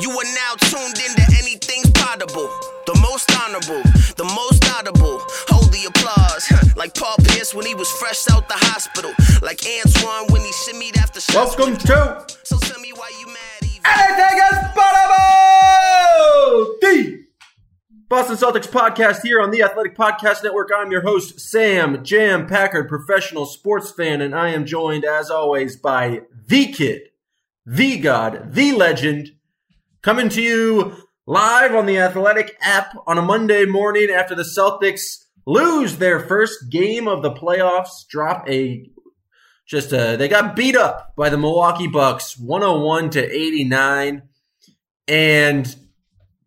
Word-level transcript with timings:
You 0.00 0.12
are 0.12 0.24
now 0.32 0.54
tuned 0.60 0.96
into 0.96 1.22
anything's 1.42 1.90
podable. 1.90 2.48
The 2.86 2.94
most 3.02 3.28
honorable, 3.34 3.82
the 4.14 4.22
most 4.32 4.64
audible. 4.72 5.18
Hold 5.50 5.72
the 5.72 5.86
applause. 5.90 6.46
like 6.76 6.94
Paul 6.94 7.16
Pierce 7.24 7.52
when 7.52 7.66
he 7.66 7.74
was 7.74 7.90
fresh 7.90 8.30
out 8.30 8.46
the 8.46 8.54
hospital. 8.54 9.10
Like 9.42 9.58
Antoine 9.66 10.32
when 10.32 10.42
he 10.42 10.52
shimmied 10.52 10.96
after. 10.98 11.18
Welcome 11.34 11.76
to 11.78 12.24
So 12.44 12.58
tell 12.58 12.78
me 12.78 12.92
why 12.92 13.10
you 13.18 13.26
mad 13.26 13.64
even. 13.64 13.82
Anything 13.84 14.38
is 14.38 14.58
Podable! 14.78 16.78
The 16.80 17.24
Boston 18.08 18.36
Celtics 18.36 18.68
podcast 18.70 19.22
here 19.22 19.40
on 19.40 19.50
the 19.50 19.64
Athletic 19.64 19.96
Podcast 19.96 20.44
Network. 20.44 20.68
I'm 20.74 20.92
your 20.92 21.02
host, 21.02 21.40
Sam 21.40 22.04
Jam 22.04 22.46
Packard, 22.46 22.88
professional 22.88 23.46
sports 23.46 23.90
fan, 23.90 24.20
and 24.20 24.32
I 24.32 24.50
am 24.50 24.64
joined, 24.64 25.04
as 25.04 25.28
always, 25.28 25.76
by 25.76 26.20
the 26.46 26.66
kid, 26.66 27.02
the 27.66 27.98
god, 27.98 28.54
the 28.54 28.70
legend, 28.72 29.32
coming 30.08 30.30
to 30.30 30.40
you 30.40 30.96
live 31.26 31.74
on 31.74 31.84
the 31.84 31.98
Athletic 31.98 32.56
app 32.62 32.96
on 33.06 33.18
a 33.18 33.22
Monday 33.22 33.66
morning 33.66 34.08
after 34.08 34.34
the 34.34 34.42
Celtics 34.42 35.26
lose 35.44 35.98
their 35.98 36.18
first 36.18 36.70
game 36.70 37.06
of 37.06 37.20
the 37.20 37.30
playoffs, 37.30 38.08
drop 38.08 38.48
a 38.48 38.88
just 39.66 39.92
uh 39.92 40.16
they 40.16 40.26
got 40.26 40.56
beat 40.56 40.74
up 40.74 41.12
by 41.14 41.28
the 41.28 41.36
Milwaukee 41.36 41.88
Bucks 41.88 42.38
101 42.38 43.10
to 43.10 43.30
89 43.30 44.22
and 45.06 45.76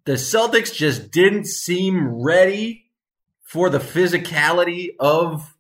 the 0.06 0.14
Celtics 0.14 0.73
just 0.73 1.12
didn't 1.12 1.45
seem 1.45 2.08
ready 2.23 2.86
for 3.44 3.70
the 3.70 3.78
physicality 3.78 4.95
of 5.00 5.56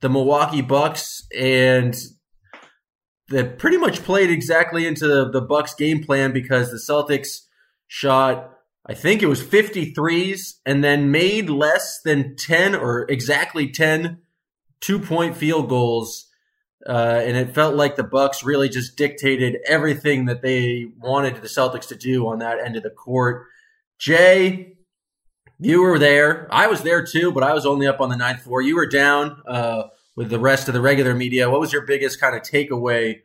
the 0.00 0.08
Milwaukee 0.08 0.62
Bucks. 0.62 1.26
And 1.38 1.94
they 3.28 3.44
pretty 3.44 3.76
much 3.76 4.02
played 4.02 4.30
exactly 4.30 4.86
into 4.86 5.06
the, 5.06 5.30
the 5.30 5.40
Bucks 5.40 5.74
game 5.74 6.02
plan 6.02 6.32
because 6.32 6.70
the 6.70 6.76
Celtics 6.76 7.42
shot 7.86 8.54
I 8.90 8.94
think 8.94 9.22
it 9.22 9.26
was 9.26 9.42
53s 9.42 10.54
and 10.64 10.82
then 10.82 11.10
made 11.10 11.50
less 11.50 12.00
than 12.02 12.36
10 12.36 12.74
or 12.74 13.04
exactly 13.10 13.70
10 13.70 14.22
two-point 14.80 15.36
field 15.36 15.68
goals 15.68 16.28
uh, 16.86 17.20
and 17.22 17.36
it 17.36 17.54
felt 17.54 17.74
like 17.74 17.96
the 17.96 18.04
Bucks 18.04 18.44
really 18.44 18.68
just 18.68 18.96
dictated 18.96 19.58
everything 19.66 20.26
that 20.26 20.42
they 20.42 20.86
wanted 20.98 21.36
the 21.36 21.48
Celtics 21.48 21.88
to 21.88 21.96
do 21.96 22.26
on 22.28 22.38
that 22.38 22.58
end 22.64 22.76
of 22.76 22.82
the 22.82 22.90
court. 22.90 23.46
Jay, 23.98 24.76
you 25.58 25.82
were 25.82 25.98
there. 25.98 26.48
I 26.50 26.68
was 26.68 26.82
there 26.82 27.04
too, 27.04 27.32
but 27.32 27.42
I 27.42 27.52
was 27.52 27.66
only 27.66 27.86
up 27.86 28.00
on 28.00 28.08
the 28.08 28.16
ninth 28.16 28.42
floor. 28.42 28.62
You 28.62 28.76
were 28.76 28.86
down 28.86 29.42
uh, 29.46 29.84
with 30.18 30.30
the 30.30 30.38
rest 30.40 30.66
of 30.66 30.74
the 30.74 30.80
regular 30.80 31.14
media. 31.14 31.48
What 31.48 31.60
was 31.60 31.72
your 31.72 31.82
biggest 31.82 32.20
kind 32.20 32.34
of 32.34 32.42
takeaway 32.42 33.20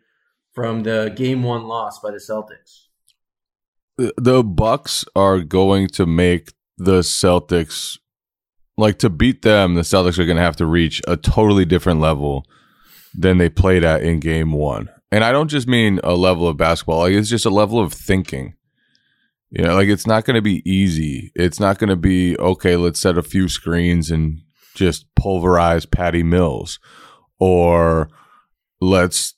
from 0.52 0.84
the 0.84 1.12
game 1.16 1.42
one 1.42 1.64
loss 1.64 1.98
by 1.98 2.12
the 2.12 2.18
Celtics? 2.18 2.82
the 4.18 4.44
Bucks 4.44 5.04
are 5.16 5.40
going 5.40 5.88
to 5.88 6.06
make 6.06 6.52
the 6.78 7.00
Celtics 7.00 7.98
like 8.78 9.00
to 9.00 9.10
beat 9.10 9.42
them. 9.42 9.74
The 9.74 9.82
Celtics 9.82 10.20
are 10.20 10.26
going 10.26 10.38
to 10.38 10.44
have 10.44 10.56
to 10.58 10.68
reach 10.68 11.02
a 11.08 11.18
totally 11.18 11.66
different 11.66 12.00
level 12.00 12.46
than 13.16 13.40
they 13.40 13.50
played 13.50 13.84
at 13.84 14.04
in 14.04 14.20
Game 14.20 14.52
One. 14.52 14.88
And 15.12 15.24
I 15.24 15.32
don't 15.32 15.48
just 15.48 15.68
mean 15.68 16.00
a 16.04 16.14
level 16.14 16.48
of 16.48 16.58
basketball; 16.58 17.00
like 17.00 17.14
it's 17.14 17.30
just 17.30 17.46
a 17.46 17.52
level 17.52 17.80
of 17.80 17.92
thinking. 17.92 18.54
You 19.50 19.64
know, 19.64 19.76
like 19.76 19.90
it's 19.90 20.08
not 20.08 20.26
going 20.26 20.36
to 20.36 20.42
be 20.44 20.62
easy. 20.70 21.32
It's 21.36 21.60
not 21.60 21.80
going 21.80 21.90
to 21.90 21.96
be 21.96 22.38
okay. 22.38 22.76
Let's 22.76 23.00
set 23.00 23.18
a 23.18 23.24
few 23.24 23.48
screens 23.48 24.12
and 24.12 24.42
just 24.74 25.06
pulverize 25.16 25.86
Patty 25.86 26.24
Mills, 26.24 26.80
or 27.40 28.10
let's 28.82 29.36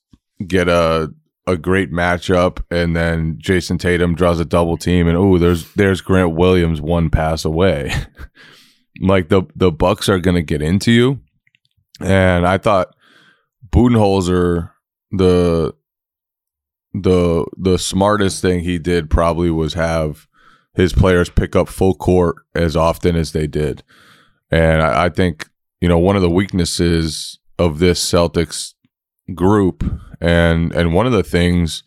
get 0.47 0.67
a 0.67 1.11
a 1.47 1.57
great 1.57 1.91
matchup, 1.91 2.63
and 2.71 2.95
then 2.95 3.37
Jayson 3.37 3.77
Tatum 3.77 4.15
draws 4.15 4.39
a 4.39 4.45
double 4.45 4.77
team, 4.77 5.07
and 5.07 5.17
oh, 5.17 5.37
there's 5.37 5.71
there's 5.73 6.01
Grant 6.01 6.35
Williams 6.35 6.81
one 6.81 7.09
pass 7.09 7.45
away. 7.45 7.93
like 9.01 9.29
the 9.29 9.43
the 9.55 9.71
Bucks 9.71 10.09
are 10.09 10.19
going 10.19 10.35
to 10.35 10.41
get 10.41 10.61
into 10.61 10.91
you, 10.91 11.19
and 11.99 12.47
I 12.47 12.57
thought 12.57 12.95
Budenholzer 13.69 14.71
the 15.11 15.73
the 16.93 17.45
the 17.57 17.77
smartest 17.77 18.41
thing 18.41 18.61
he 18.61 18.79
did 18.79 19.09
probably 19.09 19.51
was 19.51 19.73
have 19.73 20.27
his 20.73 20.93
players 20.93 21.29
pick 21.29 21.55
up 21.55 21.67
full 21.67 21.93
court 21.93 22.37
as 22.53 22.75
often 22.75 23.15
as 23.15 23.31
they 23.31 23.47
did, 23.47 23.83
and 24.51 24.81
I, 24.81 25.05
I 25.05 25.09
think 25.09 25.49
you 25.81 25.87
know 25.87 25.99
one 25.99 26.15
of 26.15 26.21
the 26.21 26.29
weaknesses 26.29 27.39
of 27.57 27.79
this 27.79 28.03
Celtics 28.03 28.73
group 29.33 29.83
and 30.21 30.71
and 30.73 30.93
one 30.93 31.05
of 31.05 31.13
the 31.13 31.23
things 31.23 31.83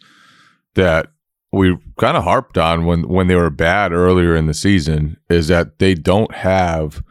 that 0.74 1.08
we 1.52 1.76
kind 1.98 2.16
of 2.16 2.24
harped 2.24 2.58
on 2.58 2.84
when 2.84 3.08
when 3.08 3.26
they 3.26 3.34
were 3.34 3.50
bad 3.50 3.92
earlier 3.92 4.36
in 4.36 4.46
the 4.46 4.54
season 4.54 5.16
is 5.30 5.48
that 5.48 5.78
they 5.78 5.94
don't 5.94 6.34
have 6.34 7.02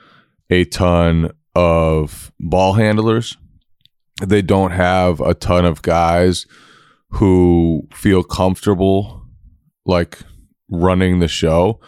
a 0.49 0.63
ton 0.65 1.31
of 1.55 2.31
ball 2.39 2.73
handlers. 2.73 3.37
They 4.25 4.41
don't 4.41 4.71
have 4.71 5.19
a 5.21 5.33
ton 5.33 5.65
of 5.65 5.81
guys 5.81 6.45
who 7.09 7.87
feel 7.93 8.23
comfortable 8.23 9.23
like 9.85 10.19
running 10.69 11.19
the 11.19 11.27
show. 11.27 11.79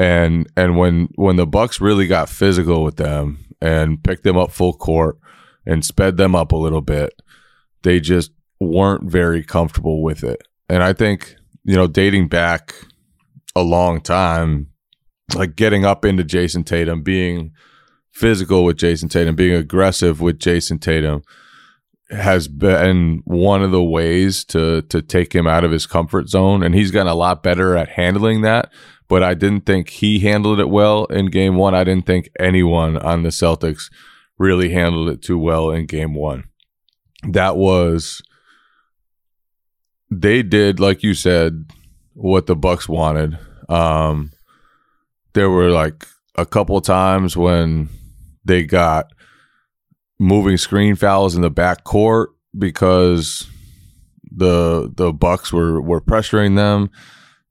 And 0.00 0.50
and 0.56 0.78
when 0.78 1.10
when 1.16 1.36
the 1.36 1.46
Bucks 1.46 1.78
really 1.78 2.06
got 2.06 2.30
physical 2.30 2.82
with 2.82 2.96
them 2.96 3.44
and 3.60 4.02
picked 4.02 4.22
them 4.24 4.38
up 4.38 4.50
full 4.50 4.72
court 4.72 5.18
and 5.66 5.84
sped 5.84 6.16
them 6.16 6.34
up 6.34 6.52
a 6.52 6.56
little 6.56 6.80
bit, 6.80 7.20
they 7.82 8.00
just 8.00 8.30
weren't 8.58 9.10
very 9.10 9.44
comfortable 9.44 10.02
with 10.02 10.24
it. 10.24 10.40
And 10.70 10.82
I 10.82 10.94
think, 10.94 11.36
you 11.64 11.76
know, 11.76 11.86
dating 11.86 12.28
back 12.28 12.74
a 13.54 13.60
long 13.60 14.00
time, 14.00 14.68
like 15.34 15.54
getting 15.54 15.84
up 15.84 16.06
into 16.06 16.24
Jayson 16.24 16.64
Tatum, 16.64 17.02
being 17.02 17.52
physical 18.10 18.64
with 18.64 18.78
Jayson 18.78 19.10
Tatum, 19.10 19.36
being 19.36 19.52
aggressive 19.52 20.22
with 20.22 20.38
Jayson 20.38 20.78
Tatum 20.78 21.22
has 22.08 22.48
been 22.48 23.20
one 23.26 23.62
of 23.62 23.70
the 23.70 23.84
ways 23.84 24.46
to 24.46 24.80
to 24.80 25.02
take 25.02 25.34
him 25.34 25.46
out 25.46 25.62
of 25.62 25.70
his 25.70 25.86
comfort 25.86 26.30
zone 26.30 26.62
and 26.62 26.74
he's 26.74 26.90
gotten 26.90 27.06
a 27.06 27.14
lot 27.14 27.42
better 27.42 27.76
at 27.76 27.90
handling 27.90 28.40
that 28.40 28.72
but 29.10 29.24
I 29.24 29.34
didn't 29.34 29.66
think 29.66 29.88
he 29.88 30.20
handled 30.20 30.60
it 30.60 30.70
well 30.70 31.04
in 31.06 31.26
game 31.26 31.56
1 31.56 31.74
I 31.74 31.84
didn't 31.84 32.06
think 32.06 32.30
anyone 32.38 32.96
on 32.96 33.24
the 33.24 33.28
Celtics 33.28 33.90
really 34.38 34.70
handled 34.70 35.10
it 35.10 35.20
too 35.20 35.38
well 35.38 35.70
in 35.70 35.84
game 35.84 36.14
1 36.14 36.44
that 37.32 37.56
was 37.56 38.22
they 40.10 40.42
did 40.42 40.80
like 40.80 41.02
you 41.02 41.12
said 41.12 41.66
what 42.14 42.46
the 42.46 42.56
bucks 42.56 42.88
wanted. 42.88 43.38
Um 43.68 44.32
there 45.34 45.50
were 45.50 45.70
like 45.70 46.06
a 46.36 46.46
couple 46.46 46.80
times 46.80 47.36
when 47.36 47.88
they 48.44 48.64
got 48.64 49.12
moving 50.18 50.56
screen 50.56 50.96
fouls 50.96 51.34
in 51.34 51.42
the 51.42 51.50
back 51.50 51.84
court 51.84 52.30
because 52.56 53.48
the 54.30 54.90
the 54.94 55.12
bucks 55.12 55.52
were 55.52 55.80
were 55.80 56.00
pressuring 56.00 56.56
them. 56.56 56.90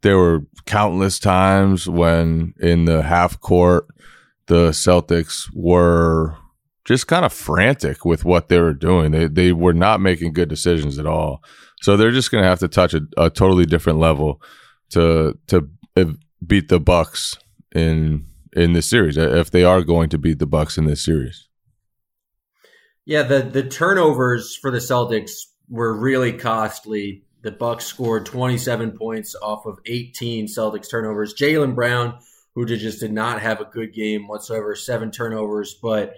There 0.02 0.18
were 0.18 0.46
countless 0.69 1.18
times 1.18 1.89
when 1.89 2.54
in 2.60 2.86
the 2.86 3.01
half 3.01 3.39
court 3.42 3.88
the 4.45 4.69
celtics 4.69 5.50
were 5.54 6.38
just 6.86 7.07
kind 7.07 7.25
of 7.25 7.33
frantic 7.33 8.06
with 8.06 8.24
what 8.24 8.50
they 8.50 8.60
were 8.60 8.75
doing. 8.75 9.12
They 9.12 9.27
they 9.27 9.51
were 9.51 9.74
not 9.74 10.00
making 10.00 10.33
good 10.33 10.48
decisions 10.48 11.00
at 11.00 11.07
all. 11.07 11.44
So 11.81 11.98
they're 11.98 12.12
just 12.12 12.30
going 12.30 12.44
to 12.44 12.50
have 12.50 12.60
to 12.60 12.68
touch 12.68 12.94
a, 12.94 13.01
a, 13.18 13.30
totally 13.30 13.66
different 13.66 14.00
level 14.00 14.42
to 14.92 15.38
to 15.48 15.68
beat 16.45 16.68
the 16.68 16.80
Bucks 16.80 17.36
in 17.74 18.27
in 18.54 18.74
this 18.74 18.88
series 18.88 19.18
uh, 19.18 19.36
if 19.36 19.50
they 19.50 19.63
are 19.63 19.81
going 19.81 20.10
to 20.10 20.18
beat 20.18 20.38
the 20.38 20.45
Bucks 20.45 20.77
in 20.77 20.86
this 20.86 21.04
series. 21.04 21.48
Yeah, 23.06 23.24
the 23.24 23.42
the 23.42 23.63
turnovers 23.63 24.56
for 24.56 24.69
the 24.69 24.77
Celtics 24.77 25.31
were 25.68 25.98
really 26.00 26.33
costly. 26.33 27.24
The 27.42 27.52
Bucks 27.52 27.86
scored 27.86 28.26
27 28.26 28.98
points 28.98 29.36
off 29.42 29.66
of 29.66 29.80
18 29.86 30.48
Celtics 30.48 30.90
turnovers. 30.90 31.34
Jaylen 31.34 31.74
Brown, 31.74 32.20
who 32.54 32.66
just 32.66 33.00
did 33.00 33.14
not 33.14 33.42
have 33.42 33.62
a 33.62 33.66
good 33.66 33.94
game 33.94 34.28
whatsoever, 34.28 34.76
seven 34.76 35.12
turnovers, 35.12 35.76
but 35.82 36.16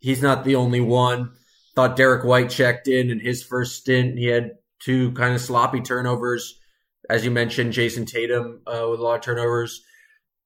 he's 0.00 0.22
not 0.22 0.44
the 0.44 0.56
only 0.56 0.80
one. 0.80 1.32
Thought 1.74 1.96
Derrick 1.96 2.24
White 2.24 2.50
checked 2.50 2.88
in 2.88 3.10
in 3.10 3.20
his 3.20 3.42
first 3.42 3.76
stint. 3.76 4.16
He 4.16 4.26
had 4.26 4.52
two 4.80 5.12
kind 5.12 5.34
of 5.34 5.40
sloppy 5.40 5.80
turnovers, 5.80 6.58
as 7.10 7.24
you 7.24 7.30
mentioned. 7.30 7.72
Jayson 7.72 8.06
Tatum 8.06 8.60
uh, 8.66 8.86
with 8.90 9.00
a 9.00 9.02
lot 9.02 9.16
of 9.16 9.20
turnovers, 9.22 9.82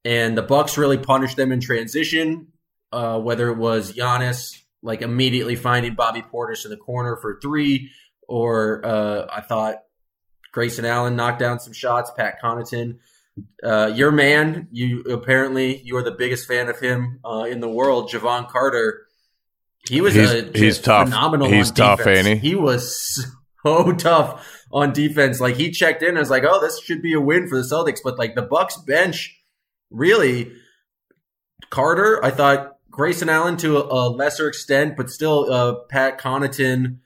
and 0.05 0.37
the 0.37 0.43
Bucks 0.43 0.79
really 0.79 0.99
punished 0.99 1.37
them 1.37 1.53
in 1.53 1.61
transition. 1.61 2.49
Uh, 2.91 3.21
whether 3.21 3.51
it 3.51 3.59
was 3.59 3.93
Giannis 3.93 4.57
like 4.83 5.03
immediately 5.03 5.57
finding 5.57 5.95
Bobby 5.95 6.23
Portis 6.23 6.65
in 6.65 6.71
the 6.71 6.77
corner 6.77 7.17
for 7.17 7.39
three, 7.43 7.91
or 8.27 8.85
uh, 8.85 9.27
I 9.31 9.43
thought 9.43 9.77
Grayson 10.53 10.85
Allen 10.85 11.17
knocked 11.17 11.39
down 11.41 11.61
some 11.61 11.73
shots. 11.73 12.11
Pat 12.17 12.41
Connaughton, 12.43 12.99
uh, 13.63 13.93
your 13.95 14.11
man, 14.11 14.69
you 14.73 15.03
apparently 15.03 15.81
you 15.83 15.97
are 15.97 16.03
the 16.03 16.11
biggest 16.13 16.47
fan 16.49 16.69
of 16.69 16.79
him 16.81 17.21
uh, 17.25 17.45
in 17.49 17.61
the 17.61 17.69
world, 17.69 18.11
Jevon 18.11 18.49
Carter. 18.49 19.07
He 19.89 20.01
was 20.01 20.15
He's- 20.15 20.31
a 20.33 20.59
he's 20.59 20.79
tough. 20.81 21.07
phenomenal. 21.09 21.49
He's 21.49 21.71
on 21.71 21.75
tough, 21.77 21.99
defense. 21.99 22.27
he? 22.27 22.51
He 22.51 22.55
was 22.55 23.27
so 23.65 23.93
tough 23.99 24.47
on 24.73 24.93
defense. 24.93 25.41
Like 25.41 25.57
he 25.57 25.71
checked 25.71 26.03
in, 26.03 26.17
I 26.17 26.21
was 26.21 26.31
like, 26.31 26.45
"Oh, 26.47 26.61
this 26.61 26.81
should 26.83 27.01
be 27.03 27.15
a 27.15 27.21
win 27.21 27.49
for 27.49 27.57
the 27.57 27.63
Celtics." 27.63 28.01
But 28.03 28.19
like 28.19 28.35
the 28.35 28.43
Bucks 28.43 28.77
bench, 28.77 29.39
really, 29.91 30.53
Carter. 31.71 32.23
I 32.25 32.31
thought 32.31 32.77
Grayson 32.91 33.29
Allen 33.29 33.57
to 33.59 33.79
a, 33.79 33.83
a 33.83 34.03
lesser 34.11 34.49
extent, 34.49 34.97
but 34.97 35.11
still, 35.11 35.51
uh, 35.53 35.75
Pat 35.89 36.19
Connaughton. 36.21 36.99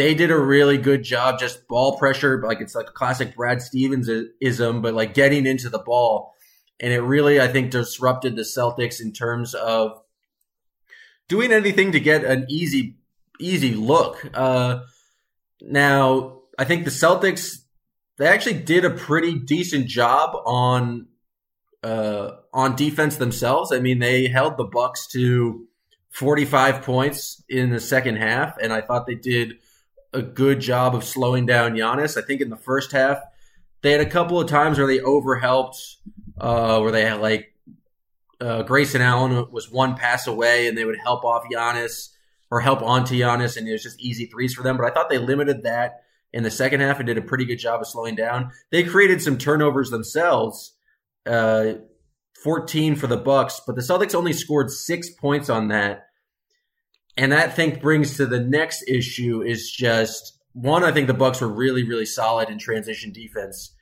They 0.00 0.14
did 0.14 0.30
a 0.30 0.38
really 0.38 0.78
good 0.78 1.02
job, 1.02 1.38
just 1.38 1.68
ball 1.68 1.98
pressure. 1.98 2.42
Like 2.42 2.62
it's 2.62 2.74
like 2.74 2.88
a 2.88 2.92
classic 2.92 3.36
Brad 3.36 3.60
Stevens 3.60 4.08
ism, 4.40 4.80
but 4.80 4.94
like 4.94 5.12
getting 5.12 5.44
into 5.44 5.68
the 5.68 5.78
ball, 5.78 6.32
and 6.80 6.90
it 6.90 7.02
really, 7.02 7.38
I 7.38 7.48
think, 7.48 7.70
disrupted 7.70 8.34
the 8.34 8.40
Celtics 8.40 9.02
in 9.02 9.12
terms 9.12 9.52
of 9.52 10.00
doing 11.28 11.52
anything 11.52 11.92
to 11.92 12.00
get 12.00 12.24
an 12.24 12.46
easy 12.48 12.96
easy 13.38 13.74
look. 13.74 14.26
Uh, 14.32 14.84
now, 15.60 16.44
I 16.58 16.64
think 16.64 16.86
the 16.86 16.90
Celtics 16.90 17.58
they 18.16 18.26
actually 18.26 18.62
did 18.62 18.86
a 18.86 18.90
pretty 18.90 19.38
decent 19.38 19.86
job 19.86 20.34
on 20.46 21.08
uh, 21.82 22.36
on 22.54 22.74
defense 22.74 23.18
themselves. 23.18 23.70
I 23.70 23.80
mean, 23.80 23.98
they 23.98 24.28
held 24.28 24.56
the 24.56 24.64
Bucks 24.64 25.08
to 25.08 25.68
45 26.08 26.84
points 26.84 27.44
in 27.50 27.68
the 27.68 27.80
second 27.80 28.16
half, 28.16 28.56
and 28.56 28.72
I 28.72 28.80
thought 28.80 29.06
they 29.06 29.14
did 29.14 29.58
a 30.12 30.22
good 30.22 30.60
job 30.60 30.94
of 30.94 31.04
slowing 31.04 31.46
down 31.46 31.72
Giannis. 31.72 32.16
I 32.16 32.24
think 32.24 32.40
in 32.40 32.50
the 32.50 32.56
first 32.56 32.92
half 32.92 33.22
they 33.82 33.92
had 33.92 34.00
a 34.00 34.06
couple 34.06 34.40
of 34.40 34.48
times 34.48 34.78
where 34.78 34.86
they 34.86 34.98
overhelped, 34.98 35.96
uh, 36.38 36.80
where 36.80 36.92
they 36.92 37.04
had 37.04 37.20
like 37.20 37.54
uh, 38.40 38.62
Grayson 38.62 39.02
Allen 39.02 39.50
was 39.50 39.70
one 39.70 39.96
pass 39.96 40.26
away, 40.26 40.66
and 40.68 40.76
they 40.76 40.84
would 40.84 40.98
help 40.98 41.24
off 41.24 41.44
Giannis 41.52 42.08
or 42.50 42.60
help 42.60 42.82
onto 42.82 43.14
Giannis, 43.14 43.56
and 43.56 43.68
it 43.68 43.72
was 43.72 43.82
just 43.82 44.00
easy 44.00 44.26
threes 44.26 44.54
for 44.54 44.62
them. 44.62 44.76
But 44.76 44.86
I 44.86 44.90
thought 44.90 45.08
they 45.08 45.18
limited 45.18 45.62
that 45.62 46.02
in 46.32 46.42
the 46.42 46.50
second 46.50 46.80
half 46.80 46.98
and 46.98 47.06
did 47.06 47.18
a 47.18 47.22
pretty 47.22 47.44
good 47.44 47.58
job 47.58 47.80
of 47.80 47.86
slowing 47.86 48.14
down. 48.14 48.50
They 48.70 48.82
created 48.82 49.22
some 49.22 49.38
turnovers 49.38 49.90
themselves, 49.90 50.74
uh, 51.26 51.74
14 52.42 52.96
for 52.96 53.06
the 53.06 53.16
Bucks, 53.16 53.60
but 53.66 53.76
the 53.76 53.82
Celtics 53.82 54.14
only 54.14 54.32
scored 54.32 54.70
six 54.70 55.10
points 55.10 55.50
on 55.50 55.68
that. 55.68 56.06
And 57.16 57.32
that 57.32 57.48
I 57.48 57.50
think 57.50 57.80
brings 57.82 58.16
to 58.16 58.26
the 58.26 58.40
next 58.40 58.84
issue 58.88 59.42
is 59.42 59.70
just 59.70 60.38
one. 60.52 60.84
I 60.84 60.92
think 60.92 61.06
the 61.06 61.14
Bucks 61.14 61.40
were 61.40 61.48
really, 61.52 61.82
really 61.86 62.06
solid 62.06 62.48
in 62.48 62.58
transition 62.58 63.12
defense, 63.12 63.74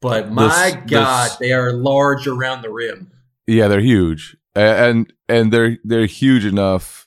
but 0.00 0.30
my 0.30 0.70
This- 0.70 0.90
God, 0.90 1.30
this- 1.30 1.36
they 1.38 1.52
are 1.52 1.72
large 1.72 2.26
around 2.26 2.62
the 2.62 2.70
rim. 2.70 3.10
Yeah, 3.46 3.68
they're 3.68 3.80
huge, 3.80 4.36
and 4.54 5.12
and 5.28 5.52
they're 5.52 5.78
they're 5.82 6.06
huge 6.06 6.44
enough. 6.44 7.06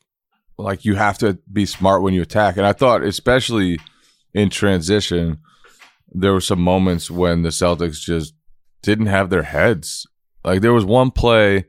Like 0.57 0.83
you 0.86 0.95
have 0.95 1.18
to 1.19 1.38
be 1.51 1.65
smart 1.65 2.01
when 2.01 2.13
you 2.13 2.21
attack. 2.21 2.57
And 2.57 2.65
I 2.65 2.74
thought, 2.74 3.03
especially 3.03 3.80
in 4.33 4.50
transition, 4.50 5.39
there 6.12 6.33
were 6.33 6.42
some 6.42 6.59
moments 6.62 7.09
when 7.12 7.42
the 7.44 7.50
Celtics 7.50 8.00
just 8.01 8.33
didn't 8.81 9.07
have 9.07 9.30
their 9.30 9.44
heads. 9.44 10.06
Like 10.44 10.62
there 10.62 10.74
was 10.74 10.86
one 10.86 11.12
play, 11.12 11.65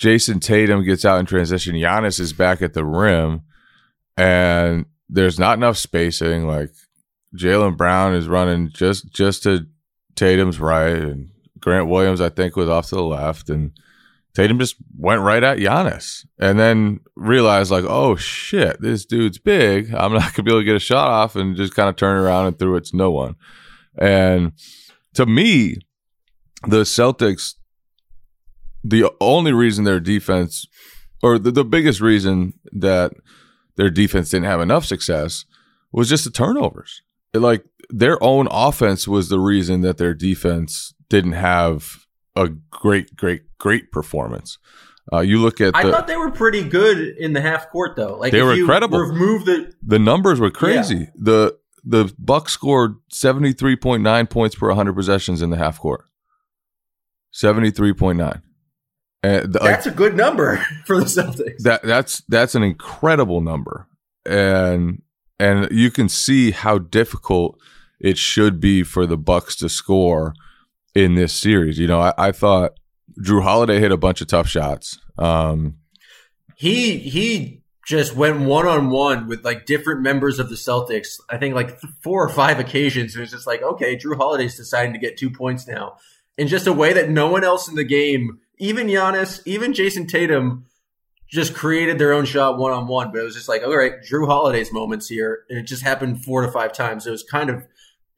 Jayson 0.00 0.40
Tatum 0.40 0.82
gets 0.82 1.04
out 1.04 1.20
in 1.20 1.26
transition. 1.26 1.74
Giannis 1.74 2.18
is 2.18 2.32
back 2.32 2.62
at 2.62 2.72
the 2.72 2.84
rim, 2.84 3.42
and 4.16 4.86
there's 5.10 5.38
not 5.38 5.58
enough 5.58 5.76
spacing. 5.76 6.46
Like 6.46 6.70
Jaylen 7.36 7.76
Brown 7.76 8.14
is 8.14 8.26
running 8.26 8.70
just 8.72 9.12
just 9.12 9.42
to 9.42 9.66
Tatum's 10.16 10.58
right, 10.58 10.96
and 10.96 11.28
Grant 11.60 11.88
Williams, 11.88 12.20
I 12.20 12.30
think, 12.30 12.56
was 12.56 12.68
off 12.68 12.88
to 12.88 12.94
the 12.94 13.02
left, 13.02 13.50
and 13.50 13.72
Tatum 14.34 14.58
just 14.58 14.76
went 14.96 15.20
right 15.20 15.42
at 15.42 15.58
Giannis, 15.58 16.24
and 16.38 16.58
then 16.58 17.00
realized 17.14 17.70
like, 17.70 17.84
oh 17.84 18.16
shit, 18.16 18.80
this 18.80 19.04
dude's 19.04 19.38
big. 19.38 19.92
I'm 19.92 20.14
not 20.14 20.32
gonna 20.34 20.44
be 20.44 20.50
able 20.50 20.60
to 20.60 20.64
get 20.64 20.76
a 20.76 20.80
shot 20.80 21.08
off, 21.08 21.36
and 21.36 21.56
just 21.56 21.74
kind 21.74 21.90
of 21.90 21.96
turned 21.96 22.24
around 22.24 22.46
and 22.46 22.58
threw 22.58 22.76
it 22.76 22.86
to 22.86 22.96
no 22.96 23.10
one. 23.10 23.36
And 23.98 24.52
to 25.14 25.26
me, 25.26 25.76
the 26.66 26.82
Celtics, 26.82 27.54
the 28.82 29.10
only 29.20 29.52
reason 29.52 29.84
their 29.84 30.00
defense, 30.00 30.66
or 31.22 31.38
the, 31.38 31.50
the 31.50 31.64
biggest 31.64 32.00
reason 32.00 32.54
that 32.72 33.12
their 33.76 33.90
defense 33.90 34.30
didn't 34.30 34.46
have 34.46 34.60
enough 34.60 34.84
success, 34.84 35.44
was 35.92 36.08
just 36.08 36.24
the 36.24 36.30
turnovers. 36.30 37.02
It, 37.32 37.38
like 37.38 37.64
their 37.88 38.22
own 38.22 38.48
offense 38.50 39.06
was 39.06 39.28
the 39.28 39.40
reason 39.40 39.80
that 39.82 39.98
their 39.98 40.14
defense 40.14 40.94
didn't 41.08 41.32
have 41.32 42.06
a 42.36 42.48
great, 42.48 43.16
great, 43.16 43.42
great 43.58 43.90
performance. 43.90 44.58
Uh, 45.12 45.20
you 45.20 45.40
look 45.40 45.60
at 45.60 45.74
I 45.74 45.82
thought 45.90 46.06
they 46.06 46.16
were 46.16 46.30
pretty 46.30 46.62
good 46.62 46.98
in 47.18 47.32
the 47.32 47.40
half 47.40 47.70
court, 47.70 47.96
though. 47.96 48.16
Like 48.16 48.32
They 48.32 48.38
if 48.38 48.44
were 48.44 48.54
you 48.54 48.62
incredible. 48.62 49.00
Remove 49.00 49.44
the 49.44 49.72
the 49.82 49.98
numbers 49.98 50.38
were 50.38 50.50
crazy. 50.50 51.08
The 51.16 51.58
the 51.82 52.12
Bucks 52.18 52.52
scored 52.52 52.96
seventy 53.10 53.52
three 53.52 53.74
point 53.74 54.02
nine 54.02 54.26
points 54.28 54.54
per 54.54 54.70
hundred 54.72 54.94
possessions 54.94 55.42
in 55.42 55.50
the 55.50 55.56
half 55.56 55.80
court. 55.80 56.04
Seventy 57.32 57.70
three 57.70 57.92
point 57.92 58.18
nine. 58.18 58.42
And 59.22 59.52
the- 59.52 59.58
that's 59.58 59.86
a 59.86 59.90
good 59.90 60.16
number 60.16 60.56
for 60.86 60.98
the 60.98 61.04
Celtics. 61.06 61.58
that 61.62 61.82
that's 61.82 62.22
that's 62.28 62.54
an 62.54 62.62
incredible 62.62 63.40
number 63.40 63.86
and 64.26 65.02
and 65.38 65.68
you 65.70 65.90
can 65.90 66.08
see 66.08 66.50
how 66.50 66.78
difficult 66.78 67.58
it 68.00 68.16
should 68.18 68.60
be 68.60 68.82
for 68.82 69.06
the 69.06 69.16
bucks 69.16 69.56
to 69.56 69.68
score 69.68 70.34
in 70.94 71.14
this 71.14 71.32
series 71.32 71.78
you 71.78 71.86
know 71.86 72.00
i, 72.00 72.12
I 72.18 72.32
thought 72.32 72.72
jrue 73.22 73.42
holiday 73.42 73.78
hit 73.80 73.92
a 73.92 73.96
bunch 73.96 74.20
of 74.20 74.26
tough 74.26 74.46
shots 74.48 74.98
um 75.18 75.76
he 76.56 76.98
he 76.98 77.62
just 77.86 78.14
went 78.14 78.40
one 78.40 78.66
on 78.66 78.90
one 78.90 79.26
with 79.26 79.44
like 79.44 79.64
different 79.66 80.02
members 80.02 80.38
of 80.38 80.48
the 80.48 80.54
Celtics. 80.54 81.18
I 81.28 81.38
think 81.38 81.54
like 81.54 81.80
four 82.02 82.22
or 82.22 82.28
five 82.28 82.60
occasions. 82.60 83.16
It 83.16 83.20
was 83.20 83.30
just 83.30 83.46
like, 83.48 83.62
okay, 83.62 83.96
Jrue 83.96 84.16
Holiday's 84.16 84.56
deciding 84.56 84.92
to 84.92 84.98
get 84.98 85.16
two 85.16 85.30
points 85.30 85.66
now, 85.66 85.96
in 86.38 86.46
just 86.46 86.66
a 86.68 86.72
way 86.72 86.92
that 86.92 87.08
no 87.10 87.28
one 87.28 87.42
else 87.42 87.66
in 87.66 87.74
the 87.74 87.82
game, 87.84 88.38
even 88.60 88.86
Giannis, 88.86 89.40
even 89.46 89.72
Jason 89.72 90.06
Tatum, 90.06 90.66
just 91.28 91.54
created 91.54 91.98
their 91.98 92.12
own 92.12 92.24
shot 92.24 92.58
one 92.58 92.72
on 92.72 92.86
one. 92.86 93.10
But 93.12 93.20
it 93.20 93.24
was 93.24 93.34
just 93.34 93.48
like, 93.48 93.62
all 93.62 93.76
right, 93.76 93.94
Jrue 94.08 94.26
Holiday's 94.26 94.72
moments 94.72 95.08
here, 95.08 95.44
and 95.48 95.58
it 95.58 95.62
just 95.62 95.82
happened 95.82 96.24
four 96.24 96.42
to 96.42 96.50
five 96.50 96.72
times. 96.72 97.06
It 97.06 97.10
was 97.10 97.22
kind 97.24 97.50
of 97.50 97.66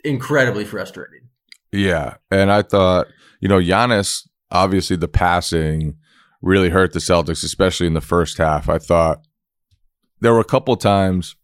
incredibly 0.04 0.64
frustrating. 0.64 1.28
yeah 1.70 2.14
and 2.28 2.50
i 2.50 2.60
thought 2.60 3.06
you 3.40 3.46
know 3.48 3.60
Giannis 3.60 4.26
obviously 4.50 4.96
the 4.96 5.06
passing 5.06 5.96
really 6.40 6.70
hurt 6.70 6.92
the 6.92 6.98
celtics 6.98 7.44
especially 7.44 7.86
in 7.86 7.94
the 7.94 8.00
first 8.00 8.36
half 8.38 8.68
i 8.68 8.78
thought 8.78 9.24
there 10.20 10.32
were 10.32 10.40
a 10.40 10.44
couple 10.44 10.76
times 10.76 11.36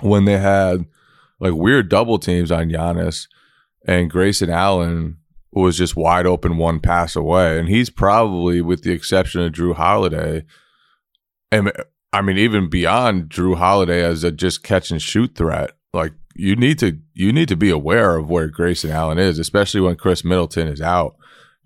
when 0.00 0.24
they 0.24 0.38
had 0.38 0.86
like 1.40 1.52
weird 1.52 1.90
double 1.90 2.18
teams 2.18 2.50
on 2.50 2.70
Giannis 2.70 3.28
and 3.86 4.10
Grayson 4.10 4.48
Allen 4.48 5.18
was 5.60 5.78
just 5.78 5.96
wide 5.96 6.26
open 6.26 6.56
one 6.56 6.80
pass 6.80 7.14
away. 7.16 7.58
And 7.58 7.68
he's 7.68 7.90
probably, 7.90 8.60
with 8.60 8.82
the 8.82 8.92
exception 8.92 9.42
of 9.42 9.52
Jrue 9.52 9.74
Holiday, 9.74 10.44
and 11.50 11.72
I 12.12 12.22
mean, 12.22 12.38
even 12.38 12.68
beyond 12.68 13.30
Jrue 13.30 13.56
Holiday 13.56 14.02
as 14.02 14.24
a 14.24 14.30
just 14.30 14.62
catch 14.62 14.90
and 14.90 15.00
shoot 15.00 15.34
threat, 15.36 15.72
like 15.92 16.12
you 16.34 16.56
need 16.56 16.78
to 16.80 16.98
you 17.12 17.32
need 17.32 17.48
to 17.48 17.56
be 17.56 17.70
aware 17.70 18.16
of 18.16 18.28
where 18.28 18.48
Grayson 18.48 18.90
Allen 18.90 19.18
is, 19.18 19.38
especially 19.38 19.80
when 19.80 19.96
Khris 19.96 20.24
Middleton 20.24 20.68
is 20.68 20.80
out. 20.80 21.16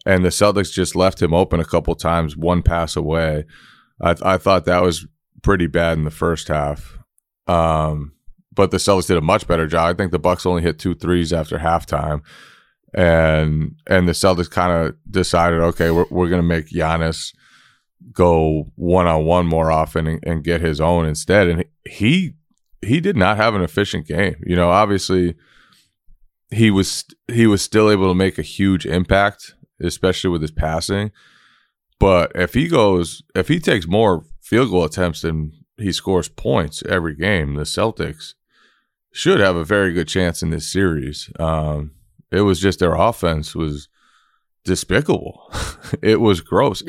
And 0.06 0.24
the 0.24 0.30
Celtics 0.30 0.72
just 0.72 0.96
left 0.96 1.20
him 1.20 1.34
open 1.34 1.60
a 1.60 1.64
couple 1.64 1.94
times, 1.94 2.36
one 2.36 2.62
pass 2.62 2.96
away. 2.96 3.44
I, 4.00 4.14
I 4.22 4.38
thought 4.38 4.64
that 4.64 4.82
was 4.82 5.06
pretty 5.42 5.66
bad 5.66 5.98
in 5.98 6.04
the 6.04 6.10
first 6.10 6.48
half. 6.48 6.98
Um, 7.46 8.12
but 8.54 8.70
the 8.70 8.76
Celtics 8.76 9.08
did 9.08 9.16
a 9.16 9.22
much 9.22 9.46
better 9.46 9.66
job. 9.66 9.88
I 9.88 9.94
think 9.94 10.12
the 10.12 10.18
Bucks 10.18 10.46
only 10.46 10.62
hit 10.62 10.78
two 10.78 10.94
threes 10.94 11.32
after 11.32 11.58
halftime, 11.58 12.22
and 12.94 13.76
and 13.86 14.08
the 14.08 14.12
Celtics 14.12 14.50
kind 14.50 14.72
of 14.72 14.96
decided, 15.10 15.60
okay, 15.60 15.90
we're 15.90 16.06
we're 16.10 16.28
gonna 16.28 16.42
make 16.42 16.70
Giannis 16.70 17.34
go 18.12 18.70
one 18.76 19.06
on 19.06 19.24
one 19.24 19.46
more 19.46 19.70
often 19.70 20.06
and, 20.06 20.20
and 20.24 20.44
get 20.44 20.60
his 20.60 20.80
own 20.80 21.06
instead. 21.06 21.48
And 21.48 21.64
he 21.88 22.34
he 22.82 23.00
did 23.00 23.16
not 23.16 23.36
have 23.36 23.54
an 23.54 23.62
efficient 23.62 24.06
game. 24.06 24.36
You 24.46 24.56
know, 24.56 24.70
obviously 24.70 25.34
he 26.50 26.70
was 26.70 27.04
he 27.26 27.46
was 27.46 27.62
still 27.62 27.90
able 27.90 28.08
to 28.08 28.14
make 28.14 28.38
a 28.38 28.42
huge 28.42 28.86
impact, 28.86 29.54
especially 29.80 30.30
with 30.30 30.42
his 30.42 30.50
passing. 30.50 31.10
But 32.00 32.32
if 32.34 32.54
he 32.54 32.68
goes, 32.68 33.22
if 33.34 33.48
he 33.48 33.58
takes 33.58 33.88
more 33.88 34.24
field 34.40 34.70
goal 34.70 34.84
attempts 34.84 35.22
than 35.22 35.52
he 35.78 35.92
scores 35.92 36.28
points 36.28 36.82
every 36.88 37.14
game. 37.14 37.54
The 37.54 37.62
Celtics 37.62 38.34
should 39.12 39.40
have 39.40 39.56
a 39.56 39.64
very 39.64 39.92
good 39.92 40.08
chance 40.08 40.42
in 40.42 40.50
this 40.50 40.70
series. 40.70 41.30
Um, 41.38 41.92
it 42.30 42.42
was 42.42 42.60
just 42.60 42.78
their 42.78 42.94
offense 42.94 43.54
was 43.54 43.88
despicable. 44.64 45.52
it 46.02 46.20
was 46.20 46.40
gross. 46.40 46.82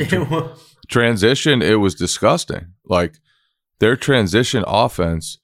transition, 0.87 1.61
it 1.61 1.79
was 1.79 1.95
disgusting. 1.95 2.73
Like 2.85 3.15
their 3.79 3.95
transition 3.95 4.63
offense 4.67 5.37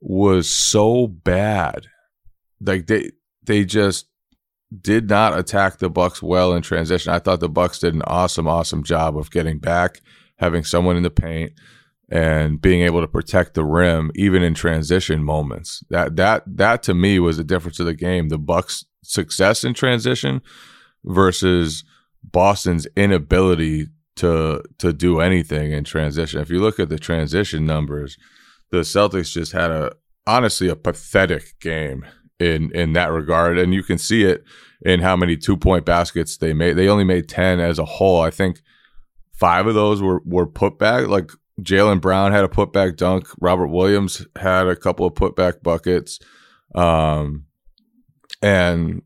was 0.00 0.48
so 0.48 1.06
bad. 1.06 1.86
Like 2.60 2.86
they 2.86 3.10
they 3.42 3.64
just 3.64 4.06
did 4.80 5.08
not 5.08 5.38
attack 5.38 5.78
the 5.78 5.90
Bucks 5.90 6.22
well 6.22 6.54
in 6.54 6.62
transition. 6.62 7.12
I 7.12 7.18
thought 7.18 7.40
the 7.40 7.48
Bucks 7.48 7.78
did 7.78 7.94
an 7.94 8.02
awesome, 8.06 8.48
awesome 8.48 8.82
job 8.82 9.16
of 9.16 9.30
getting 9.30 9.58
back, 9.58 10.00
having 10.38 10.64
someone 10.64 10.96
in 10.96 11.02
the 11.02 11.10
paint, 11.10 11.52
and 12.08 12.60
being 12.60 12.82
able 12.82 13.00
to 13.00 13.08
protect 13.08 13.54
the 13.54 13.64
rim 13.64 14.10
even 14.14 14.42
in 14.42 14.54
transition 14.54 15.22
moments. 15.22 15.82
That 15.90 16.16
that 16.16 16.44
that 16.46 16.82
to 16.84 16.94
me 16.94 17.18
was 17.18 17.36
the 17.36 17.44
difference 17.44 17.80
of 17.80 17.86
the 17.86 17.94
game. 17.94 18.28
The 18.28 18.38
Bucks' 18.38 18.84
success 19.04 19.64
in 19.64 19.74
transition 19.74 20.40
versus 21.04 21.84
Boston's 22.22 22.86
inability 22.96 23.88
to 24.16 24.62
to 24.78 24.92
do 24.92 25.20
anything 25.20 25.72
in 25.72 25.84
transition. 25.84 26.40
If 26.40 26.50
you 26.50 26.60
look 26.60 26.78
at 26.78 26.88
the 26.88 26.98
transition 26.98 27.66
numbers, 27.66 28.16
the 28.70 28.78
Celtics 28.78 29.32
just 29.32 29.52
had 29.52 29.70
a 29.70 29.92
honestly 30.26 30.68
a 30.68 30.76
pathetic 30.76 31.58
game 31.60 32.06
in 32.38 32.70
in 32.72 32.92
that 32.94 33.12
regard, 33.12 33.58
and 33.58 33.74
you 33.74 33.82
can 33.82 33.98
see 33.98 34.24
it 34.24 34.44
in 34.82 35.00
how 35.00 35.16
many 35.16 35.36
two 35.36 35.56
point 35.56 35.84
baskets 35.84 36.36
they 36.36 36.52
made. 36.52 36.74
They 36.74 36.88
only 36.88 37.04
made 37.04 37.28
ten 37.28 37.60
as 37.60 37.78
a 37.78 37.84
whole. 37.84 38.20
I 38.20 38.30
think 38.30 38.62
five 39.32 39.66
of 39.66 39.74
those 39.74 40.02
were 40.02 40.22
were 40.24 40.46
put 40.46 40.78
back. 40.78 41.08
Like 41.08 41.30
Jaylen 41.60 42.00
Brown 42.00 42.32
had 42.32 42.44
a 42.44 42.48
putback 42.48 42.96
dunk. 42.96 43.28
Robert 43.40 43.68
Williams 43.68 44.26
had 44.36 44.66
a 44.66 44.76
couple 44.76 45.06
of 45.06 45.14
putback 45.14 45.62
buckets, 45.62 46.18
um, 46.74 47.46
and 48.44 49.00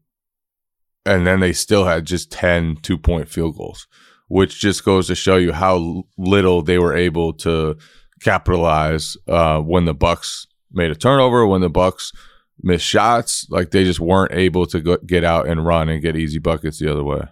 and 1.07 1.27
then 1.27 1.41
they 1.41 1.53
still 1.53 1.85
had 1.85 2.05
just 2.05 2.31
10 2.33 2.79
two 2.83 2.99
point 2.99 3.29
field 3.29 3.57
goals, 3.57 3.87
which 4.27 4.61
just 4.61 4.85
goes 4.85 5.07
to 5.07 5.15
show 5.15 5.37
you 5.37 5.53
how 5.53 6.05
little 6.19 6.61
they 6.61 6.79
were 6.79 6.95
able 6.95 7.33
to 7.33 7.77
capitalize 8.21 9.17
uh, 9.29 9.61
when 9.61 9.85
the 9.85 9.95
Bucks 9.95 10.47
made 10.73 10.91
a 10.91 10.97
turnover, 10.97 11.47
when 11.47 11.61
the 11.61 11.71
Bucks 11.71 12.13
missed 12.61 12.85
shots. 12.85 13.47
Like 13.49 13.71
they 13.71 13.85
just 13.85 14.01
weren't 14.01 14.33
able 14.33 14.67
to 14.67 14.81
go, 14.81 14.97
get 14.99 15.23
out 15.23 15.47
and 15.47 15.65
run 15.65 15.89
and 15.89 16.03
get 16.03 16.17
easy 16.17 16.41
buckets 16.41 16.81
the 16.81 16.91
other 16.91 17.05
way. 17.05 17.23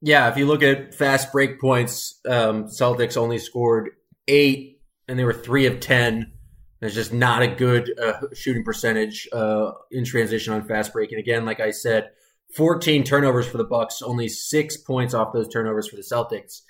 Yeah, 0.00 0.30
if 0.30 0.38
you 0.38 0.46
look 0.46 0.62
at 0.62 0.94
fast 0.94 1.30
break 1.30 1.60
points, 1.60 2.18
um, 2.26 2.64
Celtics 2.64 3.18
only 3.18 3.38
scored 3.38 3.90
eight, 4.26 4.80
and 5.06 5.18
they 5.18 5.24
were 5.24 5.34
three 5.34 5.66
of 5.66 5.80
ten. 5.80 6.32
There's 6.80 6.94
just 6.94 7.12
not 7.12 7.42
a 7.42 7.48
good 7.48 7.92
uh, 7.98 8.34
shooting 8.34 8.64
percentage 8.64 9.28
uh, 9.32 9.72
in 9.90 10.04
transition 10.04 10.54
on 10.54 10.66
fast 10.66 10.92
break. 10.92 11.12
And 11.12 11.18
again, 11.18 11.44
like 11.44 11.60
I 11.60 11.70
said, 11.70 12.10
14 12.54 13.04
turnovers 13.04 13.46
for 13.46 13.58
the 13.58 13.64
Bucks, 13.64 14.02
only 14.02 14.28
six 14.28 14.76
points 14.76 15.12
off 15.12 15.32
those 15.32 15.48
turnovers 15.48 15.88
for 15.88 15.96
the 15.96 16.02
Celtics. 16.02 16.62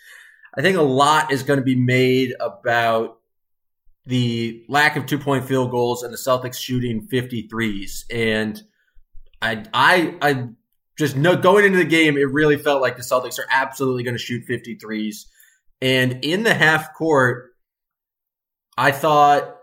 I 0.56 0.62
think 0.62 0.76
a 0.76 0.82
lot 0.82 1.32
is 1.32 1.44
going 1.44 1.60
to 1.60 1.64
be 1.64 1.76
made 1.76 2.34
about 2.40 3.18
the 4.06 4.64
lack 4.68 4.96
of 4.96 5.06
two 5.06 5.18
point 5.18 5.44
field 5.44 5.70
goals 5.70 6.02
and 6.02 6.12
the 6.12 6.18
Celtics 6.18 6.58
shooting 6.58 7.06
53s. 7.06 8.04
And 8.12 8.60
I, 9.40 9.64
I, 9.72 10.16
I 10.20 10.48
just 10.98 11.16
know 11.16 11.36
going 11.36 11.64
into 11.64 11.78
the 11.78 11.84
game, 11.84 12.18
it 12.18 12.30
really 12.30 12.56
felt 12.56 12.82
like 12.82 12.96
the 12.96 13.02
Celtics 13.02 13.38
are 13.38 13.46
absolutely 13.48 14.02
going 14.02 14.16
to 14.16 14.22
shoot 14.22 14.46
53s. 14.48 15.26
And 15.80 16.24
in 16.24 16.42
the 16.42 16.52
half 16.52 16.94
court, 16.94 17.52
I 18.76 18.90
thought 18.90 19.59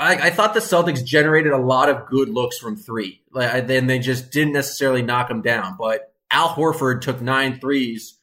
I, 0.00 0.14
I, 0.14 0.30
thought 0.30 0.54
the 0.54 0.60
Celtics 0.60 1.04
generated 1.04 1.52
a 1.52 1.58
lot 1.58 1.90
of 1.90 2.06
good 2.06 2.30
looks 2.30 2.56
from 2.56 2.74
three. 2.74 3.20
Like, 3.32 3.66
then 3.66 3.86
they 3.86 3.98
just 3.98 4.30
didn't 4.30 4.54
necessarily 4.54 5.02
knock 5.02 5.28
them 5.28 5.42
down. 5.42 5.76
But 5.78 6.14
Al 6.30 6.48
Horford 6.48 7.02
took 7.02 7.20
nine 7.20 7.60
threes. 7.60 8.18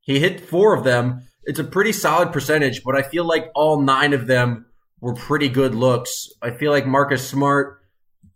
He 0.00 0.18
hit 0.18 0.40
four 0.40 0.74
of 0.74 0.82
them. 0.82 1.22
It's 1.44 1.60
a 1.60 1.64
pretty 1.64 1.92
solid 1.92 2.32
percentage, 2.32 2.82
but 2.82 2.96
I 2.96 3.02
feel 3.02 3.24
like 3.24 3.50
all 3.54 3.80
nine 3.80 4.12
of 4.12 4.26
them 4.26 4.66
were 5.00 5.14
pretty 5.14 5.48
good 5.48 5.74
looks. 5.74 6.28
I 6.42 6.50
feel 6.50 6.72
like 6.72 6.84
Marcus 6.84 7.26
Smart, 7.26 7.80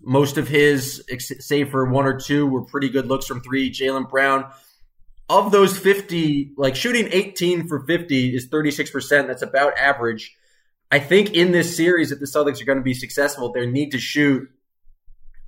most 0.01 0.39
of 0.39 0.47
his, 0.47 1.05
save 1.19 1.71
for 1.71 1.85
one 1.87 2.07
or 2.07 2.19
two, 2.19 2.47
were 2.47 2.65
pretty 2.65 2.91
good 2.91 3.07
looks 3.07 3.27
from 3.27 3.41
three. 3.41 3.73
Jaylen 3.73 4.09
Brown, 4.09 4.47
of 5.29 5.51
those 5.51 5.77
50, 5.77 6.53
like 6.57 6.77
shooting 6.77 7.09
18 7.11 7.67
for 7.67 7.85
50 7.85 8.37
is 8.37 8.49
36%. 8.49 9.27
That's 9.27 9.43
about 9.43 9.77
average 9.77 10.37
I 10.95 11.01
think 11.01 11.35
in 11.35 11.51
this 11.51 11.77
series, 11.77 12.13
if 12.13 12.21
the 12.21 12.27
Celtics 12.27 12.63
are 12.63 12.65
going 12.65 12.79
to 12.79 12.85
be 12.85 12.95
successful, 12.95 13.51
they 13.51 13.67
need 13.67 13.91
to 13.91 13.99
shoot 13.99 14.49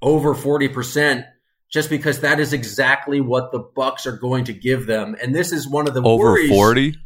over 0.02 0.34
40% 0.34 1.24
just 1.70 1.88
because 1.88 2.18
that 2.22 2.40
is 2.40 2.52
exactly 2.52 3.20
what 3.20 3.52
the 3.52 3.60
Bucks 3.60 4.08
are 4.08 4.16
going 4.16 4.42
to 4.46 4.52
give 4.52 4.86
them. 4.86 5.14
And 5.22 5.32
this 5.36 5.52
is 5.52 5.68
one 5.68 5.86
of 5.86 5.94
the 5.94 6.02
over 6.02 6.36
40? 6.48 6.96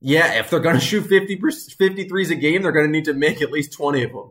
yeah, 0.00 0.34
if 0.34 0.50
they're 0.50 0.60
going 0.60 0.76
to 0.76 0.80
shoot 0.80 1.04
50 1.04 1.36
53s 1.38 2.30
a 2.30 2.36
game, 2.36 2.62
they're 2.62 2.70
going 2.70 2.86
to 2.86 2.92
need 2.92 3.06
to 3.06 3.14
make 3.14 3.42
at 3.42 3.50
least 3.50 3.72
20 3.72 4.04
of 4.04 4.12
them. 4.12 4.30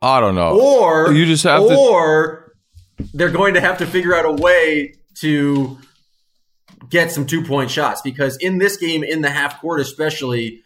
I 0.00 0.18
don't 0.18 0.36
know. 0.36 0.58
Or 0.58 1.12
you 1.12 1.26
just 1.26 1.44
have 1.44 1.64
or 1.64 2.54
to- 2.96 3.06
they're 3.12 3.28
going 3.28 3.52
to 3.52 3.60
have 3.60 3.76
to 3.76 3.86
figure 3.86 4.14
out 4.14 4.24
a 4.24 4.32
way 4.32 4.94
to 5.16 5.76
get 6.88 7.12
some 7.12 7.26
two-point 7.26 7.70
shots 7.70 8.00
because 8.00 8.38
in 8.38 8.56
this 8.56 8.78
game 8.78 9.04
in 9.04 9.20
the 9.20 9.28
half 9.28 9.60
court 9.60 9.80
especially 9.80 10.62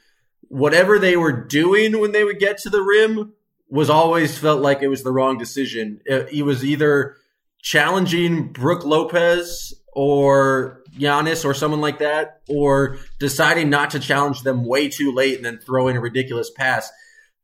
whatever 0.51 0.99
they 0.99 1.17
were 1.17 1.33
doing 1.33 2.01
when 2.01 2.13
they 2.13 2.25
would 2.25 2.41
get 2.41 2.59
to 2.59 2.69
the 2.69 2.83
rim 2.83 3.33
was 3.69 3.89
always 3.89 4.37
felt 4.37 4.61
like 4.61 4.83
it 4.83 4.89
was 4.89 5.05
the 5.05 5.13
wrong 5.13 5.39
decision. 5.39 6.01
He 6.29 6.43
was 6.43 6.65
either 6.65 7.17
challenging 7.63 8.53
Brook 8.53 8.85
Lopez 8.85 9.73
or 9.93 10.83
Giannis 10.99 11.45
or 11.45 11.55
someone 11.55 11.81
like 11.81 12.01
that, 12.01 12.41
or 12.49 12.99
deciding 13.21 13.71
not 13.71 13.91
to 13.91 14.01
challenge 14.01 14.43
them 14.43 14.65
way 14.65 14.89
too 14.89 15.13
late 15.15 15.37
and 15.37 15.45
then 15.45 15.59
throwing 15.59 15.97
a 15.97 16.01
ridiculous 16.01 16.51
pass. 16.51 16.91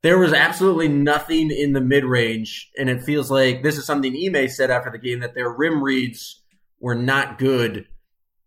There 0.02 0.18
was 0.18 0.32
absolutely 0.32 0.88
nothing 0.88 1.52
in 1.52 1.72
the 1.74 1.80
mid 1.80 2.04
range, 2.04 2.70
and 2.76 2.90
it 2.90 3.04
feels 3.04 3.30
like 3.30 3.62
this 3.62 3.78
is 3.78 3.86
something 3.86 4.14
Ime 4.14 4.48
said 4.48 4.70
after 4.70 4.90
the 4.90 4.98
game 4.98 5.20
that 5.20 5.34
their 5.34 5.48
rim 5.48 5.82
reads 5.82 6.42
were 6.80 6.94
not 6.96 7.38
good. 7.38 7.86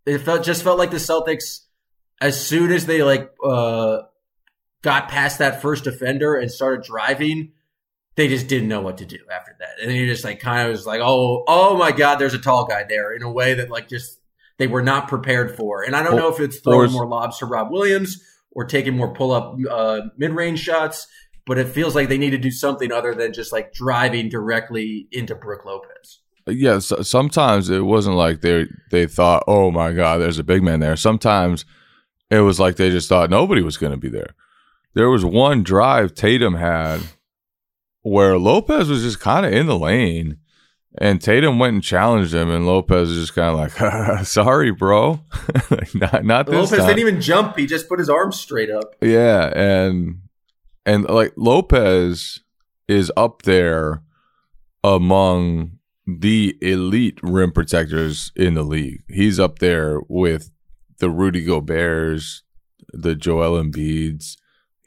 It 0.05 0.19
felt 0.19 0.43
just 0.43 0.63
felt 0.63 0.79
like 0.79 0.91
the 0.91 0.97
Celtics, 0.97 1.61
as 2.19 2.45
soon 2.45 2.71
as 2.71 2.85
they 2.85 3.03
like 3.03 3.31
uh, 3.43 3.99
got 4.81 5.09
past 5.09 5.39
that 5.39 5.61
first 5.61 5.83
defender 5.83 6.35
and 6.35 6.51
started 6.51 6.83
driving, 6.83 7.51
they 8.15 8.27
just 8.27 8.47
didn't 8.47 8.69
know 8.69 8.81
what 8.81 8.97
to 8.97 9.05
do 9.05 9.17
after 9.31 9.55
that. 9.59 9.81
And 9.81 9.95
you 9.95 10.05
just 10.05 10.23
like 10.23 10.39
kind 10.39 10.67
of 10.67 10.71
was 10.71 10.85
like, 10.85 11.01
oh, 11.01 11.43
oh 11.47 11.77
my 11.77 11.91
God, 11.91 12.15
there's 12.15 12.33
a 12.33 12.39
tall 12.39 12.65
guy 12.65 12.83
there 12.83 13.13
in 13.13 13.23
a 13.23 13.31
way 13.31 13.53
that 13.53 13.69
like 13.69 13.87
just 13.87 14.19
they 14.57 14.67
were 14.67 14.81
not 14.81 15.07
prepared 15.07 15.55
for. 15.55 15.83
And 15.83 15.95
I 15.95 16.03
don't 16.03 16.17
know 16.17 16.31
if 16.31 16.39
it's 16.39 16.59
throwing 16.59 16.91
more 16.91 17.07
lobs 17.07 17.39
to 17.39 17.45
Rob 17.45 17.71
Williams 17.71 18.21
or 18.51 18.65
taking 18.65 18.95
more 18.95 19.13
pull 19.13 19.31
up 19.31 19.55
uh, 19.69 20.01
mid 20.17 20.31
range 20.31 20.59
shots, 20.59 21.07
but 21.45 21.57
it 21.57 21.67
feels 21.67 21.95
like 21.95 22.09
they 22.09 22.17
need 22.17 22.31
to 22.31 22.37
do 22.37 22.51
something 22.51 22.91
other 22.91 23.15
than 23.15 23.31
just 23.31 23.53
like 23.53 23.73
driving 23.73 24.27
directly 24.27 25.07
into 25.11 25.35
Brook 25.35 25.65
Lopez. 25.65 26.19
Yeah, 26.45 26.79
so 26.79 27.03
sometimes 27.03 27.69
it 27.69 27.85
wasn't 27.85 28.15
like 28.15 28.41
they 28.41 28.65
they 28.91 29.05
thought, 29.05 29.43
oh 29.47 29.71
my 29.71 29.93
God, 29.93 30.17
there's 30.17 30.39
a 30.39 30.43
big 30.43 30.63
man 30.63 30.79
there. 30.79 30.95
Sometimes 30.95 31.63
it 32.29 32.41
was 32.41 32.59
like 32.59 32.75
they 32.75 32.89
just 32.89 33.07
thought 33.07 33.29
nobody 33.29 33.61
was 33.61 33.77
going 33.77 33.91
to 33.91 33.97
be 33.97 34.09
there 34.09 34.35
there 34.93 35.09
was 35.09 35.25
one 35.25 35.63
drive 35.63 36.13
Tatum 36.13 36.55
had 36.55 37.01
where 38.01 38.37
Lopez 38.37 38.89
was 38.89 39.03
just 39.03 39.19
kind 39.19 39.45
of 39.45 39.53
in 39.53 39.67
the 39.67 39.77
lane. 39.77 40.37
And 40.97 41.21
Tatum 41.21 41.59
went 41.59 41.75
and 41.75 41.83
challenged 41.83 42.33
him, 42.33 42.49
and 42.49 42.65
Lopez 42.65 43.11
is 43.11 43.27
just 43.27 43.35
kind 43.35 43.49
of 43.49 43.59
like, 43.59 44.25
"Sorry, 44.25 44.71
bro, 44.71 45.21
not 45.93 46.25
not 46.25 46.45
this 46.47 46.55
Lopez 46.55 46.79
time. 46.79 46.87
didn't 46.87 46.99
even 46.99 47.21
jump; 47.21 47.57
he 47.57 47.67
just 47.67 47.87
put 47.87 47.99
his 47.99 48.09
arms 48.09 48.39
straight 48.39 48.71
up. 48.71 48.95
Yeah, 48.99 49.53
and 49.55 50.23
and 50.87 51.05
like 51.07 51.33
Lopez 51.37 52.39
is 52.87 53.11
up 53.15 53.43
there 53.43 54.01
among 54.83 55.77
the 56.07 56.57
elite 56.61 57.19
rim 57.21 57.51
protectors 57.51 58.31
in 58.35 58.55
the 58.55 58.63
league. 58.63 59.03
He's 59.07 59.39
up 59.39 59.59
there 59.59 60.01
with 60.07 60.49
the 60.97 61.11
Rudy 61.11 61.45
Gobert's, 61.45 62.41
the 62.91 63.15
Joel 63.15 63.61
Embiid's, 63.63 64.37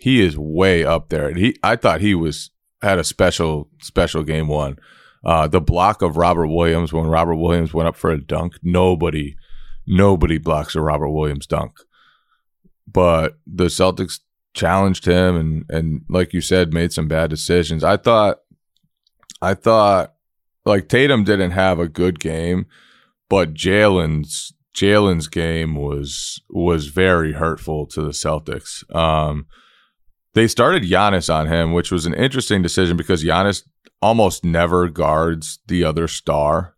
he 0.02 0.20
is 0.20 0.36
way 0.36 0.84
up 0.84 1.10
there. 1.10 1.28
And 1.28 1.38
He, 1.38 1.56
I 1.62 1.76
thought 1.76 2.00
he 2.00 2.12
was 2.12 2.50
had 2.82 2.98
a 2.98 3.04
special 3.04 3.68
special 3.80 4.24
game 4.24 4.48
one. 4.48 4.76
Uh, 5.24 5.46
the 5.46 5.60
block 5.60 6.02
of 6.02 6.16
Robert 6.16 6.48
Williams 6.48 6.92
when 6.92 7.06
Robert 7.06 7.36
Williams 7.36 7.72
went 7.72 7.88
up 7.88 7.94
for 7.94 8.10
a 8.10 8.20
dunk, 8.20 8.54
nobody, 8.64 9.36
nobody 9.86 10.38
blocks 10.38 10.74
a 10.74 10.80
Robert 10.80 11.10
Williams 11.10 11.46
dunk. 11.46 11.78
But 12.90 13.38
the 13.46 13.66
Celtics 13.66 14.18
challenged 14.54 15.04
him 15.04 15.36
and 15.36 15.64
and 15.68 16.02
like 16.08 16.32
you 16.32 16.40
said, 16.40 16.74
made 16.74 16.92
some 16.92 17.06
bad 17.06 17.30
decisions. 17.30 17.84
I 17.84 17.96
thought, 17.96 18.38
I 19.40 19.54
thought, 19.54 20.14
like 20.64 20.88
Tatum 20.88 21.22
didn't 21.22 21.52
have 21.52 21.78
a 21.78 21.86
good 21.86 22.18
game, 22.18 22.66
but 23.28 23.54
Jalen's 23.54 24.52
Jaylen's 24.74 25.28
game 25.28 25.76
was 25.76 26.42
was 26.50 26.88
very 26.88 27.34
hurtful 27.34 27.86
to 27.86 28.02
the 28.02 28.10
Celtics. 28.10 28.82
Um, 28.92 29.46
they 30.34 30.48
started 30.48 30.82
Giannis 30.82 31.32
on 31.32 31.46
him, 31.46 31.72
which 31.72 31.90
was 31.90 32.06
an 32.06 32.14
interesting 32.14 32.62
decision 32.62 32.96
because 32.96 33.24
Giannis 33.24 33.62
almost 34.00 34.44
never 34.44 34.88
guards 34.88 35.60
the 35.66 35.84
other 35.84 36.08
star. 36.08 36.74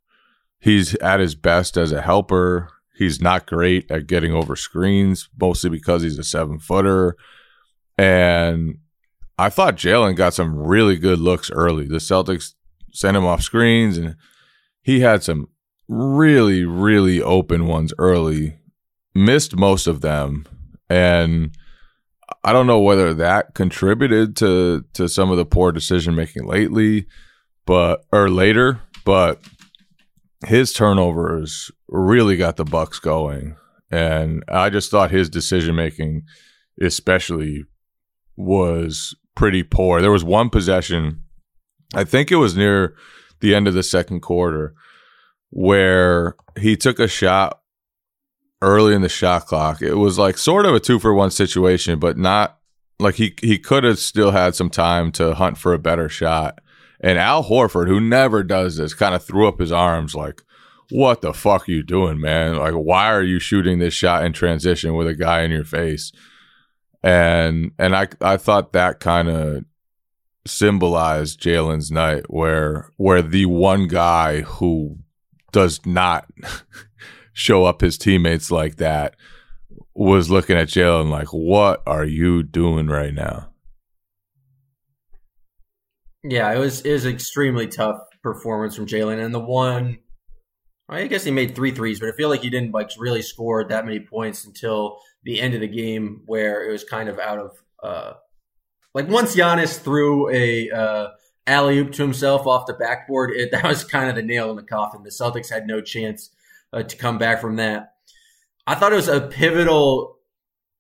He's 0.58 0.94
at 0.96 1.20
his 1.20 1.34
best 1.34 1.76
as 1.76 1.92
a 1.92 2.02
helper. 2.02 2.70
He's 2.96 3.20
not 3.20 3.46
great 3.46 3.90
at 3.90 4.06
getting 4.06 4.32
over 4.32 4.56
screens, 4.56 5.28
mostly 5.40 5.70
because 5.70 6.02
he's 6.02 6.18
a 6.18 6.24
seven 6.24 6.58
footer. 6.58 7.16
And 7.98 8.78
I 9.38 9.50
thought 9.50 9.76
Jaylen 9.76 10.16
got 10.16 10.34
some 10.34 10.56
really 10.56 10.96
good 10.96 11.18
looks 11.18 11.50
early. 11.50 11.86
The 11.86 11.96
Celtics 11.96 12.54
sent 12.92 13.16
him 13.16 13.24
off 13.24 13.42
screens, 13.42 13.98
and 13.98 14.16
he 14.82 15.00
had 15.00 15.22
some 15.22 15.48
really, 15.88 16.64
really 16.64 17.20
open 17.20 17.66
ones 17.66 17.92
early. 17.98 18.58
Missed 19.14 19.56
most 19.56 19.86
of 19.86 20.00
them, 20.00 20.46
and 20.88 21.56
I 22.44 22.52
don't 22.52 22.66
know 22.66 22.80
whether 22.80 23.14
that 23.14 23.54
contributed 23.54 24.36
to 24.36 24.84
to 24.92 25.08
some 25.08 25.30
of 25.30 25.38
the 25.38 25.46
poor 25.46 25.72
decision 25.72 26.14
making 26.14 26.46
lately, 26.46 27.06
but 27.64 28.04
or 28.12 28.28
later. 28.28 28.80
But 29.04 29.42
his 30.46 30.72
turnovers 30.72 31.70
really 31.88 32.36
got 32.36 32.56
the 32.56 32.64
Bucks 32.64 32.98
going, 32.98 33.56
and 33.90 34.44
I 34.48 34.70
just 34.70 34.90
thought 34.90 35.10
his 35.10 35.30
decision 35.30 35.74
making, 35.74 36.22
especially, 36.80 37.64
was 38.36 39.14
pretty 39.34 39.62
poor. 39.62 40.00
There 40.00 40.12
was 40.12 40.24
one 40.24 40.50
possession, 40.50 41.22
I 41.94 42.04
think 42.04 42.30
it 42.30 42.36
was 42.36 42.56
near 42.56 42.94
the 43.40 43.54
end 43.54 43.68
of 43.68 43.74
the 43.74 43.82
second 43.82 44.20
quarter, 44.20 44.74
where 45.50 46.36
he 46.58 46.76
took 46.76 46.98
a 46.98 47.08
shot 47.08 47.60
early 48.64 48.94
in 48.94 49.02
the 49.02 49.08
shot 49.08 49.46
clock. 49.46 49.82
It 49.82 49.94
was 49.94 50.18
like 50.18 50.38
sort 50.38 50.66
of 50.66 50.74
a 50.74 50.80
two 50.80 50.98
for 50.98 51.14
one 51.14 51.30
situation, 51.30 51.98
but 51.98 52.18
not 52.18 52.58
like 52.98 53.16
he 53.16 53.34
he 53.40 53.58
could 53.58 53.84
have 53.84 53.98
still 53.98 54.30
had 54.30 54.54
some 54.54 54.70
time 54.70 55.12
to 55.12 55.34
hunt 55.34 55.58
for 55.58 55.72
a 55.72 55.78
better 55.78 56.08
shot. 56.08 56.60
And 57.00 57.18
Al 57.18 57.44
Horford, 57.44 57.88
who 57.88 58.00
never 58.00 58.42
does 58.42 58.76
this, 58.76 58.94
kind 58.94 59.14
of 59.14 59.24
threw 59.24 59.46
up 59.46 59.60
his 59.60 59.72
arms 59.72 60.14
like, 60.14 60.42
"What 60.90 61.20
the 61.20 61.34
fuck 61.34 61.68
are 61.68 61.72
you 61.72 61.82
doing, 61.82 62.20
man? 62.20 62.56
Like, 62.56 62.74
why 62.74 63.12
are 63.12 63.22
you 63.22 63.38
shooting 63.38 63.78
this 63.78 63.94
shot 63.94 64.24
in 64.24 64.32
transition 64.32 64.94
with 64.94 65.06
a 65.06 65.14
guy 65.14 65.42
in 65.42 65.50
your 65.50 65.64
face?" 65.64 66.12
And 67.02 67.72
and 67.78 67.94
I 67.94 68.08
I 68.20 68.36
thought 68.36 68.72
that 68.72 69.00
kind 69.00 69.28
of 69.28 69.64
symbolized 70.46 71.40
Jaylen's 71.40 71.90
night, 71.90 72.24
where 72.28 72.90
where 72.96 73.22
the 73.22 73.46
one 73.46 73.88
guy 73.88 74.40
who 74.42 74.98
does 75.52 75.84
not 75.86 76.26
show 77.34 77.64
up 77.64 77.82
his 77.82 77.98
teammates 77.98 78.50
like 78.50 78.76
that 78.76 79.16
was 79.94 80.30
looking 80.30 80.56
at 80.56 80.68
Jaylen 80.68 81.10
like, 81.10 81.28
"What 81.28 81.82
are 81.86 82.04
you 82.04 82.42
doing 82.42 82.86
right 82.86 83.12
now?" 83.12 83.50
Yeah, 86.22 86.52
it 86.52 86.58
was 86.58 86.80
it 86.80 86.92
was 86.92 87.04
extremely 87.04 87.66
tough 87.66 88.00
performance 88.22 88.76
from 88.76 88.86
Jaylen, 88.86 89.22
and 89.22 89.34
the 89.34 89.40
one, 89.40 89.98
I 90.88 91.06
guess 91.06 91.24
he 91.24 91.30
made 91.30 91.54
three 91.54 91.72
threes, 91.72 92.00
but 92.00 92.08
I 92.08 92.12
feel 92.12 92.30
like 92.30 92.42
he 92.42 92.50
didn't 92.50 92.72
like 92.72 92.90
really 92.98 93.22
score 93.22 93.64
that 93.64 93.84
many 93.84 94.00
points 94.00 94.44
until 94.44 94.98
the 95.24 95.40
end 95.40 95.54
of 95.54 95.60
the 95.60 95.68
game, 95.68 96.22
where 96.26 96.66
it 96.66 96.72
was 96.72 96.84
kind 96.84 97.08
of 97.08 97.18
out 97.18 97.38
of 97.38 97.50
uh, 97.82 98.12
like 98.94 99.08
once 99.08 99.36
Giannis 99.36 99.78
threw 99.78 100.30
a 100.30 100.70
uh, 100.70 101.08
alley 101.46 101.78
oop 101.78 101.92
to 101.92 102.02
himself 102.02 102.46
off 102.46 102.66
the 102.66 102.74
backboard, 102.74 103.32
it, 103.32 103.50
that 103.52 103.64
was 103.64 103.84
kind 103.84 104.08
of 104.08 104.16
the 104.16 104.22
nail 104.22 104.50
in 104.50 104.56
the 104.56 104.62
coffin. 104.62 105.02
The 105.02 105.10
Celtics 105.10 105.50
had 105.50 105.66
no 105.66 105.80
chance 105.80 106.30
uh, 106.74 106.82
to 106.82 106.96
come 106.96 107.18
back 107.18 107.40
from 107.40 107.56
that. 107.56 107.94
I 108.66 108.74
thought 108.74 108.92
it 108.92 108.96
was 108.96 109.08
a 109.08 109.20
pivotal. 109.20 110.18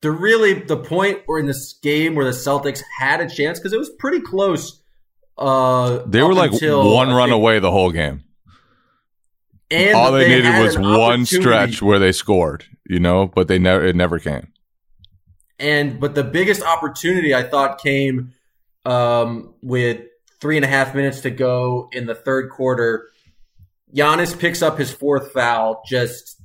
The 0.02 0.10
really 0.10 0.54
the 0.54 0.76
point 0.76 1.20
where 1.26 1.38
in 1.38 1.46
this 1.46 1.78
game 1.82 2.14
where 2.14 2.26
the 2.26 2.32
Celtics 2.32 2.82
had 2.98 3.20
a 3.20 3.28
chance 3.28 3.58
because 3.58 3.72
it 3.72 3.78
was 3.78 3.90
pretty 3.98 4.20
close. 4.20 4.82
Uh, 5.38 6.02
they 6.06 6.22
were 6.22 6.34
like 6.34 6.52
one 6.52 7.10
run 7.10 7.30
away 7.30 7.58
the 7.58 7.70
whole 7.70 7.90
game. 7.90 8.22
And 9.70 9.96
all 9.96 10.12
they, 10.12 10.28
they 10.28 10.42
needed 10.42 10.60
was 10.60 10.78
one 10.78 11.24
stretch 11.24 11.80
where 11.80 11.98
they 11.98 12.12
scored, 12.12 12.64
you 12.86 13.00
know, 13.00 13.26
but 13.26 13.48
they 13.48 13.58
never 13.58 13.84
it 13.84 13.96
never 13.96 14.18
came. 14.18 14.52
And 15.58 15.98
but 16.00 16.14
the 16.14 16.24
biggest 16.24 16.62
opportunity 16.62 17.34
I 17.34 17.42
thought 17.42 17.80
came 17.80 18.34
um, 18.84 19.54
with 19.62 20.02
three 20.40 20.56
and 20.56 20.64
a 20.64 20.68
half 20.68 20.94
minutes 20.94 21.20
to 21.22 21.30
go 21.30 21.88
in 21.92 22.06
the 22.06 22.14
third 22.14 22.50
quarter. 22.50 23.08
Giannis 23.94 24.38
picks 24.38 24.62
up 24.62 24.78
his 24.78 24.92
fourth 24.92 25.32
foul. 25.32 25.82
Just 25.86 26.40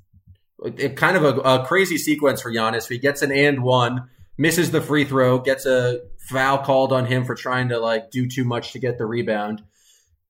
it, 0.64 0.96
kind 0.96 1.18
of 1.18 1.24
a, 1.24 1.40
a 1.40 1.66
crazy 1.66 1.98
sequence 1.98 2.42
for 2.42 2.52
Giannis. 2.52 2.88
He 2.88 2.98
gets 2.98 3.22
an 3.22 3.32
and 3.32 3.64
one, 3.64 4.10
misses 4.38 4.72
the 4.72 4.82
free 4.82 5.06
throw, 5.06 5.40
gets 5.40 5.66
a 5.66 6.00
foul 6.30 6.60
called 6.60 6.94
on 6.94 7.06
him 7.06 7.26
for 7.26 7.36
trying 7.36 7.70
to 7.70 7.80
like 7.80 8.12
do 8.12 8.28
too 8.28 8.44
much 8.44 8.74
to 8.74 8.80
get 8.80 8.98
the 8.98 9.06
rebound. 9.06 9.64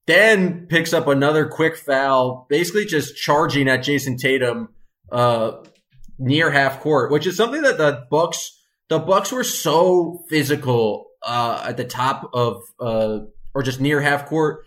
Then 0.08 0.65
picks 0.67 0.93
up 0.93 1.08
another 1.08 1.47
quick 1.47 1.77
foul, 1.77 2.47
basically 2.49 2.86
just 2.86 3.15
charging 3.15 3.67
at 3.67 3.82
Jayson 3.82 4.17
Tatum 4.17 4.69
uh, 5.12 5.63
near 6.17 6.49
half 6.49 6.79
court, 6.79 7.12
which 7.12 7.27
is 7.27 7.38
something 7.38 7.62
that 7.62 7.77
the 7.77 8.08
Bucks 8.10 8.55
the 8.88 8.97
Bucks 8.97 9.32
were 9.32 9.43
so 9.43 10.23
physical 10.29 11.05
uh, 11.21 11.63
at 11.67 11.77
the 11.77 11.86
top 11.86 12.32
of 12.34 12.63
uh, 12.79 13.19
or 13.53 13.62
just 13.62 13.79
near 13.79 14.01
half 14.01 14.25
court. 14.25 14.65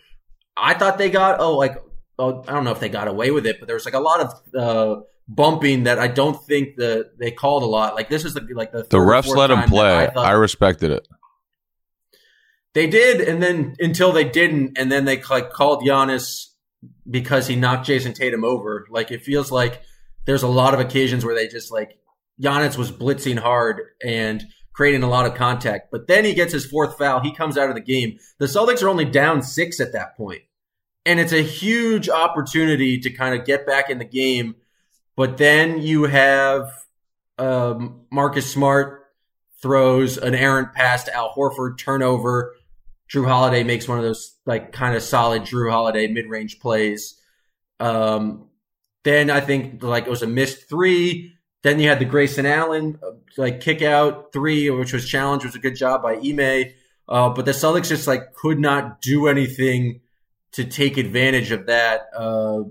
I 0.57 0.75
thought 0.75 0.99
they 0.99 1.11
got 1.11 1.41
oh 1.41 1.57
like 1.57 1.77
oh, 2.19 2.45
I 2.47 2.53
don't 2.53 2.65
know 2.65 2.73
if 2.73 2.81
they 2.81 2.89
got 2.89 3.09
away 3.09 3.31
with 3.31 3.47
it, 3.47 3.59
but 3.59 3.67
there 3.67 3.77
was 3.77 3.85
like 3.85 3.95
a 3.95 4.01
lot 4.01 4.21
of 4.21 4.55
uh, 4.55 5.01
bumping 5.29 5.85
that 5.85 5.99
I 5.99 6.09
don't 6.09 6.41
think 6.45 6.77
the 6.77 7.11
they 7.19 7.31
called 7.31 7.63
a 7.63 7.67
lot. 7.67 7.95
Like 7.95 8.09
this 8.09 8.25
is 8.25 8.35
the 8.35 8.47
like 8.55 8.73
the 8.73 8.83
the 8.85 8.99
refs 8.99 9.35
let 9.35 9.51
him 9.51 9.63
play. 9.69 10.09
I, 10.09 10.21
I 10.21 10.31
respected 10.33 10.91
it. 10.91 11.09
They 12.75 12.87
did, 12.87 13.21
and 13.21 13.43
then 13.43 13.77
until 13.81 14.13
they 14.13 14.25
didn't, 14.25 14.79
and 14.79 14.91
then 14.91 15.05
they 15.05 15.21
like 15.23 15.51
called 15.51 15.85
Giannis 15.85 16.47
because 17.09 17.47
he 17.47 17.57
knocked 17.57 17.87
Jayson 17.87 18.15
Tatum 18.15 18.45
over. 18.45 18.87
Like 18.91 19.11
it 19.11 19.23
feels 19.23 19.51
like 19.51 19.83
there's 20.25 20.43
a 20.43 20.49
lot 20.49 20.75
of 20.75 20.81
occasions 20.81 21.25
where 21.25 21.35
they 21.35 21.49
just 21.49 21.71
like 21.71 21.99
Giannis 22.41 22.77
was 22.77 22.91
blitzing 22.91 23.39
hard 23.39 23.81
and 24.05 24.45
creating 24.73 25.03
a 25.03 25.09
lot 25.09 25.27
of 25.27 25.35
contact. 25.35 25.91
But 25.91 26.07
then 26.07 26.25
he 26.25 26.35
gets 26.35 26.53
his 26.53 26.65
fourth 26.65 26.97
foul. 26.97 27.21
He 27.21 27.35
comes 27.35 27.59
out 27.59 27.69
of 27.69 27.75
the 27.75 27.83
game. 27.83 28.19
The 28.39 28.47
Celtics 28.47 28.83
are 28.83 28.89
only 28.89 29.05
down 29.05 29.43
six 29.43 29.81
at 29.81 29.93
that 29.93 30.17
point. 30.17 30.43
And 31.05 31.19
it's 31.19 31.33
a 31.33 31.43
huge 31.43 32.09
opportunity 32.09 33.01
to 33.01 33.11
kind 33.11 33.39
of 33.39 33.45
get 33.47 33.67
back 33.67 33.91
in 33.91 33.99
the 33.99 34.05
game. 34.05 34.55
But 35.17 35.37
then 35.37 35.83
you 35.83 36.05
have 36.05 36.71
um, 37.39 38.03
Marcus 38.11 38.51
Smart 38.51 39.03
throws 39.61 40.19
an 40.19 40.35
errant 40.35 40.73
pass 40.75 41.05
to 41.05 41.15
Al 41.15 41.33
Horford, 41.33 41.79
turnover. 41.79 42.55
Jrue 43.11 43.27
Holiday 43.27 43.63
makes 43.63 43.87
one 43.87 43.99
of 43.99 44.05
those 44.05 44.37
like 44.47 44.73
kind 44.73 44.97
of 44.97 45.03
solid 45.03 45.43
Jrue 45.43 45.71
Holiday 45.71 46.07
mid 46.07 46.27
range 46.27 46.61
plays. 46.61 47.21
Um, 47.79 48.49
then 49.05 49.31
I 49.31 49.41
think 49.41 49.83
like 49.83 50.07
it 50.07 50.11
was 50.11 50.23
a 50.23 50.27
missed 50.27 50.69
three. 50.69 51.35
Then 51.63 51.79
you 51.79 51.89
had 51.89 51.99
the 51.99 52.05
Grayson 52.05 52.47
Allen 52.47 52.99
uh, 53.03 53.13
like 53.37 53.61
kick 53.61 53.83
out 53.83 54.33
three, 54.33 54.71
which 54.71 54.93
was 54.93 55.09
challenged, 55.09 55.45
was 55.45 55.55
a 55.55 55.61
good 55.61 55.77
job 55.77 56.03
by 56.03 56.15
Ime. 56.15 56.73
Uh, 57.09 57.29
but 57.31 57.45
the 57.45 57.53
Celtics 57.53 57.89
just 57.89 58.07
like 58.07 58.35
could 58.35 58.59
not 58.59 59.01
do 59.01 59.27
anything 59.29 60.01
to 60.53 60.65
take 60.65 60.97
advantage 60.97 61.51
of 61.51 61.67
that 61.67 62.09
uh, 62.17 62.63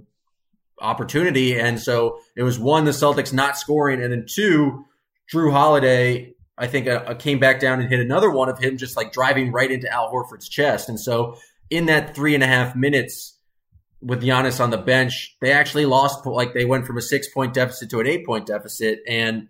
opportunity, 0.80 1.60
and 1.60 1.80
so 1.80 2.20
it 2.36 2.44
was 2.44 2.60
one 2.60 2.86
the 2.86 2.92
Celtics 2.92 3.34
not 3.34 3.58
scoring, 3.58 4.02
and 4.02 4.12
then 4.12 4.26
two 4.28 4.86
Jrue 5.32 5.52
Holiday 5.52 6.36
I 6.62 6.68
think 6.68 6.88
uh, 6.88 7.04
uh, 7.08 7.14
came 7.16 7.40
back 7.40 7.60
down 7.60 7.80
and 7.80 7.90
hit 7.90 8.00
another 8.00 8.30
one 8.30 8.48
of 8.48 8.60
him 8.60 8.78
just 8.78 8.96
like 8.96 9.12
driving 9.12 9.52
right 9.52 9.72
into 9.72 9.92
Al 9.92 10.12
Horford's 10.12 10.48
chest. 10.48 10.90
And 10.90 11.00
so 11.00 11.38
in 11.72 11.88
that 11.88 12.16
three 12.16 12.36
and 12.36 12.44
a 12.44 12.48
half 12.48 12.76
minutes 12.76 13.36
with 14.00 14.22
Giannis 14.22 14.60
on 14.60 14.70
the 14.70 14.78
bench, 14.78 15.36
they 15.42 15.52
actually 15.52 15.88
lost. 15.88 16.24
Like 16.24 16.54
they 16.54 16.66
went 16.66 16.86
from 16.86 16.98
a 16.98 17.02
six 17.02 17.28
point 17.28 17.56
deficit 17.56 17.90
to 17.90 18.00
an 18.00 18.06
eight 18.06 18.28
point 18.28 18.46
deficit, 18.46 19.00
and 19.08 19.48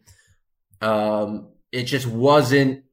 um, 0.79 1.49
it 1.73 1.83
just 1.83 2.07
wasn't 2.07 2.85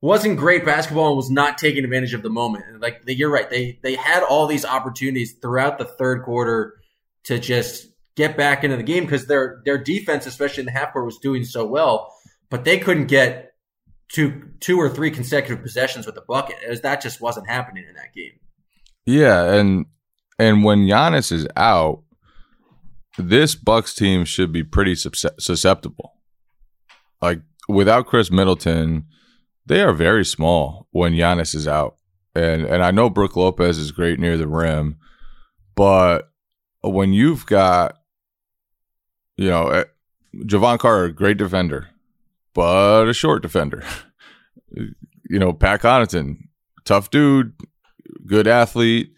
wasn't 0.00 0.38
great 0.38 0.64
basketball 0.64 1.08
and 1.08 1.16
was 1.16 1.30
not 1.30 1.58
taking 1.58 1.84
advantage 1.84 2.14
of 2.14 2.22
the 2.22 2.30
moment. 2.30 2.64
And 2.68 2.80
like 2.80 3.02
you're 3.06 3.30
right, 3.30 3.48
they 3.50 3.78
they 3.82 3.94
had 3.94 4.22
all 4.22 4.46
these 4.46 4.64
opportunities 4.64 5.32
throughout 5.32 5.78
the 5.78 5.84
third 5.84 6.22
quarter 6.22 6.80
to 7.24 7.38
just 7.38 7.88
get 8.16 8.36
back 8.36 8.64
into 8.64 8.76
the 8.76 8.82
game 8.82 9.04
because 9.04 9.26
their 9.26 9.60
their 9.64 9.78
defense, 9.78 10.26
especially 10.26 10.62
in 10.62 10.66
the 10.66 10.72
half 10.72 10.92
court, 10.92 11.04
was 11.04 11.18
doing 11.18 11.44
so 11.44 11.66
well 11.66 12.12
but 12.50 12.64
they 12.64 12.78
couldn't 12.78 13.06
get 13.06 13.54
two 14.08 14.50
two 14.60 14.78
or 14.78 14.88
three 14.88 15.10
consecutive 15.10 15.62
possessions 15.62 16.06
with 16.06 16.14
the 16.14 16.22
bucket. 16.22 16.56
Was, 16.68 16.80
that 16.82 17.00
just 17.00 17.20
wasn't 17.20 17.48
happening 17.48 17.84
in 17.88 17.94
that 17.94 18.14
game. 18.14 18.38
Yeah, 19.06 19.52
and 19.54 19.86
and 20.38 20.64
when 20.64 20.86
Giannis 20.86 21.32
is 21.32 21.46
out, 21.56 22.02
this 23.16 23.54
Bucks 23.54 23.94
team 23.94 24.24
should 24.24 24.52
be 24.52 24.62
pretty 24.62 24.94
susceptible. 24.94 26.14
Like 27.20 27.40
without 27.68 28.06
Khris 28.06 28.30
Middleton, 28.30 29.06
they 29.68 29.82
are 29.82 29.92
very 29.92 30.24
small 30.24 30.88
when 30.90 31.12
Giannis 31.12 31.54
is 31.54 31.68
out. 31.68 31.96
And 32.34 32.64
and 32.64 32.82
I 32.82 32.90
know 32.90 33.10
Brook 33.10 33.36
Lopez 33.36 33.78
is 33.78 33.92
great 33.92 34.18
near 34.18 34.36
the 34.36 34.48
rim, 34.48 34.96
but 35.74 36.30
when 36.82 37.12
you've 37.12 37.46
got 37.46 37.98
you 39.36 39.48
know 39.48 39.68
eh, 39.68 39.84
Jevon 40.36 40.78
Carter, 40.78 41.10
great 41.10 41.36
defender, 41.38 41.88
but 42.54 43.08
a 43.08 43.12
short 43.12 43.42
defender. 43.42 43.84
you 44.70 45.38
know, 45.38 45.52
Pat 45.52 45.82
Connaughton, 45.82 46.48
tough 46.84 47.10
dude, 47.10 47.52
good 48.26 48.46
athlete, 48.46 49.12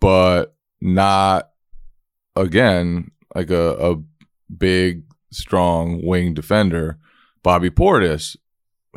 but 0.00 0.56
not 0.80 1.50
again 2.34 3.10
like 3.34 3.50
a, 3.50 3.92
a 3.92 3.96
big, 4.56 5.04
strong 5.30 6.04
wing 6.04 6.34
defender. 6.34 6.98
Bobby 7.42 7.70
Portis, 7.70 8.36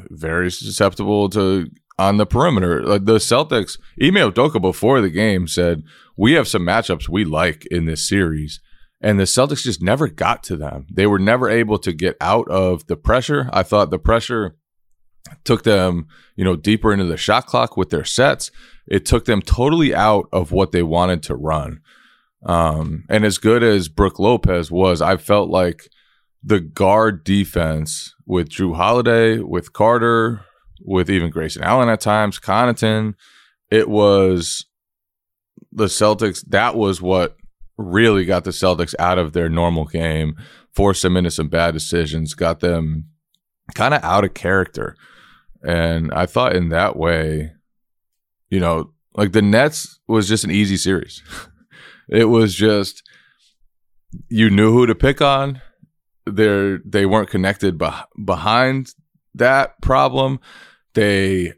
very 0.10 0.52
susceptible 0.52 1.30
to 1.30 1.70
on 2.00 2.18
the 2.18 2.26
perimeter. 2.26 2.82
Like 2.84 3.06
the 3.06 3.18
Celtics, 3.18 3.78
Ime 4.02 4.32
Udoka 4.32 4.62
before 4.62 5.02
the 5.02 5.10
game 5.10 5.48
said, 5.48 5.84
We 6.16 6.34
have 6.34 6.48
some 6.48 6.64
matchups 6.64 7.10
we 7.10 7.26
like 7.26 7.66
in 7.68 7.86
this 7.86 8.08
series. 8.08 8.62
And 9.02 9.20
the 9.20 9.24
Celtics 9.24 9.64
just 9.64 9.82
never 9.82 10.08
got 10.08 10.44
to 10.44 10.58
them. 10.58 10.88
They 10.92 11.08
were 11.08 11.20
never 11.20 11.50
able 11.50 11.78
to 11.80 11.94
get 11.94 12.18
out 12.20 12.50
of 12.50 12.88
the 12.88 12.98
pressure. 12.98 13.50
I 13.54 13.64
thought 13.64 13.92
the 13.92 14.00
pressure 14.00 14.56
took 15.44 15.64
them, 15.64 16.08
you 16.36 16.44
know, 16.44 16.56
deeper 16.56 16.92
into 16.92 17.06
the 17.06 17.18
shot 17.18 17.46
clock 17.46 17.78
with 17.78 17.90
their 17.90 18.04
sets. 18.04 18.52
It 18.88 19.06
took 19.06 19.26
them 19.26 19.42
totally 19.42 19.94
out 19.94 20.28
of 20.34 20.52
what 20.52 20.72
they 20.72 20.84
wanted 20.84 21.24
to 21.24 21.36
run. 21.36 21.82
Um, 22.46 23.06
and 23.10 23.26
as 23.26 23.38
good 23.38 23.64
as 23.64 23.90
Brook 23.90 24.20
Lopez 24.20 24.72
was, 24.72 25.02
I 25.02 25.18
felt 25.18 25.50
like 25.50 25.90
the 26.44 26.60
guard 26.60 27.24
defense 27.24 28.16
with 28.30 28.48
Jrue 28.48 28.76
Holiday, 28.76 29.40
with 29.40 29.74
Carter, 29.74 30.46
with 30.86 31.10
even 31.10 31.32
Grayson 31.32 31.64
Allen 31.64 31.90
at 31.90 32.00
times, 32.00 32.40
Connaughton, 32.40 33.16
it 33.72 33.90
was 33.90 34.68
the 35.72 35.86
Celtics. 35.86 36.46
That 36.48 36.76
was 36.76 37.02
what 37.02 37.38
really 37.76 38.26
got 38.26 38.44
the 38.44 38.52
Celtics 38.52 38.94
out 39.00 39.18
of 39.18 39.34
their 39.34 39.50
normal 39.50 39.86
game, 39.86 40.36
forced 40.76 41.02
them 41.02 41.18
into 41.18 41.32
some 41.32 41.50
bad 41.50 41.74
decisions, 41.74 42.36
got 42.36 42.60
them 42.60 43.06
kind 43.74 43.96
of 43.96 44.04
out 44.04 44.24
of 44.24 44.36
character. 44.36 44.96
And 45.64 46.14
I 46.14 46.28
thought 46.28 46.56
in 46.56 46.70
that 46.70 46.96
way, 46.96 47.54
you 48.52 48.60
know, 48.60 48.94
like 49.16 49.32
the 49.32 49.42
Nets 49.42 50.00
was 50.08 50.30
just 50.30 50.44
an 50.44 50.52
easy 50.52 50.78
series. 50.78 51.24
it 52.10 52.26
was 52.26 52.54
just 52.54 53.02
you 54.30 54.52
knew 54.52 54.72
who 54.72 54.86
to 54.86 54.94
pick 54.94 55.20
on. 55.20 55.62
They 56.36 56.78
they 56.86 57.06
weren't 57.06 57.30
connected 57.30 57.78
beh- 57.78 58.06
behind 58.24 58.94
that 59.36 59.82
problem. 59.82 60.40
They 60.94 61.54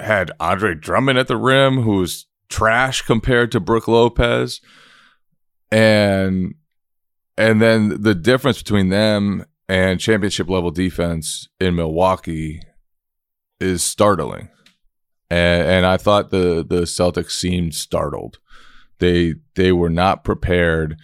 had 0.00 0.30
Andre 0.40 0.74
Drummond 0.74 1.18
at 1.18 1.28
the 1.28 1.36
rim, 1.36 1.82
who's 1.82 2.26
trash 2.48 3.02
compared 3.02 3.50
to 3.52 3.60
Brook 3.60 3.88
Lopez 3.88 4.60
and 5.72 6.54
and 7.38 7.62
then 7.62 8.02
the 8.02 8.14
difference 8.14 8.58
between 8.58 8.90
them 8.90 9.46
and 9.68 9.98
championship 9.98 10.50
level 10.50 10.70
defense 10.70 11.48
in 11.58 11.74
Milwaukee 11.74 12.60
is 13.58 13.82
startling. 13.82 14.50
And, 15.30 15.66
and 15.66 15.86
I 15.86 15.96
thought 15.96 16.30
the 16.30 16.64
the 16.68 16.82
Celtics 16.82 17.30
seemed 17.30 17.74
startled. 17.74 18.38
They 18.98 19.36
they 19.56 19.72
were 19.72 19.90
not 19.90 20.24
prepared 20.24 20.98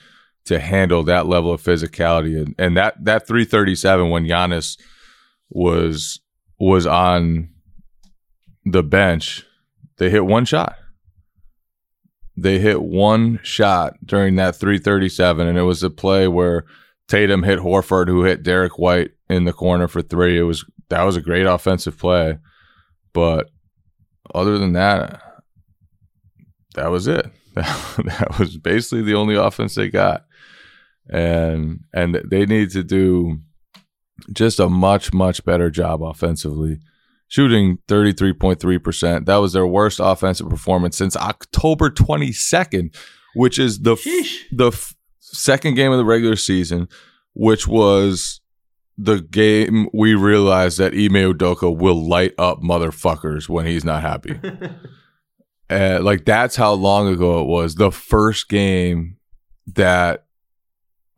to 0.49 0.59
handle 0.59 1.03
that 1.03 1.27
level 1.27 1.53
of 1.53 1.63
physicality. 1.63 2.41
And, 2.41 2.55
and 2.59 2.77
that 2.77 3.05
that 3.05 3.27
337 3.27 4.09
when 4.09 4.25
Giannis 4.25 4.79
was 5.51 6.21
was 6.59 6.87
on 6.87 7.51
the 8.65 8.83
bench, 8.83 9.45
they 9.99 10.09
hit 10.09 10.25
one 10.25 10.47
shot. 10.47 10.77
They 12.35 12.59
hit 12.61 12.81
one 12.83 13.41
shot 13.43 13.95
during 14.05 14.37
that 14.37 14.57
337, 14.57 15.47
and 15.47 15.59
it 15.59 15.63
was 15.63 15.83
a 15.83 15.91
play 15.91 16.29
where 16.29 16.65
Tatum 17.09 17.43
hit 17.43 17.59
Horford, 17.59 18.09
who 18.09 18.23
hit 18.23 18.43
Derrick 18.43 18.79
White 18.79 19.11
in 19.29 19.45
the 19.45 19.53
corner 19.53 19.87
for 19.87 20.01
three. 20.01 20.39
It 20.39 20.45
was 20.45 20.65
that 20.89 21.03
was 21.03 21.17
a 21.17 21.21
great 21.21 21.47
offensive 21.47 21.99
play, 21.99 22.39
but 23.13 23.51
other 24.35 24.57
than 24.57 24.73
that, 24.73 25.21
that 26.75 26.91
was 26.91 27.07
it. 27.07 27.27
that 27.55 28.37
was 28.39 28.57
basically 28.57 29.03
the 29.03 29.15
only 29.15 29.35
offense 29.35 29.75
they 29.75 29.89
got, 29.89 30.25
and 31.11 31.81
and 31.93 32.21
they 32.31 32.47
need 32.47 32.71
to 32.71 32.83
do 32.83 33.41
just 34.33 34.59
a 34.59 34.69
much 34.69 35.13
much 35.13 35.45
better 35.45 35.71
job 35.71 36.03
offensively 36.03 36.79
shooting 37.29 37.79
33.3%. 37.89 39.27
That 39.27 39.37
was 39.37 39.53
their 39.53 39.67
worst 39.67 40.01
offensive 40.03 40.49
performance 40.49 40.97
since 40.97 41.15
October 41.17 41.91
22nd, 41.91 42.97
which 43.35 43.59
is 43.59 43.81
the 43.81 43.93
f- 43.93 44.05
the 44.51 44.69
f- 44.69 44.95
second 45.21 45.75
game 45.75 45.93
of 45.93 45.99
the 45.99 46.05
regular 46.05 46.37
season, 46.37 46.89
which 47.35 47.69
was 47.69 48.41
the 48.97 49.21
game 49.21 49.89
we 49.93 50.15
realized 50.15 50.79
that 50.79 50.93
Ime 50.95 51.33
Udoka 51.33 51.75
will 51.75 52.09
light 52.09 52.33
up 52.39 52.61
motherfuckers 52.63 53.49
when 53.49 53.67
he's 53.67 53.85
not 53.85 54.03
happy. 54.03 54.41
uh, 55.71 56.01
like 56.03 56.25
that's 56.25 56.57
how 56.57 56.73
long 56.73 57.09
ago 57.09 57.41
it 57.43 57.47
was. 57.47 57.77
The 57.77 57.93
first 57.93 58.49
game 58.49 59.19
that 59.75 60.25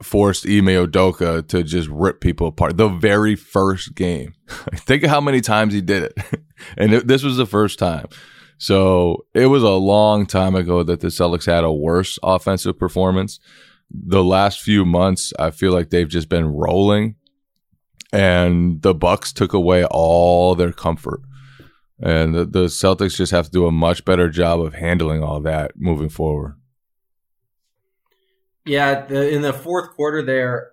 forced 0.02 0.46
Ime 0.46 0.66
Udoka 0.66 1.46
to 1.48 1.62
just 1.62 1.88
rip 1.88 2.20
people 2.20 2.48
apart. 2.48 2.76
The 2.76 2.88
very 2.88 3.36
first 3.36 3.94
game. 3.94 4.34
Think 4.74 5.02
of 5.02 5.10
how 5.10 5.20
many 5.20 5.40
times 5.40 5.74
he 5.74 5.80
did 5.80 6.04
it. 6.04 6.18
and 6.76 6.94
it, 6.94 7.06
this 7.06 7.22
was 7.22 7.36
the 7.36 7.46
first 7.46 7.78
time. 7.78 8.06
So 8.58 9.24
it 9.34 9.46
was 9.46 9.62
a 9.62 9.70
long 9.70 10.26
time 10.26 10.54
ago 10.54 10.82
that 10.82 11.00
the 11.00 11.08
Celtics 11.08 11.46
had 11.46 11.64
a 11.64 11.72
worse 11.72 12.18
offensive 12.22 12.78
performance. 12.78 13.40
The 13.90 14.22
last 14.22 14.60
few 14.60 14.84
months, 14.84 15.32
I 15.38 15.50
feel 15.50 15.72
like 15.72 15.90
they've 15.90 16.08
just 16.08 16.28
been 16.28 16.46
rolling, 16.46 17.16
and 18.12 18.80
the 18.82 18.94
Bucks 18.94 19.32
took 19.32 19.52
away 19.52 19.84
all 19.84 20.54
their 20.54 20.72
comfort. 20.72 21.22
And 22.02 22.34
the, 22.34 22.44
the 22.44 22.64
Celtics 22.66 23.16
just 23.16 23.32
have 23.32 23.46
to 23.46 23.50
do 23.50 23.66
a 23.66 23.72
much 23.72 24.04
better 24.04 24.28
job 24.28 24.60
of 24.60 24.74
handling 24.74 25.22
all 25.22 25.40
that 25.40 25.72
moving 25.76 26.08
forward. 26.08 26.59
Yeah, 28.70 29.04
the, 29.04 29.28
in 29.28 29.42
the 29.42 29.52
fourth 29.52 29.96
quarter 29.96 30.22
there, 30.22 30.70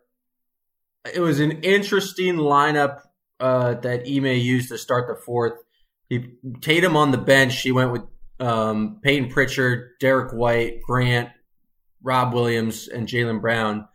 it 1.16 1.20
was 1.20 1.40
an 1.40 1.64
interesting 1.64 2.36
lineup 2.36 3.00
uh, 3.40 3.74
that 3.74 4.02
Ime 4.08 4.38
used 4.38 4.70
to 4.70 4.78
start 4.78 5.08
the 5.08 5.16
fourth. 5.16 5.54
He 6.08 6.34
Tatum 6.62 6.96
on 6.96 7.10
the 7.10 7.18
bench. 7.18 7.60
He 7.60 7.72
went 7.72 7.92
with 7.92 8.04
um, 8.40 9.00
Payton 9.02 9.32
Pritchard, 9.32 9.94
Derrick 10.00 10.32
White, 10.32 10.84
Grant, 10.84 11.32
Rob 12.04 12.36
Williams, 12.36 12.88
and 12.88 13.08
Jaylen 13.08 13.42
Brown. 13.42 13.88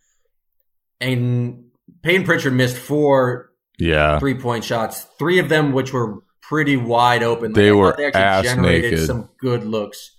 And 1.01 1.67
Payton 2.03 2.25
Pritchard 2.25 2.55
missed 2.55 2.77
four 2.77 3.53
yeah 3.79 4.19
three 4.19 4.35
point 4.35 4.65
shots, 4.65 5.07
three 5.17 5.38
of 5.38 5.49
them 5.49 5.73
which 5.73 5.93
were 5.93 6.25
pretty 6.41 6.77
wide 6.77 7.23
open. 7.23 7.53
They 7.53 7.71
were 7.71 7.95
they 7.97 8.07
actually 8.07 8.49
generated 8.49 8.93
naked. 8.95 9.07
some 9.07 9.29
good 9.38 9.65
looks. 9.65 10.17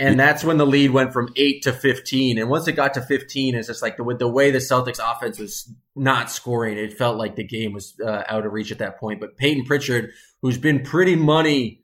And 0.00 0.18
that's 0.18 0.42
when 0.42 0.56
the 0.56 0.66
lead 0.66 0.92
went 0.92 1.12
from 1.12 1.28
eight 1.36 1.62
to 1.64 1.72
fifteen. 1.74 2.38
And 2.38 2.48
once 2.48 2.66
it 2.66 2.72
got 2.72 2.94
to 2.94 3.02
fifteen, 3.02 3.54
it's 3.54 3.68
just 3.68 3.82
like 3.82 3.98
the 3.98 4.16
the 4.18 4.26
way 4.26 4.50
the 4.50 4.58
Celtics 4.58 4.98
offense 4.98 5.38
was 5.38 5.70
not 5.94 6.30
scoring, 6.30 6.78
it 6.78 6.96
felt 6.96 7.18
like 7.18 7.36
the 7.36 7.46
game 7.46 7.74
was 7.74 7.94
uh, 8.02 8.22
out 8.26 8.46
of 8.46 8.52
reach 8.52 8.72
at 8.72 8.78
that 8.78 8.98
point. 8.98 9.20
But 9.20 9.36
Payton 9.36 9.66
Pritchard, 9.66 10.12
who's 10.40 10.56
been 10.56 10.82
pretty 10.82 11.16
money 11.16 11.82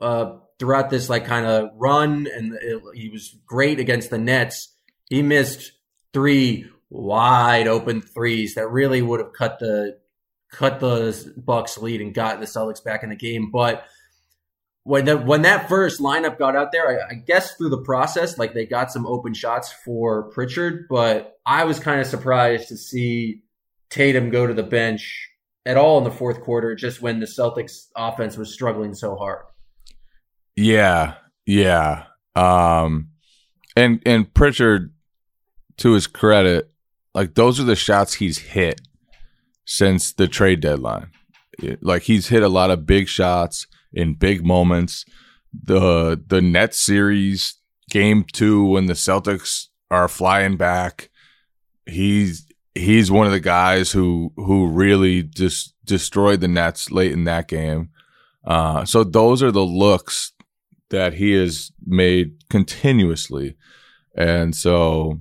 uh, 0.00 0.38
throughout 0.58 0.88
this 0.88 1.10
like 1.10 1.26
kind 1.26 1.44
of 1.44 1.68
run, 1.76 2.26
and 2.34 2.54
it, 2.54 2.82
he 2.94 3.10
was 3.10 3.36
great 3.46 3.78
against 3.78 4.08
the 4.08 4.18
Nets. 4.18 4.74
He 5.10 5.20
missed 5.20 5.72
three 6.14 6.66
wide 6.88 7.68
open 7.68 8.00
threes 8.00 8.54
that 8.54 8.70
really 8.70 9.02
would 9.02 9.20
have 9.20 9.34
cut 9.34 9.58
the 9.58 9.98
cut 10.50 10.80
the 10.80 11.32
Bucks 11.36 11.76
lead 11.76 12.00
and 12.00 12.14
gotten 12.14 12.40
the 12.40 12.46
Celtics 12.46 12.82
back 12.82 13.02
in 13.02 13.10
the 13.10 13.16
game, 13.16 13.50
but 13.50 13.84
when 14.84 15.04
the, 15.04 15.16
when 15.16 15.42
that 15.42 15.68
first 15.68 16.00
lineup 16.00 16.38
got 16.38 16.56
out 16.56 16.72
there, 16.72 16.88
I, 16.88 17.10
I, 17.10 17.14
guess 17.14 17.54
through 17.54 17.68
the 17.68 17.82
process, 17.82 18.38
like 18.38 18.54
they 18.54 18.66
got 18.66 18.90
some 18.90 19.06
open 19.06 19.34
shots 19.34 19.72
for 19.84 20.30
Pritchard, 20.30 20.86
but 20.88 21.38
I 21.44 21.64
was 21.64 21.78
kind 21.78 22.00
of 22.00 22.06
surprised 22.06 22.68
to 22.68 22.76
see 22.76 23.42
Tatum 23.90 24.30
go 24.30 24.46
to 24.46 24.54
the 24.54 24.62
bench 24.62 25.28
at 25.66 25.76
all 25.76 25.98
in 25.98 26.04
the 26.04 26.10
fourth 26.10 26.40
quarter, 26.40 26.74
just 26.74 27.02
when 27.02 27.20
the 27.20 27.26
Celtics 27.26 27.88
offense 27.94 28.36
was 28.36 28.52
struggling 28.52 28.94
so 28.94 29.16
hard. 29.16 29.44
Yeah, 30.56 31.14
yeah, 31.46 32.04
um, 32.34 33.10
and 33.76 34.02
and 34.06 34.32
Pritchard, 34.32 34.92
to 35.78 35.92
his 35.92 36.06
credit, 36.06 36.70
like 37.14 37.34
those 37.34 37.60
are 37.60 37.64
the 37.64 37.76
shots 37.76 38.14
he's 38.14 38.38
hit 38.38 38.80
since 39.64 40.12
the 40.12 40.28
trade 40.28 40.60
deadline. 40.60 41.10
Like 41.80 42.02
he's 42.02 42.28
hit 42.28 42.42
a 42.42 42.48
lot 42.48 42.70
of 42.70 42.86
big 42.86 43.08
shots 43.08 43.66
in 43.92 44.14
big 44.14 44.44
moments. 44.44 45.04
The 45.52 46.22
the 46.26 46.40
Nets 46.40 46.78
series 46.78 47.56
game 47.90 48.24
two 48.32 48.64
when 48.64 48.86
the 48.86 48.94
Celtics 48.94 49.66
are 49.90 50.08
flying 50.08 50.56
back, 50.56 51.10
he's 51.86 52.46
he's 52.74 53.10
one 53.10 53.26
of 53.26 53.32
the 53.32 53.40
guys 53.40 53.90
who 53.90 54.32
who 54.36 54.68
really 54.68 55.22
just 55.22 55.74
destroyed 55.84 56.40
the 56.40 56.48
Nets 56.48 56.90
late 56.90 57.12
in 57.12 57.24
that 57.24 57.48
game. 57.48 57.90
Uh, 58.44 58.84
so 58.84 59.04
those 59.04 59.42
are 59.42 59.50
the 59.50 59.64
looks 59.64 60.32
that 60.90 61.14
he 61.14 61.32
has 61.32 61.72
made 61.84 62.32
continuously, 62.48 63.56
and 64.16 64.54
so 64.54 65.20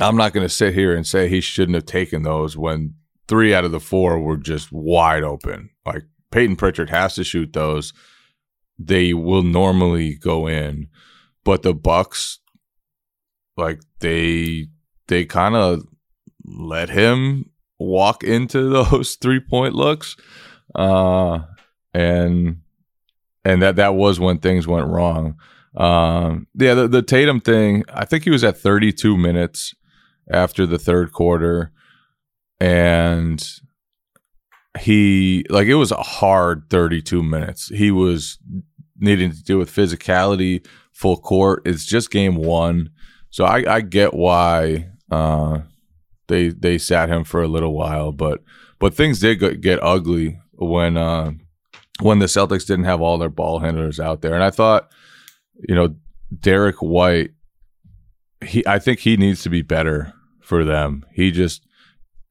I'm 0.00 0.16
not 0.16 0.32
going 0.32 0.46
to 0.46 0.54
sit 0.54 0.74
here 0.74 0.94
and 0.94 1.06
say 1.06 1.28
he 1.28 1.40
shouldn't 1.40 1.74
have 1.74 1.86
taken 1.86 2.22
those 2.22 2.56
when 2.56 2.94
three 3.28 3.54
out 3.54 3.64
of 3.64 3.72
the 3.72 3.80
four 3.80 4.18
were 4.18 4.36
just 4.36 4.72
wide 4.72 5.22
open, 5.22 5.70
like 5.84 6.04
Payton 6.30 6.56
Pritchard 6.56 6.90
has 6.90 7.14
to 7.14 7.24
shoot 7.24 7.52
those, 7.52 7.92
they 8.78 9.12
will 9.12 9.42
normally 9.42 10.14
go 10.14 10.46
in. 10.46 10.88
But 11.44 11.62
the 11.62 11.74
Bucks, 11.74 12.38
like 13.56 13.80
they 14.00 14.68
they 15.08 15.24
kind 15.24 15.54
of 15.54 15.82
let 16.44 16.90
him 16.90 17.50
walk 17.78 18.22
into 18.22 18.68
those 18.70 19.16
three 19.16 19.40
point 19.40 19.74
looks, 19.74 20.16
uh, 20.74 21.40
and 21.92 22.60
and 23.44 23.62
that 23.62 23.76
that 23.76 23.94
was 23.94 24.20
when 24.20 24.38
things 24.38 24.66
went 24.66 24.88
wrong. 24.88 25.36
Um, 25.76 26.46
yeah, 26.54 26.74
the, 26.74 26.88
the 26.88 27.02
Tatum 27.02 27.40
thing. 27.40 27.84
I 27.92 28.04
think 28.04 28.24
he 28.24 28.30
was 28.30 28.44
at 28.44 28.58
32 28.58 29.16
minutes 29.16 29.74
after 30.30 30.66
the 30.66 30.78
third 30.78 31.12
quarter, 31.12 31.72
and 32.60 33.42
he 34.78 35.44
like 35.50 35.66
it 35.66 35.74
was 35.74 35.90
a 35.90 36.02
hard 36.02 36.64
32 36.70 37.22
minutes. 37.22 37.68
He 37.68 37.90
was 37.90 38.38
needing 38.98 39.32
to 39.32 39.42
deal 39.42 39.58
with 39.58 39.74
physicality, 39.74 40.64
full 40.92 41.16
court. 41.16 41.62
It's 41.64 41.84
just 41.84 42.10
game 42.10 42.36
one, 42.36 42.90
so 43.30 43.44
I, 43.44 43.64
I 43.66 43.80
get 43.80 44.14
why 44.14 44.90
uh, 45.10 45.60
they 46.28 46.48
they 46.48 46.78
sat 46.78 47.08
him 47.08 47.24
for 47.24 47.42
a 47.42 47.48
little 47.48 47.72
while, 47.72 48.12
but 48.12 48.42
but 48.78 48.94
things 48.94 49.20
did 49.20 49.40
get, 49.40 49.60
get 49.60 49.82
ugly 49.82 50.38
when 50.52 50.96
uh, 50.96 51.32
when 52.00 52.20
the 52.20 52.26
Celtics 52.26 52.66
didn't 52.66 52.84
have 52.84 53.00
all 53.00 53.18
their 53.18 53.28
ball 53.28 53.58
handlers 53.58 53.98
out 53.98 54.22
there, 54.22 54.34
and 54.34 54.44
I 54.44 54.50
thought, 54.50 54.90
you 55.68 55.74
know, 55.74 55.96
Derrick 56.38 56.76
White, 56.76 57.32
he 58.44 58.66
I 58.66 58.78
think 58.78 59.00
he 59.00 59.16
needs 59.16 59.42
to 59.42 59.50
be 59.50 59.62
better 59.62 60.12
for 60.40 60.64
them. 60.64 61.04
He 61.12 61.32
just 61.32 61.66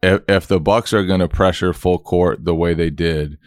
if, 0.02 0.22
if 0.28 0.48
the 0.48 0.60
Bucks 0.60 0.94
are 0.94 1.06
going 1.06 1.20
to 1.20 1.28
pressure 1.28 1.74
full 1.74 2.00
court 2.00 2.46
the 2.46 2.56
way 2.56 2.74
they 2.74 2.90
did, 2.90 3.38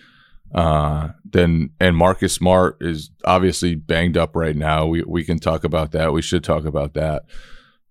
uh, 0.55 1.09
then 1.25 1.71
and 1.81 1.97
Marcus 1.97 2.35
Smart 2.35 2.77
is 2.81 3.11
obviously 3.25 3.75
banged 3.75 4.17
up 4.17 4.37
right 4.37 4.57
now. 4.57 4.87
We 4.87 5.03
we 5.03 5.25
can 5.25 5.39
talk 5.39 5.65
about 5.65 5.93
that. 5.93 6.13
We 6.13 6.23
should 6.23 6.45
talk 6.45 6.65
about 6.65 6.95
that. 6.95 7.25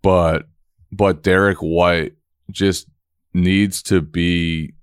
But 0.04 0.48
but 0.92 1.24
Derrick 1.24 1.58
White 1.58 2.14
just 2.52 2.88
needs 3.34 3.82
to 3.84 4.02
be 4.02 4.74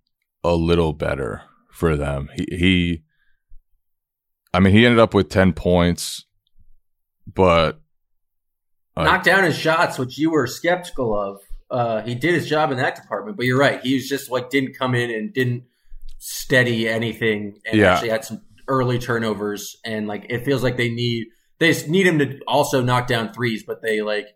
a 0.43 0.55
little 0.55 0.93
better 0.93 1.43
for 1.71 1.97
them. 1.97 2.31
He 2.35 2.47
he 2.51 3.03
I 4.53 4.61
mean 4.61 4.73
he 4.73 4.85
ended 4.85 4.99
up 4.99 5.15
with 5.15 5.29
10 5.29 5.53
points 5.53 6.25
but 7.33 7.81
uh, 8.97 9.05
knocked 9.05 9.27
down 9.27 9.45
his 9.45 9.57
shots 9.57 9.99
which 9.99 10.19
you 10.19 10.31
were 10.31 10.47
skeptical 10.47 11.17
of. 11.19 11.41
Uh, 11.71 12.03
he 12.03 12.15
did 12.15 12.35
his 12.35 12.49
job 12.49 12.71
in 12.71 12.79
that 12.79 12.97
department, 12.97 13.37
but 13.37 13.47
you're 13.47 13.59
right. 13.59 13.81
He 13.83 13.95
was 13.95 14.09
just 14.09 14.31
like 14.31 14.51
didn't 14.51 14.75
come 14.75 14.95
in 14.95 15.11
and 15.11 15.33
didn't 15.33 15.65
steady 16.19 16.89
anything 16.89 17.61
and 17.65 17.79
yeah. 17.79 17.93
actually 17.93 18.09
had 18.09 18.25
some 18.25 18.43
early 18.67 18.99
turnovers 18.99 19.77
and 19.85 20.07
like 20.09 20.27
it 20.29 20.45
feels 20.45 20.63
like 20.63 20.77
they 20.77 20.91
need 20.91 21.29
they 21.59 21.73
need 21.89 22.07
him 22.07 22.19
to 22.19 22.41
also 22.47 22.83
knock 22.83 23.07
down 23.07 23.33
threes, 23.33 23.65
but 23.67 23.83
they 23.83 24.03
like 24.03 24.29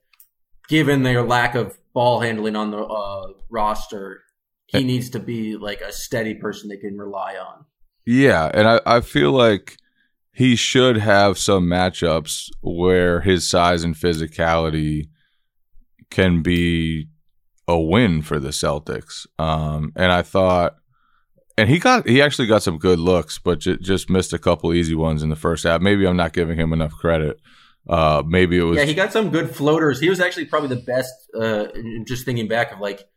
given 0.68 1.02
their 1.02 1.22
lack 1.22 1.54
of 1.54 1.76
ball 1.92 2.20
handling 2.20 2.56
on 2.56 2.70
the 2.70 2.78
uh, 2.78 3.32
roster, 3.50 4.22
he 4.66 4.84
needs 4.84 5.10
to 5.10 5.20
be 5.20 5.56
like 5.56 5.80
a 5.80 5.92
steady 5.92 6.34
person 6.34 6.68
they 6.68 6.76
can 6.76 6.96
rely 6.96 7.36
on. 7.36 7.64
Yeah, 8.06 8.50
and 8.52 8.66
I, 8.66 8.80
I 8.86 9.00
feel 9.00 9.32
like 9.32 9.76
he 10.32 10.56
should 10.56 10.96
have 10.96 11.38
some 11.38 11.66
matchups 11.66 12.48
where 12.62 13.20
his 13.20 13.46
size 13.46 13.84
and 13.84 13.94
physicality 13.94 15.08
can 16.10 16.42
be 16.42 17.08
a 17.72 17.80
win 17.80 18.22
for 18.22 18.38
the 18.38 18.50
Celtics. 18.50 19.26
Um, 19.38 19.92
and 19.96 20.12
I 20.12 20.22
thought 20.22 20.76
and 21.58 21.68
he 21.68 21.78
got 21.78 22.08
he 22.08 22.22
actually 22.22 22.48
got 22.48 22.62
some 22.62 22.78
good 22.78 22.98
looks, 22.98 23.38
but 23.38 23.60
j- 23.60 23.76
just 23.78 24.08
missed 24.08 24.32
a 24.32 24.38
couple 24.38 24.72
easy 24.72 24.94
ones 24.94 25.22
in 25.22 25.28
the 25.28 25.36
first 25.36 25.64
half. 25.64 25.80
Maybe 25.80 26.06
I'm 26.06 26.16
not 26.16 26.32
giving 26.32 26.58
him 26.58 26.72
enough 26.72 26.92
credit. 26.92 27.40
Uh, 27.88 28.22
maybe 28.26 28.58
it 28.58 28.62
was. 28.62 28.78
Yeah, 28.78 28.84
he 28.84 28.94
got 28.94 29.12
some 29.12 29.30
good 29.30 29.54
floaters. 29.54 30.00
He 30.00 30.08
was 30.08 30.20
actually 30.20 30.46
probably 30.46 30.68
the 30.68 30.82
best. 30.82 31.12
Uh, 31.38 31.66
just 32.06 32.24
thinking 32.24 32.48
back 32.48 32.72
of 32.72 32.78
like 32.78 33.08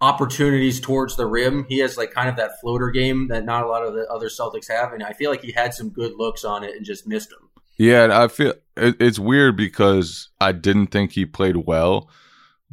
opportunities 0.00 0.80
towards 0.80 1.16
the 1.16 1.26
rim, 1.26 1.64
he 1.68 1.78
has 1.78 1.96
like 1.96 2.12
kind 2.12 2.28
of 2.28 2.36
that 2.36 2.60
floater 2.60 2.90
game 2.90 3.28
that 3.28 3.44
not 3.44 3.64
a 3.64 3.68
lot 3.68 3.84
of 3.84 3.94
the 3.94 4.06
other 4.08 4.28
Celtics 4.28 4.68
have, 4.68 4.92
and 4.92 5.02
I 5.02 5.12
feel 5.12 5.30
like 5.30 5.42
he 5.42 5.52
had 5.52 5.74
some 5.74 5.90
good 5.90 6.12
looks 6.16 6.44
on 6.44 6.62
it 6.62 6.76
and 6.76 6.84
just 6.84 7.06
missed 7.06 7.30
them. 7.30 7.48
Yeah, 7.78 8.04
and 8.04 8.12
I 8.12 8.28
feel 8.28 8.54
it, 8.76 8.96
it's 9.00 9.18
weird 9.18 9.56
because 9.56 10.28
I 10.40 10.52
didn't 10.52 10.88
think 10.88 11.12
he 11.12 11.26
played 11.26 11.56
well, 11.66 12.10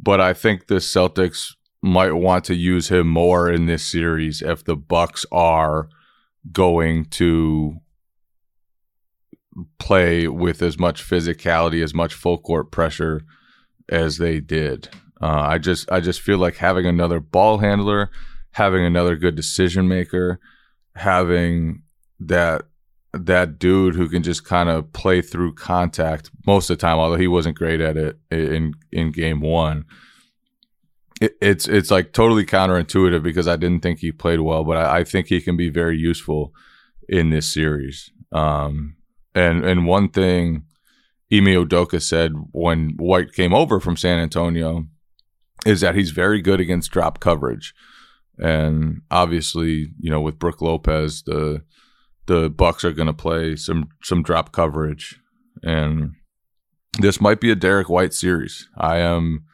but 0.02 0.20
I 0.20 0.32
think 0.34 0.66
the 0.66 0.76
Celtics 0.76 1.54
might 1.80 2.12
want 2.12 2.44
to 2.46 2.54
use 2.54 2.88
him 2.88 3.08
more 3.08 3.50
in 3.50 3.66
this 3.66 3.84
series 3.84 4.42
if 4.42 4.64
the 4.64 4.76
Bucks 4.76 5.24
are 5.32 5.88
going 6.50 7.04
to 7.06 7.76
play 9.78 10.28
with 10.28 10.62
as 10.62 10.78
much 10.78 11.08
physicality, 11.08 11.82
as 11.82 11.94
much 11.94 12.14
full 12.14 12.38
court 12.38 12.70
pressure 12.70 13.22
as 13.88 14.18
they 14.18 14.40
did. 14.40 14.88
Uh, 15.20 15.44
I 15.46 15.58
just 15.58 15.90
I 15.90 16.00
just 16.00 16.20
feel 16.20 16.38
like 16.38 16.56
having 16.56 16.86
another 16.86 17.20
ball 17.20 17.58
handler, 17.58 18.10
having 18.52 18.84
another 18.84 19.16
good 19.16 19.36
decision 19.36 19.86
maker, 19.86 20.40
having 20.96 21.82
that 22.18 22.62
that 23.12 23.58
dude 23.58 23.94
who 23.94 24.08
can 24.08 24.22
just 24.22 24.44
kind 24.44 24.68
of 24.68 24.92
play 24.92 25.20
through 25.20 25.54
contact 25.54 26.30
most 26.46 26.70
of 26.70 26.78
the 26.78 26.80
time, 26.80 26.98
although 26.98 27.16
he 27.16 27.28
wasn't 27.28 27.56
great 27.56 27.80
at 27.80 27.96
it 27.96 28.18
in 28.30 28.74
in 28.90 29.12
game 29.12 29.40
one 29.40 29.84
it, 31.22 31.36
it's 31.40 31.68
it's 31.68 31.90
like 31.90 32.12
totally 32.12 32.44
counterintuitive 32.44 33.22
because 33.22 33.46
I 33.46 33.56
didn't 33.56 33.82
think 33.82 34.00
he 34.00 34.12
played 34.12 34.40
well, 34.40 34.64
but 34.64 34.76
I, 34.76 34.98
I 34.98 35.04
think 35.04 35.28
he 35.28 35.40
can 35.40 35.56
be 35.56 35.70
very 35.70 35.96
useful 35.96 36.52
in 37.08 37.30
this 37.30 37.52
series. 37.52 38.10
Um, 38.32 38.96
and 39.34 39.64
and 39.64 39.86
one 39.86 40.08
thing 40.08 40.64
Ime 41.32 41.46
Udoka 41.46 42.02
said 42.02 42.32
when 42.50 42.94
White 42.96 43.32
came 43.32 43.54
over 43.54 43.78
from 43.78 43.96
San 43.96 44.18
Antonio 44.18 44.86
is 45.64 45.80
that 45.80 45.94
he's 45.94 46.10
very 46.10 46.42
good 46.42 46.60
against 46.60 46.90
drop 46.90 47.20
coverage. 47.20 47.72
And 48.38 49.02
obviously, 49.10 49.92
you 50.00 50.10
know, 50.10 50.20
with 50.20 50.38
Brook 50.38 50.60
Lopez, 50.60 51.22
the 51.22 51.62
the 52.32 52.48
Bucks 52.48 52.82
are 52.82 52.92
going 52.92 53.08
to 53.08 53.12
play 53.12 53.56
some 53.56 53.88
some 54.02 54.22
drop 54.22 54.52
coverage, 54.52 55.20
and 55.62 56.12
this 56.98 57.20
might 57.20 57.40
be 57.40 57.50
a 57.50 57.54
Derrick 57.54 57.90
White 57.90 58.14
series. 58.14 58.68
I 58.78 58.98
am 58.98 59.44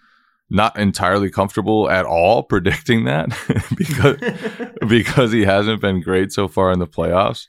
not 0.48 0.78
entirely 0.78 1.28
comfortable 1.28 1.90
at 1.90 2.06
all 2.06 2.42
predicting 2.52 3.04
that 3.04 3.30
because 3.76 4.16
because 4.88 5.32
he 5.32 5.44
hasn't 5.44 5.80
been 5.80 6.00
great 6.00 6.32
so 6.32 6.46
far 6.46 6.70
in 6.70 6.78
the 6.78 6.86
playoffs. 6.86 7.46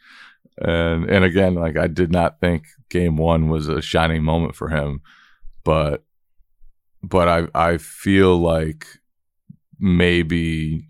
And 0.57 1.07
and 1.09 1.23
again, 1.23 1.53
like 1.53 1.77
I 1.77 1.85
did 1.87 2.11
not 2.11 2.39
think 2.39 2.63
game 2.89 3.15
1 3.15 3.49
was 3.49 3.69
a 3.69 3.81
shining 3.81 4.23
moment 4.23 4.55
for 4.55 4.69
him, 4.69 5.01
but 5.63 6.03
but 7.03 7.27
I 7.27 7.47
I 7.53 7.77
feel 7.77 8.35
like 8.35 8.87
maybe 9.79 10.87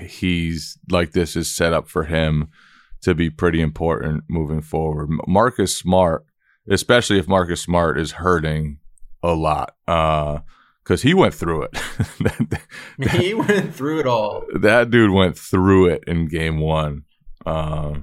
he's 0.00 0.78
like 0.90 1.10
this 1.10 1.34
is 1.34 1.50
set 1.50 1.72
up 1.72 1.88
for 1.88 2.04
him 2.04 2.48
to 3.02 3.14
be 3.14 3.30
pretty 3.30 3.60
important 3.60 4.24
moving 4.28 4.60
forward. 4.60 5.10
Marcus 5.26 5.76
Smart, 5.76 6.24
especially 6.68 7.18
if 7.18 7.28
Marcus 7.28 7.62
Smart 7.62 7.98
is 7.98 8.12
hurting 8.12 8.78
a 9.22 9.32
lot. 9.32 9.74
Uh 9.86 10.40
because 10.88 11.02
he 11.02 11.12
went 11.12 11.34
through 11.34 11.64
it. 11.64 11.72
that, 12.20 12.62
he 13.20 13.34
went 13.34 13.74
through 13.74 14.00
it 14.00 14.06
all. 14.06 14.44
That 14.54 14.90
dude 14.90 15.10
went 15.10 15.36
through 15.36 15.88
it 15.88 16.04
in 16.06 16.26
game 16.26 16.58
one. 16.60 17.04
Uh, 17.44 17.98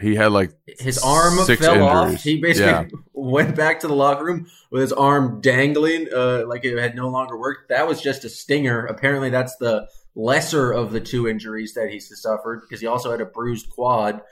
he 0.00 0.16
had 0.16 0.32
like 0.32 0.50
his 0.66 0.98
arm 0.98 1.36
fell 1.36 1.50
injuries. 1.50 2.16
off. 2.16 2.22
He 2.22 2.40
basically 2.40 2.70
yeah. 2.72 2.86
went 3.12 3.54
back 3.54 3.80
to 3.80 3.86
the 3.86 3.94
locker 3.94 4.24
room 4.24 4.48
with 4.72 4.82
his 4.82 4.92
arm 4.92 5.40
dangling, 5.40 6.08
uh, 6.12 6.44
like 6.46 6.64
it 6.64 6.76
had 6.76 6.96
no 6.96 7.08
longer 7.08 7.38
worked. 7.38 7.68
That 7.68 7.86
was 7.86 8.02
just 8.02 8.24
a 8.24 8.28
stinger. 8.28 8.84
Apparently, 8.84 9.30
that's 9.30 9.56
the 9.56 9.88
lesser 10.14 10.72
of 10.72 10.92
the 10.92 11.00
two 11.00 11.28
injuries 11.28 11.74
that 11.74 11.88
he's 11.90 12.10
suffered 12.20 12.62
because 12.62 12.80
he 12.80 12.86
also 12.86 13.10
had 13.10 13.20
a 13.20 13.26
bruised 13.26 13.70
quad. 13.70 14.22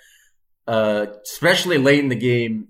Uh, 0.66 1.06
especially 1.24 1.78
late 1.78 2.00
in 2.00 2.08
the 2.08 2.16
game, 2.16 2.68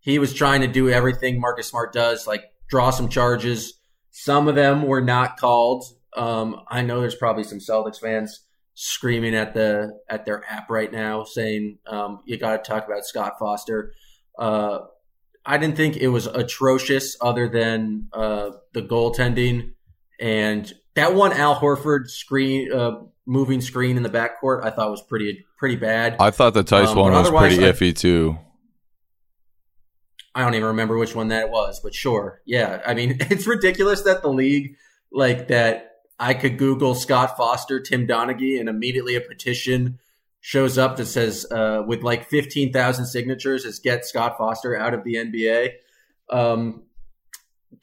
he 0.00 0.18
was 0.18 0.32
trying 0.32 0.60
to 0.60 0.66
do 0.66 0.88
everything 0.88 1.40
Marcus 1.40 1.68
Smart 1.68 1.92
does, 1.92 2.26
like 2.26 2.44
draw 2.68 2.90
some 2.90 3.08
charges, 3.08 3.74
some 4.10 4.46
of 4.46 4.54
them 4.54 4.82
were 4.82 5.00
not 5.00 5.38
called. 5.38 5.84
Um, 6.16 6.60
I 6.68 6.82
know 6.82 7.00
there's 7.00 7.16
probably 7.16 7.42
some 7.42 7.58
Celtics 7.58 7.98
fans 7.98 8.44
screaming 8.74 9.34
at 9.34 9.54
the 9.54 9.98
at 10.08 10.24
their 10.24 10.44
app 10.48 10.70
right 10.70 10.92
now, 10.92 11.24
saying 11.24 11.78
um, 11.86 12.20
you 12.24 12.38
got 12.38 12.62
to 12.62 12.70
talk 12.70 12.86
about 12.86 13.04
Scott 13.04 13.34
Foster. 13.40 13.92
Uh, 14.38 14.80
I 15.44 15.58
didn't 15.58 15.76
think 15.76 15.96
it 15.96 16.08
was 16.08 16.26
atrocious, 16.26 17.16
other 17.20 17.48
than 17.48 18.08
uh, 18.12 18.50
the 18.72 18.82
goaltending 18.82 19.72
and 20.20 20.72
that 20.94 21.14
one 21.14 21.32
Al 21.32 21.56
Horford 21.56 22.08
screen 22.08 22.72
uh, 22.72 23.02
moving 23.26 23.60
screen 23.60 23.96
in 23.96 24.02
the 24.02 24.10
backcourt. 24.10 24.64
I 24.64 24.70
thought 24.70 24.90
was 24.90 25.02
pretty 25.02 25.44
pretty 25.56 25.76
bad. 25.76 26.16
I 26.20 26.30
thought 26.30 26.54
the 26.54 26.62
Tice 26.62 26.88
um, 26.88 26.98
one 26.98 27.12
was 27.12 27.30
pretty 27.30 27.58
iffy 27.58 27.96
too. 27.96 28.38
I 30.34 30.42
don't 30.42 30.54
even 30.54 30.66
remember 30.66 30.98
which 30.98 31.14
one 31.14 31.28
that 31.28 31.50
was, 31.50 31.80
but 31.80 31.94
sure. 31.94 32.42
Yeah. 32.44 32.82
I 32.84 32.94
mean, 32.94 33.18
it's 33.30 33.46
ridiculous 33.46 34.02
that 34.02 34.22
the 34.22 34.28
league, 34.28 34.76
like 35.12 35.48
that 35.48 35.92
I 36.18 36.34
could 36.34 36.58
Google 36.58 36.94
Scott 36.94 37.36
Foster, 37.36 37.80
Tim 37.80 38.06
Donaghy, 38.06 38.58
and 38.58 38.68
immediately 38.68 39.14
a 39.14 39.20
petition 39.20 40.00
shows 40.40 40.76
up 40.76 40.96
that 40.96 41.06
says 41.06 41.46
uh, 41.50 41.82
with 41.86 42.02
like 42.02 42.28
15,000 42.28 43.06
signatures 43.06 43.64
is 43.64 43.78
get 43.78 44.04
Scott 44.04 44.36
Foster 44.36 44.76
out 44.76 44.92
of 44.92 45.04
the 45.04 45.14
NBA. 45.14 45.70
Um, 46.30 46.82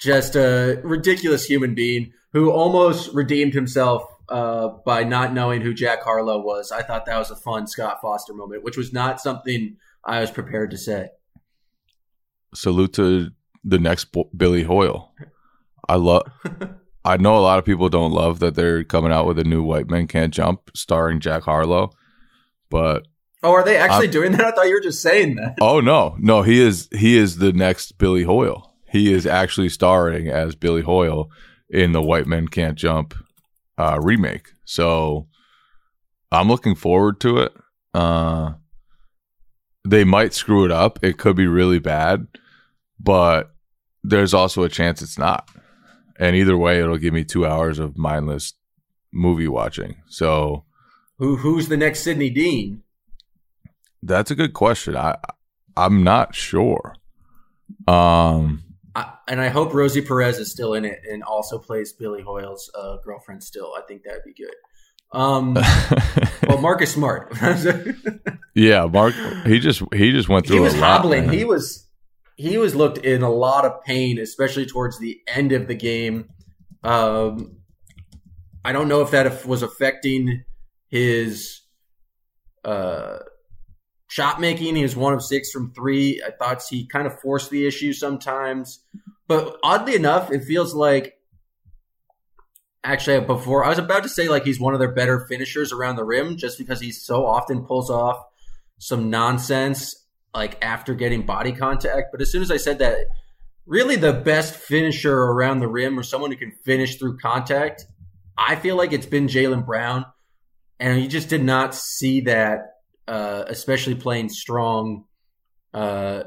just 0.02 0.36
a 0.36 0.82
ridiculous 0.84 1.46
human 1.46 1.76
being 1.76 2.12
who 2.34 2.52
almost 2.52 3.14
redeemed 3.14 3.54
himself 3.54 4.04
uh, 4.30 4.70
by 4.86 5.04
not 5.04 5.34
knowing 5.34 5.62
who 5.62 5.74
Jack 5.74 6.02
Harlow 6.02 6.42
was. 6.42 6.72
I 6.72 6.82
thought 6.82 7.06
that 7.06 7.20
was 7.20 7.30
a 7.30 7.36
fun 7.36 7.68
Scott 7.68 8.00
Foster 8.02 8.34
moment, 8.34 8.64
which 8.64 8.78
was 8.78 8.92
not 8.92 9.22
something 9.22 9.78
I 10.04 10.22
was 10.22 10.32
prepared 10.32 10.72
to 10.72 10.78
say. 10.78 11.10
Salute 12.54 12.94
to 12.94 13.30
the 13.64 13.78
next 13.78 14.08
Billy 14.36 14.64
Hoyle. 14.64 15.14
I 15.88 15.96
love. 15.96 16.24
I 17.06 17.18
know 17.18 17.36
a 17.36 17.40
lot 17.40 17.58
of 17.58 17.66
people 17.66 17.90
don't 17.90 18.12
love 18.12 18.40
that 18.40 18.56
they're 18.56 18.84
coming 18.84 19.12
out 19.12 19.26
with 19.26 19.40
a 19.40 19.44
new 19.44 19.64
White 19.64 19.90
Men 19.90 20.08
Can't 20.08 20.34
Jump 20.34 20.70
starring 20.76 21.20
Jack 21.20 21.44
Harlow. 21.44 21.92
But 22.70 23.08
oh, 23.44 23.54
are 23.54 23.64
they 23.64 23.78
actually 23.78 24.08
I'm, 24.08 24.12
doing 24.12 24.32
that? 24.34 24.46
I 24.46 24.52
thought 24.52 24.68
you 24.68 24.76
were 24.76 24.82
just 24.82 25.02
saying 25.02 25.36
that. 25.36 25.58
Oh 25.60 25.80
no, 25.80 26.16
no, 26.20 26.44
he 26.44 26.62
is 26.62 26.90
he 26.92 27.18
is 27.18 27.38
the 27.38 27.54
next 27.54 27.98
Billy 27.98 28.24
Hoyle. 28.24 28.71
He 28.92 29.14
is 29.14 29.26
actually 29.26 29.70
starring 29.70 30.28
as 30.28 30.56
Billy 30.56 30.82
Hoyle 30.82 31.30
in 31.70 31.94
the 31.94 32.02
White 32.02 32.28
Men 32.28 32.48
Can't 32.48 32.78
Jump 32.78 33.14
uh, 33.78 34.00
remake. 34.02 34.50
So 34.66 35.28
I'm 36.32 36.48
looking 36.48 36.76
forward 36.76 37.20
to 37.22 37.38
it. 37.38 37.54
Uh, 37.94 38.54
they 39.88 40.04
might 40.04 40.34
screw 40.34 40.66
it 40.66 40.72
up. 40.72 41.00
It 41.02 41.18
could 41.18 41.36
be 41.36 41.48
really 41.48 41.80
bad, 41.80 42.28
but 43.00 43.54
there's 44.04 44.34
also 44.34 44.64
a 44.64 44.70
chance 44.70 45.02
it's 45.02 45.18
not. 45.18 45.50
And 46.20 46.36
either 46.36 46.58
way, 46.58 46.80
it'll 46.80 46.98
give 46.98 47.14
me 47.14 47.24
two 47.24 47.46
hours 47.46 47.80
of 47.80 47.98
mindless 47.98 48.54
movie 49.12 49.48
watching. 49.48 49.96
So 50.08 50.66
who 51.18 51.38
who's 51.38 51.68
the 51.68 51.78
next 51.78 52.04
Sidney 52.04 52.30
Dean? 52.30 52.84
That's 54.04 54.32
a 54.32 54.36
good 54.36 54.54
question. 54.54 54.96
I 54.96 55.18
I'm 55.76 56.04
not 56.04 56.36
sure. 56.36 56.96
Um, 57.88 58.64
I, 58.96 59.14
and 59.28 59.40
I 59.40 59.50
hope 59.50 59.74
Rosie 59.74 60.02
Perez 60.02 60.38
is 60.38 60.52
still 60.52 60.74
in 60.74 60.86
it 60.86 61.00
and 61.10 61.24
also 61.24 61.58
plays 61.58 61.94
Billy 61.94 62.22
Hoyle's 62.22 62.70
uh, 62.78 62.98
girlfriend. 63.04 63.44
Still, 63.44 63.74
I 63.78 63.82
think 63.88 64.04
that'd 64.04 64.24
be 64.26 64.34
good. 64.34 64.54
Um, 65.14 65.54
well, 66.48 66.60
Marcus 66.60 66.94
Smart. 66.94 67.34
yeah, 68.56 68.86
Mark. 68.86 69.14
He 69.46 69.60
just 69.60 69.82
he 69.94 70.12
just 70.12 70.30
went 70.30 70.48
through. 70.48 70.58
He 70.58 70.62
was 70.62 70.76
hobbling. 70.76 71.28
Lot, 71.28 71.36
he 71.36 71.44
was 71.46 71.88
he 72.36 72.58
was 72.58 72.76
looked 72.76 72.98
in 73.00 73.22
a 73.22 73.30
lot 73.30 73.66
of 73.66 73.84
pain, 73.84 74.20
especially 74.20 74.66
towards 74.66 75.00
the 75.00 75.20
end 75.28 75.52
of 75.52 75.68
the 75.68 75.76
game. 75.76 76.30
Um, 76.84 77.58
I 78.64 78.72
don't 78.72 78.88
know 78.88 79.02
if 79.02 79.12
that 79.12 79.46
was 79.46 79.62
affecting 79.62 80.44
his 80.90 81.62
uh, 82.66 83.20
shot 84.12 84.42
making. 84.42 84.76
He 84.76 84.84
was 84.84 84.94
one 84.94 85.14
of 85.14 85.24
six 85.24 85.52
from 85.52 85.72
three. 85.72 86.22
I 86.26 86.32
thought 86.32 86.62
he 86.70 86.86
kind 86.86 87.08
of 87.08 87.18
forced 87.22 87.50
the 87.50 87.66
issue 87.66 87.94
sometimes. 87.94 88.84
But 89.26 89.58
oddly 89.64 89.96
enough, 89.96 90.34
it 90.34 90.44
feels 90.44 90.74
like 90.74 91.18
actually 92.84 93.22
before 93.22 93.64
I 93.64 93.70
was 93.70 93.78
about 93.78 94.04
to 94.04 94.10
say 94.10 94.28
like 94.28 94.44
he's 94.44 94.60
one 94.60 94.74
of 94.74 94.82
their 94.82 94.92
better 94.92 95.26
finishers 95.30 95.72
around 95.72 95.96
the 95.96 96.04
rim 96.04 96.36
just 96.36 96.58
because 96.58 96.82
he 96.82 96.92
so 96.92 97.26
often 97.26 97.64
pulls 97.64 97.90
off 97.90 98.22
some 98.80 99.10
nonsense 99.10 99.96
like 100.34 100.62
after 100.62 100.94
getting 100.94 101.26
body 101.26 101.54
contact. 101.54 102.10
But 102.12 102.22
as 102.22 102.30
soon 102.30 102.42
as 102.42 102.52
I 102.52 102.58
said 102.58 102.80
that, 102.80 102.98
really 103.66 103.96
the 103.96 104.12
best 104.12 104.56
finisher 104.56 105.18
around 105.18 105.60
the 105.60 105.70
rim 105.70 105.98
or 105.98 106.04
someone 106.04 106.32
who 106.32 106.38
can 106.38 106.52
finish 106.66 106.98
through 106.98 107.18
contact, 107.20 107.86
I 108.38 108.58
feel 108.58 108.76
like 108.76 108.92
it's 108.92 109.06
been 109.06 109.28
Jaylen 109.28 109.66
Brown 109.66 110.06
and 110.82 111.02
you 111.02 111.08
just 111.08 111.30
did 111.30 111.46
not 111.46 111.74
see 111.74 112.22
that, 112.22 112.81
uh, 113.08 113.44
especially 113.48 113.96
playing 113.96 114.30
strong 114.30 115.06
uh, 115.74 116.24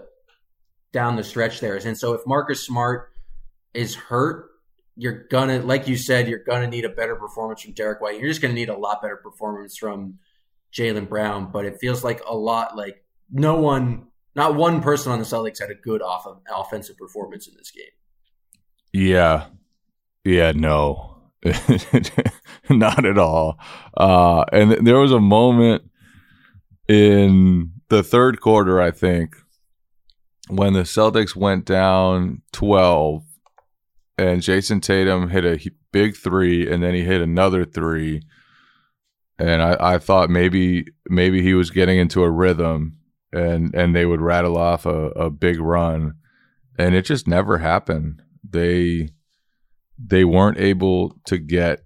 down 0.92 1.16
the 1.16 1.24
stretch 1.24 1.60
there. 1.60 1.76
And 1.76 1.98
so 1.98 2.14
if 2.14 2.20
Marcus 2.26 2.64
Smart 2.64 3.10
is 3.72 3.94
hurt, 3.94 4.50
you're 4.96 5.26
gonna, 5.28 5.60
like 5.60 5.88
you 5.88 5.96
said, 5.96 6.28
you're 6.28 6.44
gonna 6.44 6.68
need 6.68 6.84
a 6.84 6.88
better 6.88 7.16
performance 7.16 7.62
from 7.62 7.72
Derrick 7.72 8.00
White. 8.00 8.20
You're 8.20 8.28
just 8.28 8.40
gonna 8.40 8.54
need 8.54 8.68
a 8.68 8.76
lot 8.76 9.02
better 9.02 9.16
performance 9.16 9.76
from 9.76 10.18
Jaylen 10.72 11.08
Brown. 11.08 11.50
But 11.50 11.64
it 11.64 11.78
feels 11.80 12.04
like 12.04 12.22
a 12.28 12.34
lot 12.34 12.76
like 12.76 13.04
no 13.30 13.56
one, 13.56 14.06
not 14.36 14.54
one 14.54 14.80
person 14.82 15.10
on 15.10 15.18
the 15.18 15.24
Celtics 15.24 15.60
had 15.60 15.70
a 15.70 15.74
good 15.74 16.00
off 16.00 16.26
of 16.26 16.40
offensive 16.54 16.96
performance 16.96 17.48
in 17.48 17.54
this 17.56 17.72
game. 17.72 17.84
Yeah, 18.92 19.46
yeah, 20.24 20.52
no. 20.52 21.10
Not 22.70 23.04
at 23.04 23.18
all. 23.18 23.58
Uh, 23.96 24.44
and 24.52 24.86
there 24.86 24.98
was 24.98 25.12
a 25.12 25.20
moment 25.20 25.90
in 26.88 27.72
the 27.88 28.02
third 28.02 28.40
quarter, 28.40 28.80
I 28.80 28.90
think, 28.90 29.36
when 30.48 30.74
the 30.74 30.82
Celtics 30.82 31.34
went 31.34 31.64
down 31.64 32.42
12 32.52 33.22
and 34.18 34.42
Jayson 34.42 34.80
Tatum 34.80 35.30
hit 35.30 35.44
a 35.44 35.70
big 35.92 36.16
three 36.16 36.70
and 36.70 36.82
then 36.82 36.94
he 36.94 37.04
hit 37.04 37.20
another 37.20 37.64
three. 37.64 38.22
And 39.38 39.62
I, 39.62 39.94
I 39.94 39.98
thought 39.98 40.30
maybe 40.30 40.86
maybe 41.08 41.42
he 41.42 41.54
was 41.54 41.70
getting 41.70 41.98
into 41.98 42.22
a 42.22 42.30
rhythm 42.30 42.98
and, 43.32 43.74
and 43.74 43.94
they 43.94 44.06
would 44.06 44.20
rattle 44.20 44.56
off 44.56 44.86
a, 44.86 45.08
a 45.10 45.30
big 45.30 45.58
run. 45.58 46.14
And 46.78 46.94
it 46.94 47.04
just 47.04 47.26
never 47.26 47.58
happened. 47.58 48.22
They 48.48 49.08
they 49.98 50.24
weren't 50.24 50.58
able 50.58 51.16
to 51.26 51.38
get 51.38 51.84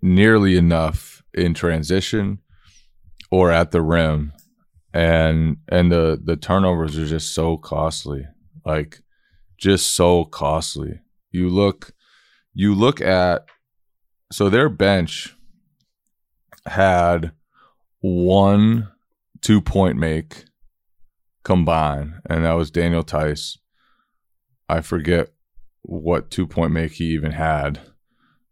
nearly 0.00 0.56
enough 0.56 1.22
in 1.32 1.54
transition 1.54 2.38
or 3.34 3.50
at 3.50 3.72
the 3.72 3.82
rim 3.82 4.32
and 4.92 5.56
and 5.68 5.90
the 5.90 6.20
the 6.22 6.36
turnovers 6.36 6.96
are 6.96 7.04
just 7.04 7.34
so 7.34 7.56
costly 7.56 8.24
like 8.64 9.00
just 9.58 9.96
so 9.96 10.24
costly 10.24 11.00
you 11.32 11.48
look 11.48 11.90
you 12.52 12.72
look 12.72 13.00
at 13.00 13.44
so 14.30 14.48
their 14.48 14.68
bench 14.68 15.34
had 16.66 17.32
one 18.00 18.88
two 19.40 19.60
point 19.60 19.98
make 19.98 20.44
combined 21.42 22.14
and 22.30 22.44
that 22.44 22.52
was 22.52 22.70
Daniel 22.70 23.02
Theis. 23.02 23.58
I 24.68 24.80
forget 24.80 25.30
what 25.82 26.30
two 26.30 26.46
point 26.46 26.72
make 26.72 26.92
he 26.92 27.06
even 27.06 27.32
had. 27.32 27.80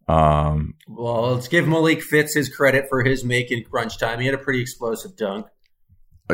Um, 0.08 0.74
well, 0.88 1.32
let's 1.32 1.48
give 1.48 1.66
Malik 1.66 2.02
Fitts 2.02 2.34
his 2.34 2.48
credit 2.48 2.86
for 2.88 3.02
his 3.04 3.24
make 3.24 3.50
in 3.50 3.64
crunch 3.64 3.98
time. 3.98 4.20
He 4.20 4.26
had 4.26 4.34
a 4.34 4.38
pretty 4.38 4.60
explosive 4.60 5.16
dunk. 5.16 5.46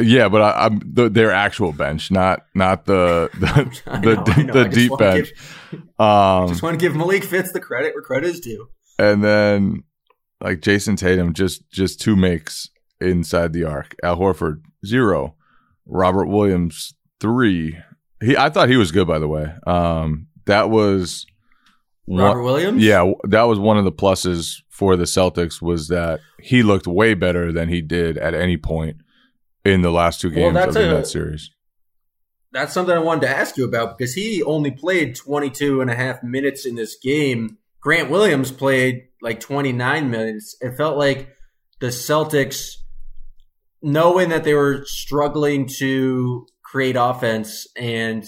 Yeah, 0.00 0.28
but 0.28 0.42
I, 0.42 0.66
am 0.66 0.80
the, 0.84 1.08
their 1.08 1.32
actual 1.32 1.72
bench, 1.72 2.10
not 2.10 2.44
not 2.54 2.84
the 2.84 3.30
the 3.38 4.00
know, 4.00 4.24
the, 4.24 4.52
the 4.52 4.68
deep 4.68 4.92
bench. 4.98 5.32
Give, 5.70 5.80
um, 5.98 6.48
just 6.48 6.62
want 6.62 6.78
to 6.78 6.84
give 6.84 6.94
Malik 6.94 7.24
Fitts 7.24 7.52
the 7.52 7.60
credit 7.60 7.94
where 7.94 8.02
credit 8.02 8.28
is 8.28 8.40
due. 8.40 8.68
And 8.98 9.22
then 9.22 9.84
like 10.40 10.60
Jayson 10.60 10.96
Tatum, 10.96 11.34
just 11.34 11.68
just 11.70 12.00
two 12.00 12.16
makes 12.16 12.68
inside 13.00 13.52
the 13.52 13.64
arc. 13.64 13.94
Al 14.02 14.16
Horford 14.16 14.62
zero, 14.84 15.34
Robert 15.86 16.26
Williams 16.26 16.94
three. 17.20 17.78
He 18.20 18.36
I 18.36 18.50
thought 18.50 18.68
he 18.68 18.76
was 18.76 18.92
good 18.92 19.06
by 19.06 19.18
the 19.18 19.28
way. 19.28 19.52
Um, 19.66 20.28
that 20.46 20.70
was 20.70 21.26
Robert 22.08 22.42
one, 22.42 22.44
Williams. 22.44 22.82
Yeah, 22.82 23.12
that 23.24 23.42
was 23.42 23.58
one 23.58 23.76
of 23.76 23.84
the 23.84 23.92
pluses 23.92 24.62
for 24.68 24.96
the 24.96 25.04
Celtics 25.04 25.60
was 25.60 25.88
that 25.88 26.20
he 26.40 26.62
looked 26.62 26.86
way 26.86 27.14
better 27.14 27.52
than 27.52 27.68
he 27.68 27.80
did 27.80 28.16
at 28.16 28.34
any 28.34 28.56
point 28.56 28.98
in 29.64 29.82
the 29.82 29.90
last 29.90 30.20
two 30.20 30.30
games 30.30 30.54
well, 30.54 30.68
of 30.68 30.74
the 30.74 30.88
a, 30.88 30.92
Net 30.94 31.06
series. 31.06 31.50
That's 32.52 32.72
something 32.72 32.94
I 32.94 33.00
wanted 33.00 33.22
to 33.22 33.28
ask 33.36 33.56
you 33.56 33.64
about 33.64 33.98
because 33.98 34.14
he 34.14 34.42
only 34.42 34.70
played 34.70 35.14
22 35.14 35.80
and 35.80 35.90
a 35.90 35.94
half 35.94 36.22
minutes 36.22 36.64
in 36.64 36.76
this 36.76 36.96
game. 36.96 37.58
Grant 37.80 38.10
Williams 38.10 38.50
played 38.50 39.08
like 39.20 39.40
29 39.40 40.10
minutes. 40.10 40.56
It 40.60 40.76
felt 40.76 40.96
like 40.96 41.34
the 41.80 41.88
Celtics, 41.88 42.76
knowing 43.82 44.30
that 44.30 44.44
they 44.44 44.54
were 44.54 44.84
struggling 44.86 45.68
to 45.78 46.46
create 46.62 46.96
offense 46.96 47.66
and 47.76 48.24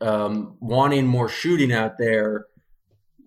um, 0.00 0.56
wanting 0.60 1.06
more 1.06 1.28
shooting 1.28 1.72
out 1.72 1.98
there, 1.98 2.46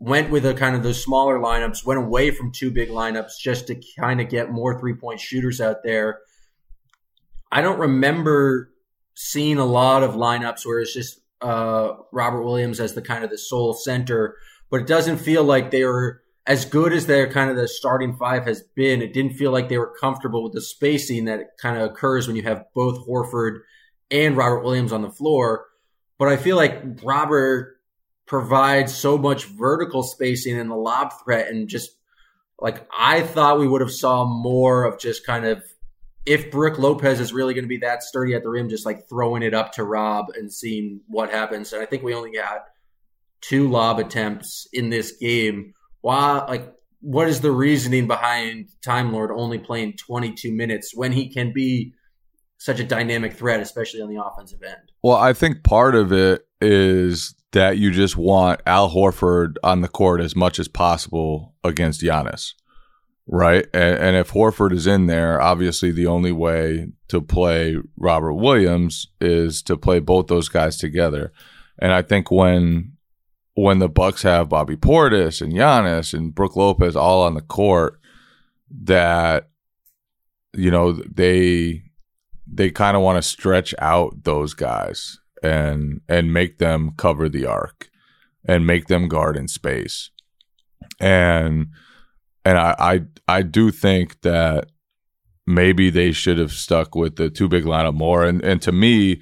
went 0.03 0.29
with 0.29 0.45
a 0.45 0.53
kind 0.53 0.75
of 0.75 0.83
those 0.83 1.01
smaller 1.01 1.39
lineups, 1.39 1.85
went 1.85 1.97
away 1.97 2.29
from 2.29 2.51
two 2.51 2.69
big 2.69 2.89
lineups 2.89 3.39
just 3.39 3.67
to 3.67 3.81
kind 3.97 4.19
of 4.19 4.27
get 4.27 4.51
more 4.51 4.77
three 4.77 4.93
point 4.93 5.19
shooters 5.19 5.61
out 5.61 5.77
there. 5.81 6.19
I 7.49 7.61
don't 7.61 7.79
remember 7.79 8.69
seeing 9.15 9.57
a 9.57 9.65
lot 9.65 10.03
of 10.03 10.15
lineups 10.15 10.65
where 10.65 10.81
it's 10.81 10.93
just 10.93 11.21
uh, 11.41 11.93
Robert 12.11 12.43
Williams 12.43 12.81
as 12.81 12.93
the 12.93 13.01
kind 13.01 13.23
of 13.23 13.29
the 13.29 13.37
sole 13.37 13.73
center, 13.73 14.35
but 14.69 14.81
it 14.81 14.87
doesn't 14.87 15.19
feel 15.19 15.45
like 15.45 15.71
they 15.71 15.85
were 15.85 16.21
as 16.45 16.65
good 16.65 16.91
as 16.91 17.05
their 17.05 17.31
kind 17.31 17.49
of 17.49 17.55
the 17.55 17.69
starting 17.69 18.17
five 18.17 18.43
has 18.43 18.61
been. 18.75 19.01
It 19.01 19.13
didn't 19.13 19.35
feel 19.35 19.51
like 19.51 19.69
they 19.69 19.77
were 19.77 19.95
comfortable 19.97 20.43
with 20.43 20.51
the 20.51 20.61
spacing 20.61 21.25
that 21.25 21.57
kind 21.61 21.77
of 21.77 21.89
occurs 21.89 22.27
when 22.27 22.35
you 22.35 22.43
have 22.43 22.65
both 22.75 23.07
Horford 23.07 23.59
and 24.11 24.35
Robert 24.35 24.63
Williams 24.63 24.91
on 24.91 25.01
the 25.01 25.11
floor. 25.11 25.67
But 26.19 26.27
I 26.27 26.35
feel 26.35 26.57
like 26.57 26.83
Robert 27.01 27.72
provides 28.33 28.91
so 28.91 29.15
much 29.15 29.45
vertical 29.45 30.01
spacing 30.01 30.57
in 30.57 30.67
the 30.67 30.75
lob 30.75 31.13
threat 31.23 31.49
and 31.49 31.69
just 31.69 31.91
like 32.59 32.83
I 32.91 33.21
thought 33.21 33.59
we 33.59 33.67
would 33.67 33.81
have 33.81 33.91
saw 33.91 34.25
more 34.25 34.85
of 34.85 34.99
just 34.99 35.23
kind 35.23 35.45
of 35.45 35.61
if 36.25 36.49
Brook 36.49 36.79
Lopez 36.79 37.19
is 37.19 37.31
really 37.31 37.53
going 37.53 37.65
to 37.65 37.69
be 37.69 37.77
that 37.77 38.01
sturdy 38.01 38.33
at 38.33 38.41
the 38.41 38.49
rim, 38.49 38.69
just 38.69 38.87
like 38.87 39.07
throwing 39.07 39.43
it 39.43 39.53
up 39.53 39.73
to 39.73 39.83
Rob 39.83 40.31
and 40.33 40.51
seeing 40.51 41.01
what 41.05 41.29
happens. 41.29 41.73
And 41.73 41.83
I 41.83 41.85
think 41.85 42.01
we 42.01 42.15
only 42.15 42.31
got 42.31 42.63
two 43.39 43.69
lob 43.69 43.99
attempts 43.99 44.67
in 44.73 44.89
this 44.89 45.11
game. 45.11 45.75
Why, 46.01 46.43
like, 46.47 46.73
what 47.01 47.27
is 47.27 47.41
the 47.41 47.51
reasoning 47.51 48.07
behind 48.07 48.69
Time 48.83 49.13
Lord 49.13 49.29
only 49.29 49.59
playing 49.59 49.97
22 49.97 50.51
minutes 50.51 50.95
when 50.95 51.11
he 51.11 51.29
can 51.29 51.53
be 51.53 51.93
such 52.57 52.79
a 52.79 52.83
dynamic 52.83 53.33
threat, 53.33 53.59
especially 53.59 54.01
on 54.01 54.09
the 54.09 54.23
offensive 54.23 54.63
end? 54.63 54.91
Well, 55.03 55.17
I 55.17 55.33
think 55.33 55.63
part 55.63 55.93
of 55.93 56.11
it 56.11 56.47
is 56.63 57.35
that 57.53 57.77
you 57.77 57.91
just 57.91 58.17
want 58.17 58.61
Al 58.65 58.89
Horford 58.89 59.55
on 59.63 59.81
the 59.81 59.87
court 59.87 60.21
as 60.21 60.35
much 60.35 60.59
as 60.59 60.67
possible 60.67 61.53
against 61.63 62.01
Giannis, 62.01 62.53
right? 63.27 63.65
And, 63.73 63.97
and 63.99 64.15
if 64.17 64.31
Horford 64.31 64.73
is 64.73 64.87
in 64.87 65.05
there, 65.05 65.39
obviously 65.39 65.91
the 65.91 66.07
only 66.07 66.31
way 66.31 66.87
to 67.09 67.21
play 67.21 67.77
Robert 67.95 68.33
Williams 68.33 69.07
is 69.21 69.61
to 69.63 69.77
play 69.77 69.99
both 69.99 70.27
those 70.27 70.49
guys 70.49 70.77
together. 70.77 71.31
And 71.79 71.91
I 71.91 72.01
think 72.01 72.31
when 72.31 72.93
when 73.55 73.77
the 73.77 73.89
Bucks 73.89 74.23
have 74.23 74.49
Bobby 74.49 74.75
Portis 74.75 75.39
and 75.39 75.53
Giannis 75.53 76.13
and 76.15 76.33
Brook 76.33 76.55
Lopez 76.55 76.95
all 76.95 77.21
on 77.21 77.35
the 77.35 77.41
court, 77.41 77.99
that 78.81 79.49
you 80.53 80.71
know 80.71 80.93
they 80.93 81.83
they 82.47 82.71
kind 82.71 82.97
of 82.97 83.03
want 83.03 83.17
to 83.17 83.27
stretch 83.27 83.75
out 83.79 84.23
those 84.23 84.55
guys 84.55 85.19
and 85.43 86.01
and 86.07 86.33
make 86.33 86.57
them 86.57 86.91
cover 86.97 87.27
the 87.29 87.45
arc 87.45 87.89
and 88.45 88.65
make 88.65 88.87
them 88.87 89.07
guard 89.07 89.35
in 89.37 89.47
space. 89.47 90.09
And 90.99 91.67
and 92.45 92.57
I 92.57 92.75
I, 92.79 93.01
I 93.27 93.41
do 93.43 93.69
think 93.69 94.21
that 94.21 94.69
maybe 95.45 95.89
they 95.89 96.11
should 96.11 96.37
have 96.37 96.53
stuck 96.53 96.95
with 96.95 97.17
the 97.17 97.29
two 97.29 97.47
big 97.47 97.65
lineup 97.65 97.93
more. 97.93 98.25
And 98.25 98.43
and 98.43 98.61
to 98.61 98.71
me, 98.71 99.21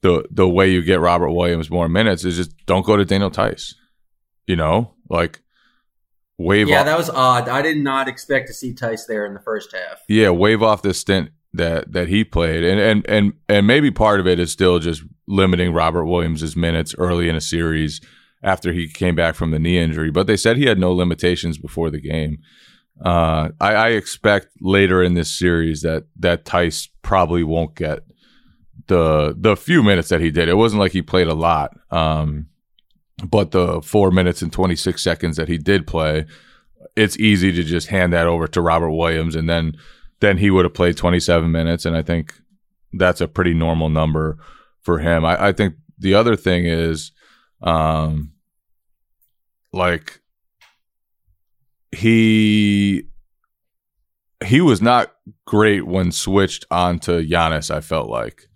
the 0.00 0.24
the 0.30 0.48
way 0.48 0.70
you 0.70 0.82
get 0.82 1.00
Robert 1.00 1.30
Williams 1.30 1.70
more 1.70 1.88
minutes 1.88 2.24
is 2.24 2.36
just 2.36 2.54
don't 2.66 2.86
go 2.86 2.96
to 2.96 3.04
Daniel 3.04 3.30
Theis. 3.30 3.74
You 4.46 4.56
know, 4.56 4.94
like 5.10 5.42
wave. 6.38 6.68
Yeah, 6.68 6.80
off, 6.80 6.86
that 6.86 6.98
was 6.98 7.10
odd. 7.10 7.48
I 7.48 7.60
did 7.60 7.76
not 7.76 8.08
expect 8.08 8.48
to 8.48 8.54
see 8.54 8.72
Theis 8.72 9.06
there 9.06 9.26
in 9.26 9.34
the 9.34 9.40
first 9.40 9.74
half. 9.74 10.00
yeah, 10.08 10.30
wave 10.30 10.62
off 10.62 10.80
this 10.80 10.98
stint 10.98 11.30
that 11.52 11.92
that 11.92 12.08
he 12.08 12.24
played, 12.24 12.64
and 12.64 12.80
and 12.80 13.06
and 13.08 13.32
and 13.48 13.66
maybe 13.66 13.90
part 13.90 14.20
of 14.20 14.26
it 14.26 14.38
is 14.38 14.52
still 14.52 14.78
just 14.78 15.02
limiting 15.26 15.72
Robert 15.72 16.04
Williams's 16.04 16.56
minutes 16.56 16.94
early 16.98 17.28
in 17.28 17.36
a 17.36 17.40
series 17.40 18.00
after 18.42 18.72
he 18.72 18.88
came 18.88 19.14
back 19.14 19.34
from 19.34 19.50
the 19.50 19.58
knee 19.58 19.78
injury. 19.78 20.10
But 20.10 20.26
they 20.26 20.36
said 20.36 20.56
he 20.56 20.66
had 20.66 20.78
no 20.78 20.92
limitations 20.92 21.58
before 21.58 21.90
the 21.90 22.00
game. 22.00 22.38
Uh, 23.04 23.50
I, 23.60 23.74
I 23.74 23.88
expect 23.90 24.48
later 24.60 25.02
in 25.02 25.14
this 25.14 25.36
series 25.36 25.82
that 25.82 26.04
that 26.16 26.44
Theis 26.44 26.88
probably 27.02 27.44
won't 27.44 27.74
get 27.74 28.00
the 28.88 29.34
the 29.38 29.56
few 29.56 29.82
minutes 29.82 30.08
that 30.08 30.20
he 30.20 30.30
did. 30.30 30.48
It 30.48 30.56
wasn't 30.56 30.80
like 30.80 30.92
he 30.92 31.02
played 31.02 31.28
a 31.28 31.34
lot, 31.34 31.76
um, 31.90 32.46
but 33.24 33.52
the 33.52 33.80
four 33.82 34.10
minutes 34.10 34.42
and 34.42 34.52
twenty 34.52 34.76
six 34.76 35.02
seconds 35.02 35.36
that 35.36 35.48
he 35.48 35.58
did 35.58 35.86
play, 35.86 36.26
it's 36.96 37.18
easy 37.18 37.52
to 37.52 37.62
just 37.62 37.88
hand 37.88 38.12
that 38.12 38.26
over 38.26 38.48
to 38.48 38.60
Robert 38.60 38.90
Williams, 38.90 39.36
and 39.36 39.48
then 39.48 39.74
then 40.20 40.38
he 40.38 40.50
would 40.50 40.64
have 40.64 40.74
played 40.74 40.96
twenty 40.96 41.20
seven 41.20 41.50
minutes, 41.50 41.84
and 41.84 41.96
I 41.96 42.02
think 42.02 42.34
that's 42.92 43.20
a 43.20 43.28
pretty 43.28 43.54
normal 43.54 43.88
number 43.88 44.38
for 44.80 44.98
him. 44.98 45.24
I, 45.24 45.48
I 45.48 45.52
think 45.52 45.74
the 45.98 46.14
other 46.14 46.36
thing 46.36 46.66
is, 46.66 47.12
um, 47.62 48.32
like 49.72 50.20
he 51.92 53.04
he 54.44 54.60
was 54.60 54.80
not 54.80 55.12
great 55.46 55.86
when 55.86 56.12
switched 56.12 56.64
onto 56.70 57.26
Giannis. 57.26 57.70
I 57.70 57.80
felt 57.80 58.08
like 58.08 58.48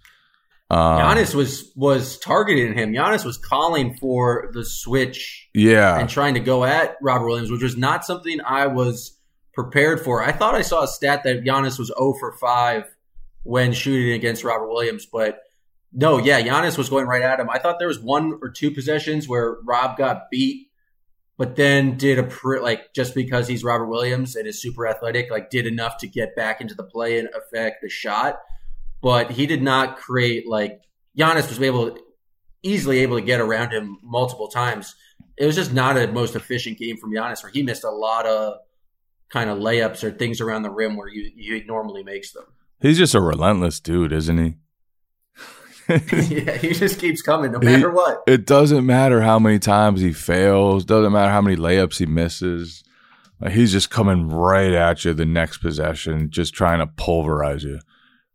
um, 0.70 1.00
Giannis 1.00 1.34
was 1.34 1.72
was 1.76 2.18
targeting 2.18 2.74
him. 2.74 2.92
Giannis 2.92 3.24
was 3.24 3.36
calling 3.36 3.94
for 3.94 4.50
the 4.54 4.64
switch 4.64 5.48
yeah, 5.54 5.98
and 5.98 6.08
trying 6.08 6.34
to 6.34 6.40
go 6.40 6.64
at 6.64 6.96
Robert 7.02 7.26
Williams, 7.26 7.50
which 7.50 7.62
was 7.62 7.76
not 7.76 8.04
something 8.04 8.40
I 8.40 8.68
was 8.68 9.18
prepared 9.54 10.00
for. 10.00 10.22
I 10.22 10.32
thought 10.32 10.54
I 10.54 10.62
saw 10.62 10.82
a 10.82 10.88
stat 10.88 11.22
that 11.24 11.44
Giannis 11.44 11.78
was 11.78 11.92
0 11.96 12.14
for 12.18 12.32
5 12.32 12.84
when 13.42 13.72
shooting 13.72 14.12
against 14.12 14.44
Robert 14.44 14.68
Williams, 14.68 15.06
but 15.06 15.40
no, 15.92 16.18
yeah, 16.18 16.40
Giannis 16.40 16.78
was 16.78 16.88
going 16.88 17.06
right 17.06 17.22
at 17.22 17.38
him. 17.38 17.50
I 17.50 17.58
thought 17.58 17.78
there 17.78 17.88
was 17.88 18.00
one 18.00 18.38
or 18.40 18.50
two 18.50 18.70
possessions 18.70 19.28
where 19.28 19.58
Rob 19.64 19.98
got 19.98 20.30
beat, 20.30 20.70
but 21.36 21.56
then 21.56 21.96
did 21.98 22.18
a 22.18 22.22
pr- 22.22 22.60
like 22.60 22.94
just 22.94 23.14
because 23.14 23.46
he's 23.46 23.62
Robert 23.62 23.86
Williams 23.86 24.36
and 24.36 24.46
is 24.46 24.60
super 24.60 24.86
athletic, 24.86 25.30
like 25.30 25.50
did 25.50 25.66
enough 25.66 25.98
to 25.98 26.06
get 26.06 26.34
back 26.34 26.60
into 26.60 26.74
the 26.74 26.84
play 26.84 27.18
and 27.18 27.28
affect 27.34 27.82
the 27.82 27.90
shot. 27.90 28.40
But 29.02 29.32
he 29.32 29.46
did 29.46 29.62
not 29.62 29.98
create 29.98 30.48
like 30.48 30.80
Giannis 31.18 31.48
was 31.48 31.60
able 31.60 31.98
easily 32.62 33.00
able 33.00 33.18
to 33.18 33.24
get 33.24 33.40
around 33.40 33.72
him 33.72 33.98
multiple 34.02 34.48
times. 34.48 34.94
It 35.36 35.46
was 35.46 35.56
just 35.56 35.72
not 35.72 35.98
a 35.98 36.06
most 36.06 36.36
efficient 36.36 36.78
game 36.78 36.96
from 36.96 37.12
Giannis, 37.12 37.42
where 37.42 37.52
he 37.52 37.62
missed 37.62 37.84
a 37.84 37.90
lot 37.90 38.26
of 38.26 38.58
kind 39.32 39.48
of 39.50 39.58
layups 39.58 40.04
or 40.04 40.12
things 40.12 40.40
around 40.40 40.62
the 40.62 40.70
rim 40.70 40.96
where 40.96 41.08
you 41.08 41.32
he 41.34 41.64
normally 41.66 42.04
makes 42.04 42.32
them. 42.32 42.44
he's 42.80 42.98
just 42.98 43.14
a 43.14 43.20
relentless 43.20 43.80
dude, 43.80 44.12
isn't 44.12 44.38
he? 44.38 44.54
yeah, 45.88 46.56
he 46.58 46.72
just 46.72 47.00
keeps 47.00 47.22
coming 47.22 47.50
no 47.50 47.58
matter 47.58 47.90
what. 47.90 48.22
It 48.26 48.46
doesn't 48.46 48.86
matter 48.86 49.22
how 49.22 49.38
many 49.38 49.58
times 49.58 50.00
he 50.00 50.12
fails. 50.12 50.84
Doesn't 50.84 51.12
matter 51.12 51.32
how 51.32 51.40
many 51.40 51.56
layups 51.56 51.98
he 51.98 52.06
misses. 52.06 52.84
Like, 53.40 53.52
he's 53.52 53.72
just 53.72 53.90
coming 53.90 54.28
right 54.28 54.72
at 54.72 55.04
you 55.04 55.12
the 55.12 55.26
next 55.26 55.58
possession, 55.58 56.30
just 56.30 56.54
trying 56.54 56.78
to 56.78 56.86
pulverize 56.86 57.64
you. 57.64 57.80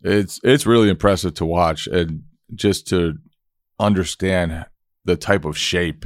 It's 0.01 0.39
it's 0.43 0.65
really 0.65 0.89
impressive 0.89 1.35
to 1.35 1.45
watch 1.45 1.87
and 1.87 2.23
just 2.53 2.87
to 2.87 3.15
understand 3.79 4.65
the 5.05 5.15
type 5.15 5.45
of 5.45 5.57
shape 5.57 6.05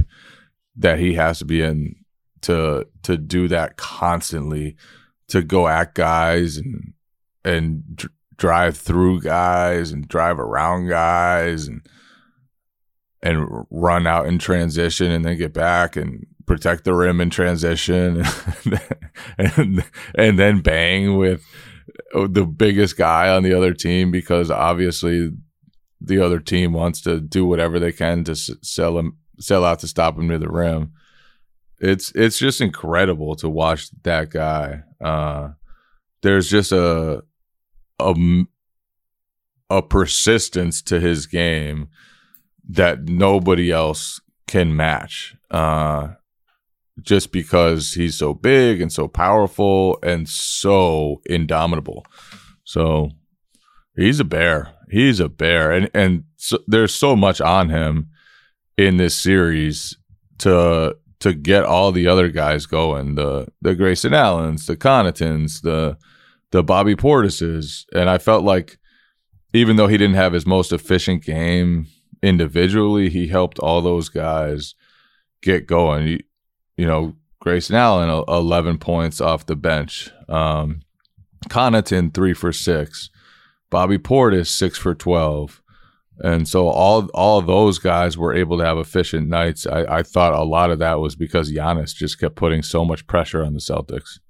that 0.76 0.98
he 0.98 1.14
has 1.14 1.38
to 1.40 1.44
be 1.44 1.60
in 1.60 1.96
to 2.42 2.86
to 3.02 3.16
do 3.16 3.48
that 3.48 3.76
constantly, 3.76 4.76
to 5.28 5.42
go 5.42 5.68
at 5.68 5.94
guys 5.94 6.56
and 6.56 6.92
and 7.44 7.82
dr- 7.96 8.12
drive 8.36 8.76
through 8.76 9.20
guys 9.20 9.92
and 9.92 10.08
drive 10.08 10.38
around 10.38 10.88
guys 10.88 11.66
and 11.66 11.86
and 13.22 13.46
run 13.70 14.06
out 14.06 14.26
in 14.26 14.38
transition 14.38 15.10
and 15.10 15.24
then 15.24 15.36
get 15.36 15.52
back 15.52 15.96
and 15.96 16.26
protect 16.46 16.84
the 16.84 16.92
rim 16.92 17.20
in 17.20 17.30
transition 17.30 18.24
and 19.38 19.84
and 20.16 20.38
then 20.38 20.60
bang 20.60 21.16
with 21.16 21.44
oh, 22.14 22.26
the 22.26 22.44
biggest 22.44 22.96
guy 22.96 23.28
on 23.28 23.42
the 23.42 23.56
other 23.56 23.72
team 23.72 24.10
because 24.10 24.50
obviously 24.50 25.30
the 26.00 26.18
other 26.18 26.40
team 26.40 26.72
wants 26.72 27.00
to 27.00 27.20
do 27.20 27.46
whatever 27.46 27.78
they 27.78 27.92
can 27.92 28.24
to 28.24 28.34
sell 28.34 28.98
him 28.98 29.16
sell 29.38 29.64
out 29.64 29.78
to 29.80 29.88
stop 29.88 30.18
him 30.18 30.28
near 30.28 30.38
the 30.38 30.48
rim. 30.48 30.92
It's 31.82 32.12
it's 32.14 32.38
just 32.38 32.60
incredible 32.60 33.34
to 33.36 33.48
watch 33.48 33.90
that 34.04 34.30
guy. 34.30 34.84
Uh, 35.04 35.50
there's 36.22 36.48
just 36.48 36.70
a 36.70 37.22
a 37.98 39.82
persistence 39.82 40.82
to 40.82 41.00
his 41.00 41.26
game 41.26 41.88
that 42.68 43.04
nobody 43.08 43.70
else 43.70 44.20
can 44.46 44.76
match. 44.76 45.36
Uh, 45.50 46.08
just 47.00 47.32
because 47.32 47.94
he's 47.94 48.16
so 48.16 48.34
big 48.34 48.80
and 48.80 48.92
so 48.92 49.08
powerful 49.08 49.98
and 50.02 50.28
so 50.28 51.20
indomitable. 51.26 52.04
So 52.64 53.10
he's 53.96 54.20
a 54.20 54.24
bear. 54.24 54.72
He's 54.90 55.20
a 55.20 55.28
bear, 55.28 55.72
and 55.72 55.90
and 55.94 56.24
so, 56.36 56.58
there's 56.66 56.94
so 56.94 57.16
much 57.16 57.40
on 57.40 57.70
him 57.70 58.08
in 58.76 58.98
this 58.98 59.16
series 59.16 59.96
to 60.38 60.96
to 61.22 61.32
get 61.32 61.64
all 61.64 61.92
the 61.92 62.08
other 62.08 62.28
guys 62.28 62.66
going. 62.66 63.14
The 63.14 63.48
the 63.60 63.74
Grayson 63.74 64.12
Allens, 64.12 64.66
the 64.66 64.76
Connaughtons, 64.76 65.62
the 65.62 65.96
the 66.50 66.62
Bobby 66.62 66.96
Portises, 66.96 67.86
and 67.94 68.10
I 68.10 68.18
felt 68.18 68.44
like 68.44 68.78
even 69.54 69.76
though 69.76 69.86
he 69.86 69.96
didn't 69.96 70.16
have 70.16 70.32
his 70.32 70.46
most 70.46 70.72
efficient 70.72 71.24
game 71.24 71.86
individually, 72.22 73.08
he 73.08 73.28
helped 73.28 73.58
all 73.58 73.80
those 73.80 74.08
guys 74.08 74.74
get 75.42 75.66
going. 75.66 76.06
You, 76.08 76.18
you 76.76 76.86
know, 76.86 77.14
Grayson 77.40 77.76
Allen, 77.76 78.24
11 78.28 78.78
points 78.78 79.20
off 79.20 79.46
the 79.46 79.56
bench. 79.56 80.10
Um, 80.28 80.80
Connaughton, 81.48 82.14
three 82.14 82.34
for 82.34 82.52
six. 82.52 83.10
Bobby 83.70 83.98
Portis, 83.98 84.48
six 84.48 84.78
for 84.78 84.94
12. 84.94 85.61
And 86.22 86.48
so 86.48 86.68
all 86.68 87.08
all 87.14 87.42
those 87.42 87.78
guys 87.78 88.16
were 88.16 88.32
able 88.32 88.56
to 88.58 88.64
have 88.64 88.78
efficient 88.78 89.28
nights. 89.28 89.66
I, 89.66 89.98
I 89.98 90.02
thought 90.04 90.32
a 90.32 90.44
lot 90.44 90.70
of 90.70 90.78
that 90.78 91.00
was 91.00 91.16
because 91.16 91.52
Giannis 91.52 91.94
just 91.94 92.20
kept 92.20 92.36
putting 92.36 92.62
so 92.62 92.84
much 92.84 93.06
pressure 93.08 93.44
on 93.44 93.54
the 93.54 93.58
Celtics. 93.58 94.20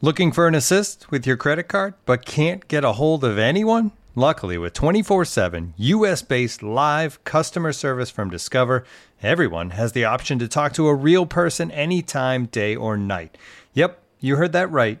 Looking 0.00 0.30
for 0.30 0.46
an 0.46 0.54
assist 0.54 1.10
with 1.10 1.26
your 1.26 1.36
credit 1.36 1.64
card, 1.64 1.94
but 2.06 2.24
can't 2.24 2.68
get 2.68 2.84
a 2.84 2.92
hold 2.92 3.24
of 3.24 3.36
anyone? 3.36 3.90
Luckily, 4.14 4.56
with 4.56 4.72
24 4.72 5.24
7 5.24 5.74
US 5.76 6.22
based 6.22 6.62
live 6.62 7.22
customer 7.24 7.72
service 7.72 8.10
from 8.10 8.30
Discover, 8.30 8.84
everyone 9.20 9.70
has 9.70 9.92
the 9.92 10.04
option 10.04 10.38
to 10.38 10.46
talk 10.46 10.72
to 10.74 10.86
a 10.86 10.94
real 10.94 11.26
person 11.26 11.72
anytime, 11.72 12.46
day 12.46 12.76
or 12.76 12.96
night. 12.96 13.36
Yep, 13.74 14.00
you 14.20 14.36
heard 14.36 14.52
that 14.52 14.70
right. 14.70 15.00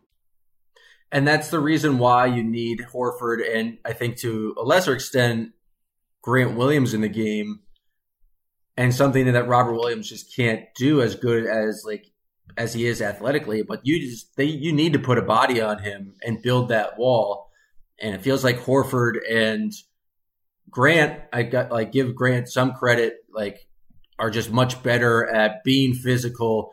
And 1.11 1.27
that's 1.27 1.49
the 1.49 1.59
reason 1.59 1.97
why 1.97 2.27
you 2.27 2.43
need 2.43 2.85
Horford 2.93 3.39
and 3.53 3.77
I 3.83 3.93
think 3.93 4.17
to 4.19 4.55
a 4.57 4.63
lesser 4.63 4.93
extent 4.93 5.51
Grant 6.21 6.55
Williams 6.55 6.93
in 6.93 7.01
the 7.01 7.09
game 7.09 7.59
and 8.77 8.95
something 8.95 9.25
that 9.31 9.47
Robert 9.47 9.73
Williams 9.73 10.07
just 10.07 10.33
can't 10.33 10.63
do 10.77 11.01
as 11.01 11.15
good 11.15 11.45
as 11.45 11.83
like 11.85 12.05
as 12.57 12.73
he 12.73 12.85
is 12.85 13.01
athletically, 13.01 13.61
but 13.61 13.81
you 13.83 13.99
just 13.99 14.35
they 14.37 14.45
you 14.45 14.71
need 14.71 14.93
to 14.93 14.99
put 14.99 15.17
a 15.17 15.23
body 15.23 15.61
on 15.61 15.79
him 15.79 16.13
and 16.21 16.41
build 16.41 16.69
that 16.69 16.97
wall. 16.97 17.49
And 17.99 18.15
it 18.15 18.21
feels 18.21 18.43
like 18.43 18.59
Horford 18.59 19.19
and 19.29 19.71
Grant, 20.69 21.21
I 21.33 21.43
got 21.43 21.71
like 21.71 21.91
give 21.91 22.15
Grant 22.15 22.47
some 22.47 22.73
credit, 22.73 23.17
like 23.33 23.67
are 24.17 24.29
just 24.29 24.51
much 24.51 24.81
better 24.81 25.27
at 25.27 25.63
being 25.65 25.93
physical, 25.93 26.71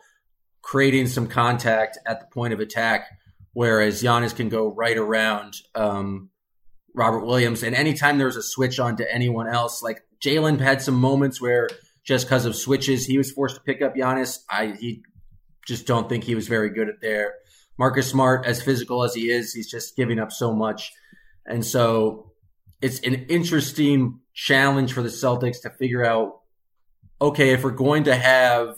creating 0.62 1.09
some 1.09 1.26
contact 1.26 1.99
at 2.07 2.20
the 2.20 2.26
point 2.26 2.53
of 2.53 2.61
attack 2.61 3.17
whereas 3.53 4.03
Giannis 4.03 4.34
can 4.34 4.49
go 4.49 4.72
right 4.72 4.96
around 4.96 5.55
um, 5.74 6.30
Robert 6.94 7.24
Williams. 7.24 7.62
And 7.62 7.74
anytime 7.74 8.18
there's 8.18 8.36
a 8.36 8.42
switch 8.42 8.78
on 8.78 8.96
to 8.96 9.14
anyone 9.14 9.49
else, 9.49 9.82
like 9.82 10.03
Jaylen 10.20 10.61
had 10.61 10.82
some 10.82 10.94
moments 10.94 11.40
where 11.40 11.68
just 12.05 12.26
because 12.26 12.44
of 12.44 12.57
switches, 12.57 13.07
he 13.07 13.18
was 13.18 13.30
forced 13.30 13.57
to 13.57 13.62
pick 13.62 13.82
up 13.82 13.94
Giannis. 13.94 14.38
I 14.51 14.74
he 14.78 15.03
just 15.66 15.86
don't 15.86 16.09
think 16.09 16.24
he 16.24 16.34
was 16.34 16.49
very 16.49 16.70
good 16.70 16.88
at 16.88 17.01
there. 17.01 17.34
Marcus 17.78 18.09
Smart, 18.09 18.46
as 18.46 18.62
physical 18.62 19.05
as 19.05 19.14
he 19.14 19.30
is, 19.30 19.53
he's 19.53 19.70
just 19.70 19.94
giving 19.94 20.18
up 20.18 20.32
so 20.32 20.53
much. 20.53 20.92
And 21.46 21.64
so 21.64 22.32
it's 22.82 23.01
an 23.01 23.26
interesting 23.28 24.20
challenge 24.34 24.92
for 24.92 25.03
the 25.03 25.09
Celtics 25.09 25.62
to 25.62 25.70
figure 25.70 26.05
out 26.05 26.40
okay, 27.20 27.51
if 27.51 27.64
we're 27.64 27.70
going 27.72 28.05
to 28.05 28.14
have 28.14 28.76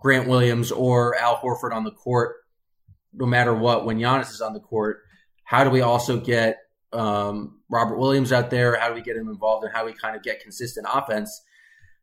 Grant 0.00 0.26
Williams 0.26 0.72
or 0.72 1.14
Al 1.16 1.36
Horford 1.36 1.74
on 1.74 1.84
the 1.84 1.90
court, 1.90 2.36
no 3.12 3.26
matter 3.26 3.54
what, 3.54 3.84
when 3.84 3.98
Giannis 3.98 4.30
is 4.30 4.40
on 4.40 4.52
the 4.52 4.60
court, 4.60 5.02
how 5.44 5.64
do 5.64 5.70
we 5.70 5.80
also 5.80 6.20
get 6.20 6.58
um, 6.92 7.60
Robert 7.68 7.98
Williams 7.98 8.32
out 8.32 8.50
there? 8.50 8.78
How 8.78 8.88
do 8.88 8.94
we 8.94 9.02
get 9.02 9.16
him 9.16 9.28
involved, 9.28 9.64
and 9.64 9.72
how 9.72 9.80
do 9.80 9.86
we 9.86 9.92
kind 9.92 10.16
of 10.16 10.22
get 10.22 10.40
consistent 10.40 10.86
offense? 10.92 11.42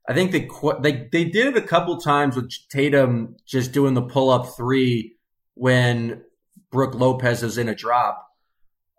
I 0.08 0.14
think 0.14 0.32
they 0.32 0.48
they 0.82 1.10
they 1.12 1.26
did 1.26 1.48
it 1.48 1.58
a 1.58 1.62
couple 1.62 1.98
times 1.98 2.36
with 2.36 2.52
Tatum 2.70 3.36
just 3.46 3.72
doing 3.72 3.94
the 3.94 4.02
pull 4.02 4.30
up 4.30 4.56
three 4.56 5.18
when 5.54 6.24
Brook 6.72 6.96
Lopez 6.96 7.44
is 7.44 7.58
in 7.58 7.68
a 7.68 7.76
drop. 7.76 8.26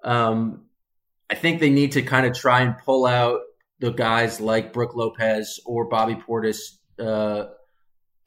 Um, 0.04 0.66
I 1.30 1.34
think 1.34 1.60
they 1.60 1.70
need 1.70 1.92
to 1.92 2.02
kind 2.02 2.26
of 2.26 2.34
try 2.34 2.60
and 2.60 2.76
pull 2.78 3.06
out 3.06 3.40
the 3.80 3.90
guys 3.90 4.40
like 4.40 4.72
Brook 4.72 4.94
Lopez 4.94 5.60
or 5.64 5.88
Bobby 5.88 6.14
Portis 6.14 6.78
uh, 6.98 7.46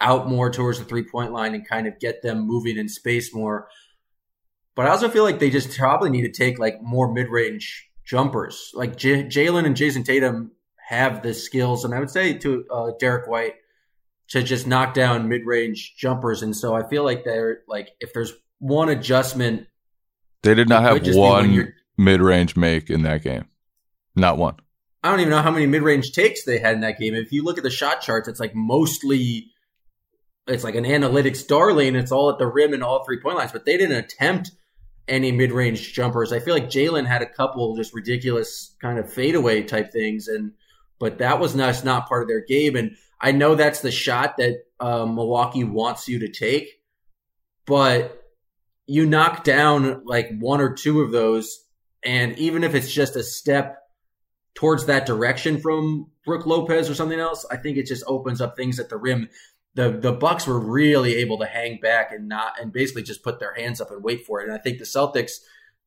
out 0.02 0.28
more 0.28 0.50
towards 0.50 0.80
the 0.80 0.86
three 0.86 1.04
point 1.04 1.32
line 1.32 1.54
and 1.54 1.68
kind 1.68 1.88
of 1.88 2.00
get 2.00 2.22
them 2.22 2.46
moving 2.46 2.78
in 2.78 2.90
space 2.90 3.34
more. 3.34 3.70
But 4.76 4.88
I 4.88 4.90
also 4.90 5.10
feel 5.10 5.24
like 5.24 5.40
they 5.40 5.50
just 5.50 5.78
probably 5.78 6.10
need 6.10 6.24
to 6.24 6.32
take 6.32 6.60
like 6.60 6.82
more 6.82 7.14
mid 7.14 7.30
range 7.30 7.90
jumpers. 8.04 8.72
Like 8.74 8.98
J- 8.98 9.26
Jaylen 9.26 9.66
and 9.66 9.76
Jayson 9.76 10.04
Tatum 10.04 10.52
have 10.88 11.22
the 11.22 11.34
skills, 11.34 11.86
and 11.86 11.94
I 11.94 12.00
would 12.00 12.10
say 12.10 12.34
to 12.34 12.66
uh, 12.70 12.92
Derrick 13.00 13.30
White 13.30 13.56
to 14.30 14.42
just 14.42 14.66
knock 14.66 14.94
down 14.94 15.30
mid 15.30 15.46
range 15.46 15.96
jumpers. 15.98 16.42
And 16.42 16.56
so 16.56 16.74
I 16.76 16.88
feel 16.88 17.04
like 17.04 17.24
they're 17.24 17.62
like 17.68 17.92
if 18.00 18.14
there's 18.14 18.34
one 18.60 18.90
adjustment, 18.90 19.68
they 20.44 20.56
did 20.56 20.68
not 20.68 20.84
have 20.84 21.16
one 21.16 21.74
mid 21.98 22.22
range 22.22 22.56
make 22.56 22.90
in 22.90 23.04
that 23.04 23.24
game, 23.24 23.46
not 24.16 24.38
one. 24.38 24.56
I 25.04 25.10
don't 25.10 25.20
even 25.20 25.32
know 25.32 25.42
how 25.42 25.52
many 25.52 25.66
mid 25.66 25.82
range 25.82 26.12
takes 26.12 26.46
they 26.46 26.60
had 26.60 26.76
in 26.76 26.82
that 26.82 27.00
game. 27.00 27.14
If 27.14 27.32
you 27.32 27.44
look 27.44 27.58
at 27.58 27.64
the 27.64 27.70
shot 27.70 28.02
charts, 28.02 28.28
it's 28.28 28.40
like 28.40 28.56
mostly 28.56 29.52
it's 30.52 30.64
like 30.64 30.76
an 30.76 30.84
analytics 30.84 31.48
darling. 31.48 31.96
It's 31.96 32.12
all 32.12 32.30
at 32.30 32.38
the 32.38 32.48
rim 32.48 32.74
and 32.74 32.84
all 32.84 33.04
three 33.04 33.20
point 33.20 33.38
lines, 33.38 33.52
but 33.52 33.66
they 33.66 33.78
didn't 33.78 33.98
attempt 33.98 34.52
any 35.08 35.32
mid 35.32 35.52
range 35.52 35.94
jumpers. 35.94 36.32
I 36.32 36.40
feel 36.40 36.54
like 36.54 36.70
Jaylen 36.70 37.06
had 37.06 37.22
a 37.22 37.30
couple 37.30 37.76
just 37.76 37.94
ridiculous 37.94 38.76
kind 38.82 39.00
of 39.00 39.12
fadeaway 39.12 39.64
type 39.64 39.92
things, 39.92 40.28
and 40.28 40.54
but 41.00 41.20
that 41.20 41.40
was 41.40 41.56
not 41.56 41.84
not 41.84 42.08
part 42.08 42.24
of 42.24 42.28
their 42.28 42.44
game. 42.46 42.76
And 42.76 42.96
I 43.20 43.32
know 43.32 43.56
that's 43.56 43.82
the 43.82 43.92
shot 43.92 44.38
that 44.38 44.64
uh, 44.80 45.06
Milwaukee 45.06 45.64
wants 45.64 46.08
you 46.08 46.20
to 46.20 46.30
take, 46.30 46.82
but 47.66 48.24
you 48.88 49.06
knock 49.06 49.44
down 49.44 50.04
like 50.06 50.30
one 50.40 50.62
or 50.62 50.74
two 50.74 51.02
of 51.02 51.12
those, 51.12 51.66
and 52.04 52.38
even 52.38 52.64
if 52.64 52.76
it's 52.76 52.92
just 52.92 53.16
a 53.16 53.24
step 53.24 53.78
towards 54.54 54.88
that 54.88 55.06
direction 55.06 55.60
from 55.60 56.12
Brook 56.26 56.46
Lopez 56.46 56.90
or 56.90 56.96
something 56.96 57.20
else, 57.20 57.46
I 57.50 57.58
think 57.58 57.78
it 57.78 57.86
just 57.86 58.04
opens 58.06 58.42
up 58.42 58.56
things 58.56 58.80
at 58.80 58.90
the 58.90 58.98
rim 58.98 59.30
the 59.76 59.92
the 59.92 60.12
Bucks 60.12 60.46
were 60.46 60.60
really 60.60 61.16
able 61.16 61.38
to 61.40 61.46
hang 61.46 61.80
back 61.82 62.12
and 62.12 62.28
not 62.28 62.60
and 62.60 62.74
basically 62.74 63.04
just 63.04 63.24
put 63.24 63.40
their 63.40 63.54
hands 63.54 63.80
up 63.80 63.92
and 63.92 64.04
wait 64.04 64.26
for 64.26 64.42
it. 64.42 64.48
And 64.48 64.54
I 64.54 64.58
think 64.58 64.80
the 64.80 64.86
Celtics 64.86 65.34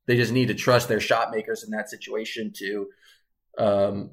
they 0.06 0.16
just 0.16 0.32
need 0.32 0.48
to 0.48 0.54
trust 0.54 0.88
their 0.88 1.00
shot 1.00 1.30
makers 1.30 1.64
in 1.64 1.70
that 1.70 1.88
situation 1.88 2.52
to 2.54 2.88
um 3.58 4.10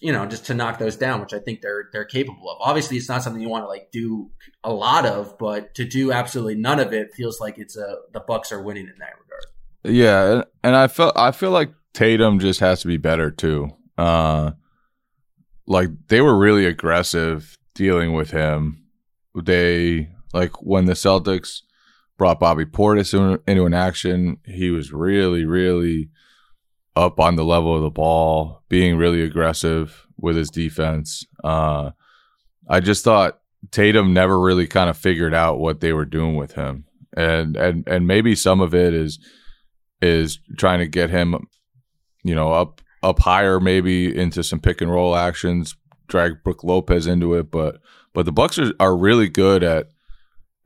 you 0.00 0.12
know 0.12 0.26
just 0.26 0.46
to 0.46 0.54
knock 0.54 0.78
those 0.78 0.96
down 0.96 1.20
which 1.20 1.32
i 1.32 1.38
think 1.38 1.60
they're 1.60 1.88
they're 1.92 2.04
capable 2.04 2.50
of. 2.50 2.58
Obviously 2.60 2.96
it's 2.96 3.08
not 3.08 3.22
something 3.22 3.40
you 3.40 3.48
want 3.48 3.64
to 3.64 3.68
like 3.68 3.90
do 3.90 4.30
a 4.62 4.72
lot 4.72 5.06
of 5.06 5.38
but 5.38 5.74
to 5.74 5.84
do 5.84 6.12
absolutely 6.12 6.54
none 6.54 6.78
of 6.78 6.92
it 6.92 7.14
feels 7.14 7.40
like 7.40 7.58
it's 7.58 7.76
a 7.76 7.96
the 8.12 8.20
bucks 8.20 8.52
are 8.52 8.62
winning 8.62 8.86
in 8.86 8.98
that 8.98 9.12
regard. 9.20 9.44
Yeah 9.84 10.44
and 10.62 10.76
i 10.76 10.86
felt 10.88 11.16
i 11.16 11.30
feel 11.32 11.50
like 11.50 11.72
tatum 11.94 12.38
just 12.38 12.60
has 12.60 12.80
to 12.82 12.88
be 12.88 12.96
better 12.96 13.30
too. 13.30 13.70
Uh 13.96 14.52
like 15.66 15.88
they 16.08 16.20
were 16.20 16.36
really 16.36 16.66
aggressive 16.66 17.56
dealing 17.74 18.12
with 18.12 18.30
him. 18.30 18.84
They 19.34 20.10
like 20.32 20.62
when 20.62 20.86
the 20.86 20.92
Celtics 20.92 21.62
brought 22.18 22.40
Bobby 22.40 22.64
Portis 22.64 23.14
into 23.46 23.66
an 23.66 23.74
action, 23.74 24.38
he 24.44 24.70
was 24.70 24.92
really, 24.92 25.44
really 25.44 26.10
up 26.94 27.18
on 27.18 27.36
the 27.36 27.44
level 27.44 27.74
of 27.74 27.82
the 27.82 27.90
ball, 27.90 28.62
being 28.68 28.96
really 28.96 29.22
aggressive 29.22 30.06
with 30.18 30.36
his 30.36 30.50
defense. 30.50 31.26
Uh, 31.42 31.90
I 32.68 32.80
just 32.80 33.04
thought 33.04 33.40
Tatum 33.70 34.12
never 34.12 34.38
really 34.38 34.66
kind 34.66 34.90
of 34.90 34.96
figured 34.96 35.34
out 35.34 35.58
what 35.58 35.80
they 35.80 35.92
were 35.92 36.04
doing 36.04 36.36
with 36.36 36.52
him, 36.52 36.84
and 37.16 37.56
and 37.56 37.86
and 37.86 38.06
maybe 38.06 38.34
some 38.34 38.60
of 38.60 38.74
it 38.74 38.94
is 38.94 39.18
is 40.00 40.38
trying 40.58 40.80
to 40.80 40.86
get 40.86 41.10
him, 41.10 41.36
you 42.22 42.34
know, 42.34 42.52
up 42.52 42.80
up 43.02 43.20
higher, 43.20 43.58
maybe 43.58 44.16
into 44.16 44.42
some 44.42 44.60
pick 44.60 44.80
and 44.80 44.90
roll 44.90 45.16
actions, 45.16 45.76
drag 46.12 46.44
Brook 46.44 46.62
Lopez 46.62 47.06
into 47.06 47.34
it, 47.34 47.50
but 47.50 47.80
but 48.12 48.26
the 48.26 48.32
Bucks 48.32 48.58
are, 48.58 48.72
are 48.78 48.96
really 48.96 49.28
good 49.28 49.64
at 49.64 49.88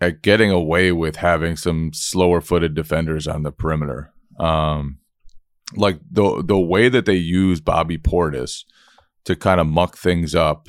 at 0.01 0.20
getting 0.20 0.51
away 0.51 0.92
with 0.92 1.16
having 1.16 1.57
some 1.57 1.92
slower 1.94 2.42
footed 2.42 2.74
defenders 2.74 3.26
on 3.26 3.44
the 3.44 3.53
perimeter. 3.53 4.12
Um, 4.38 4.99
like 5.74 6.01
the 6.11 6.42
the 6.44 6.59
way 6.59 6.88
that 6.88 7.07
they 7.07 7.14
use 7.14 7.61
Bobby 7.61 7.97
Portis 7.97 8.64
to 9.24 9.36
kind 9.36 9.61
of 9.61 9.68
muck 9.68 9.97
things 9.97 10.34
up 10.34 10.68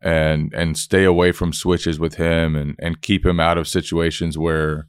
and 0.00 0.52
and 0.54 0.78
stay 0.78 1.04
away 1.04 1.30
from 1.30 1.52
switches 1.52 2.00
with 2.00 2.14
him 2.14 2.56
and 2.56 2.74
and 2.78 3.02
keep 3.02 3.24
him 3.24 3.38
out 3.38 3.58
of 3.58 3.68
situations 3.68 4.38
where 4.38 4.86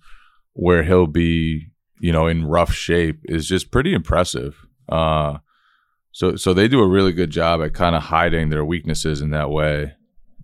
where 0.54 0.84
he'll 0.84 1.08
be 1.08 1.68
you 2.00 2.14
know 2.14 2.28
in 2.28 2.46
rough 2.46 2.74
shape 2.74 3.20
is 3.26 3.48
just 3.48 3.72
pretty 3.72 3.94
impressive. 3.94 4.66
Uh, 4.88 5.40
so 6.18 6.36
so 6.36 6.52
they 6.52 6.68
do 6.68 6.82
a 6.82 6.88
really 6.88 7.14
good 7.14 7.30
job 7.30 7.62
at 7.62 7.76
kind 7.76 7.96
of 7.96 8.02
hiding 8.02 8.50
their 8.50 8.66
weaknesses 8.66 9.22
in 9.22 9.30
that 9.30 9.52
way. 9.52 9.94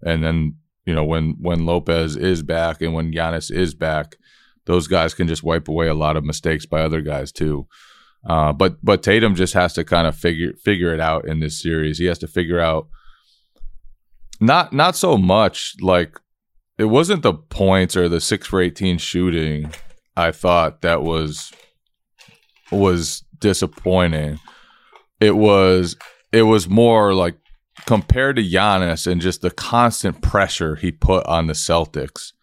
and 0.04 0.24
then 0.24 0.56
you 0.86 0.94
know 0.94 1.04
when 1.04 1.36
when 1.40 1.66
Lopez 1.66 2.16
is 2.16 2.44
back 2.44 2.80
and 2.84 2.94
when 2.94 3.12
Giannis 3.12 3.50
is 3.50 3.74
back, 3.74 4.18
those 4.66 4.88
guys 4.88 5.16
can 5.16 5.28
just 5.28 5.42
wipe 5.42 5.68
away 5.68 5.88
a 5.88 5.96
lot 5.96 6.16
of 6.16 6.24
mistakes 6.24 6.68
by 6.68 6.82
other 6.82 7.02
guys 7.02 7.32
too. 7.32 7.68
Uh, 8.24 8.54
but 8.54 8.86
but 8.86 9.02
Tatum 9.02 9.34
just 9.34 9.56
has 9.56 9.74
to 9.74 9.84
kind 9.84 10.06
of 10.06 10.16
figure 10.16 10.54
figure 10.64 10.94
it 10.94 11.00
out 11.00 11.28
in 11.28 11.40
this 11.40 11.60
series. 11.60 11.98
He 11.98 12.06
has 12.06 12.20
to 12.20 12.28
figure 12.28 12.60
out 12.60 12.88
not 14.40 14.74
not 14.74 14.96
so 14.96 15.18
much 15.18 15.74
like 15.82 16.20
it 16.78 16.86
wasn't 16.86 17.24
the 17.24 17.34
points 17.34 17.98
or 17.98 18.08
the 18.08 18.22
six 18.22 18.46
for 18.46 18.62
eighteen 18.62 19.00
shooting. 19.00 19.74
I 20.16 20.32
thought 20.32 20.84
that 20.84 21.02
was 21.02 21.52
was 22.72 23.24
disappointing. 23.40 24.38
It 25.24 25.38
was 25.38 25.96
it 26.34 26.44
was 26.44 26.68
more 26.68 27.14
like 27.14 27.38
compared 27.86 28.36
to 28.36 28.44
Giannis 28.44 29.10
and 29.10 29.22
just 29.22 29.42
the 29.42 29.52
constant 29.52 30.22
pressure 30.22 30.76
he 30.76 30.92
put 30.92 31.26
on 31.26 31.48
the 31.48 31.54
Celtics. 31.54 32.34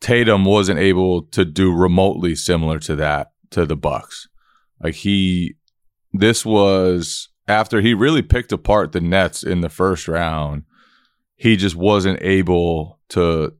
Tatum 0.00 0.44
wasn't 0.46 0.78
able 0.78 1.22
to 1.22 1.44
do 1.44 1.70
remotely 1.70 2.34
similar 2.34 2.78
to 2.80 2.96
that 2.96 3.32
to 3.50 3.66
the 3.66 3.76
Bucks. 3.76 4.26
Like 4.82 4.94
he 4.94 5.56
this 6.14 6.46
was 6.46 7.28
after 7.46 7.82
he 7.82 7.92
really 7.92 8.22
picked 8.22 8.52
apart 8.52 8.92
the 8.92 9.02
Nets 9.02 9.42
in 9.42 9.60
the 9.60 9.68
first 9.68 10.08
round, 10.08 10.62
he 11.36 11.56
just 11.56 11.76
wasn't 11.76 12.22
able 12.22 13.00
to 13.10 13.52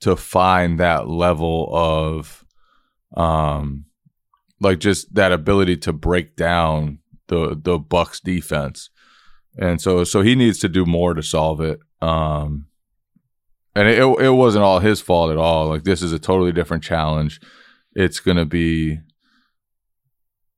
to 0.00 0.14
find 0.14 0.78
that 0.78 1.08
level 1.08 1.70
of 1.72 2.44
um 3.16 3.86
like 4.60 4.78
just 4.78 5.14
that 5.14 5.32
ability 5.32 5.78
to 5.78 5.92
break 5.94 6.36
down 6.36 6.98
the 7.28 7.58
the 7.60 7.78
Bucks 7.78 8.20
defense. 8.20 8.90
And 9.58 9.80
so 9.80 10.04
so 10.04 10.22
he 10.22 10.34
needs 10.34 10.58
to 10.60 10.68
do 10.68 10.84
more 10.84 11.14
to 11.14 11.22
solve 11.22 11.60
it. 11.60 11.80
Um 12.00 12.66
and 13.74 13.88
it 13.88 14.00
it 14.00 14.30
wasn't 14.30 14.64
all 14.64 14.80
his 14.80 15.00
fault 15.00 15.30
at 15.30 15.36
all. 15.36 15.68
Like 15.68 15.84
this 15.84 16.02
is 16.02 16.12
a 16.12 16.18
totally 16.18 16.52
different 16.52 16.82
challenge. 16.82 17.40
It's 17.94 18.20
going 18.20 18.36
to 18.36 18.44
be 18.44 18.98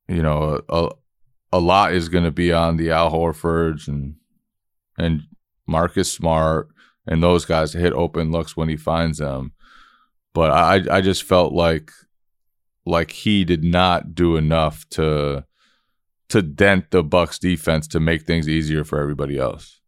you 0.08 0.22
know, 0.22 0.60
a 0.68 0.90
a 1.52 1.58
lot 1.58 1.92
is 1.92 2.08
going 2.08 2.24
to 2.24 2.30
be 2.30 2.52
on 2.52 2.76
the 2.76 2.90
Al 2.90 3.10
Horfords 3.10 3.88
and 3.88 4.16
and 4.98 5.22
Marcus 5.66 6.12
Smart 6.12 6.68
and 7.06 7.22
those 7.22 7.44
guys 7.44 7.72
to 7.72 7.78
hit 7.78 7.92
open 7.92 8.30
looks 8.30 8.56
when 8.56 8.68
he 8.68 8.76
finds 8.76 9.18
them. 9.18 9.52
But 10.32 10.50
I 10.50 10.96
I 10.96 11.00
just 11.00 11.22
felt 11.22 11.52
like 11.52 11.90
like 12.84 13.10
he 13.10 13.44
did 13.44 13.64
not 13.64 14.14
do 14.14 14.36
enough 14.36 14.88
to 14.90 15.44
to 16.28 16.42
dent 16.42 16.90
the 16.90 17.02
Bucks 17.02 17.38
defense 17.38 17.86
to 17.88 18.00
make 18.00 18.22
things 18.22 18.48
easier 18.48 18.84
for 18.84 19.00
everybody 19.00 19.38
else. 19.38 19.80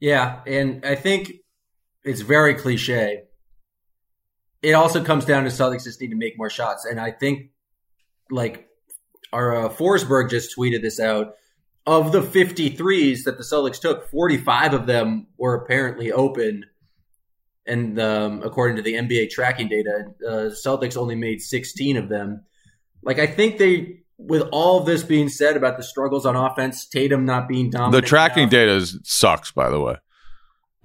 Yeah, 0.00 0.40
and 0.46 0.84
I 0.84 0.96
think 0.96 1.32
it's 2.04 2.22
very 2.22 2.54
cliche. 2.54 3.22
It 4.60 4.72
also 4.72 5.02
comes 5.02 5.24
down 5.24 5.44
to 5.44 5.50
Celtics 5.50 5.84
just 5.84 6.00
need 6.00 6.10
to 6.10 6.16
make 6.16 6.36
more 6.36 6.50
shots, 6.50 6.84
and 6.84 6.98
I 6.98 7.12
think 7.12 7.50
like 8.30 8.68
our 9.32 9.66
uh, 9.66 9.68
Forsberg 9.68 10.30
just 10.30 10.56
tweeted 10.56 10.82
this 10.82 11.00
out. 11.00 11.34
Of 11.84 12.12
the 12.12 12.20
53s 12.20 13.24
that 13.24 13.38
the 13.38 13.42
Celtics 13.42 13.80
took, 13.80 14.08
45 14.08 14.74
of 14.74 14.86
them 14.86 15.26
were 15.36 15.54
apparently 15.54 16.12
open. 16.12 16.64
And 17.66 17.98
um, 17.98 18.42
according 18.44 18.76
to 18.76 18.82
the 18.82 18.94
NBA 18.94 19.30
tracking 19.30 19.68
data, 19.68 20.04
uh, 20.24 20.50
Celtics 20.50 20.96
only 20.96 21.16
made 21.16 21.40
16 21.40 21.96
of 21.96 22.08
them. 22.08 22.44
Like, 23.02 23.18
I 23.18 23.26
think 23.26 23.58
they, 23.58 24.01
with 24.26 24.42
all 24.52 24.80
this 24.80 25.02
being 25.02 25.28
said 25.28 25.56
about 25.56 25.76
the 25.76 25.82
struggles 25.82 26.24
on 26.26 26.36
offense, 26.36 26.86
Tatum 26.86 27.24
not 27.24 27.48
being 27.48 27.70
dominant. 27.70 28.02
The 28.02 28.08
tracking 28.08 28.44
enough, 28.44 28.50
data 28.50 28.72
is, 28.72 28.98
sucks, 29.04 29.50
by 29.52 29.68
the 29.70 29.80
way. 29.80 29.96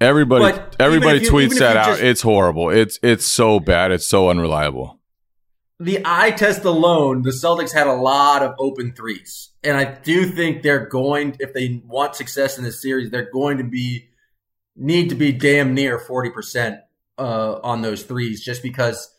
Everybody, 0.00 0.44
But 0.52 0.76
everybody 0.78 1.20
you- 1.20 1.30
tweets 1.30 1.58
that 1.58 1.74
you 1.86 1.92
out. 1.94 2.00
it's 2.00 2.22
horrible. 2.22 2.70
It's 2.70 2.98
it's 3.02 3.26
so 3.26 3.58
bad. 3.58 3.90
It's 3.90 4.06
so 4.06 4.30
unreliable. 4.30 4.96
the 5.80 6.00
eye 6.04 6.32
test 6.32 6.64
alone, 6.64 7.22
the 7.22 7.30
Celtics 7.30 7.72
had 7.72 7.86
a 7.86 7.92
lot 7.92 8.42
of 8.42 8.52
open 8.58 8.92
threes. 8.92 9.50
And 9.62 9.76
I 9.76 9.84
do 9.84 10.24
think 10.26 10.62
they're 10.62 10.86
going, 10.86 11.36
if 11.38 11.52
they 11.54 11.80
want 11.86 12.16
success 12.16 12.58
in 12.58 12.64
this 12.64 12.82
series, 12.82 13.10
they're 13.10 13.30
going 13.30 13.58
to 13.58 13.64
be, 13.64 14.08
need 14.74 15.08
to 15.10 15.14
be 15.14 15.30
damn 15.32 15.74
near 15.74 15.96
40% 15.98 16.80
uh, 17.16 17.60
on 17.62 17.82
those 17.82 18.02
threes 18.02 18.44
just 18.44 18.60
because 18.62 19.12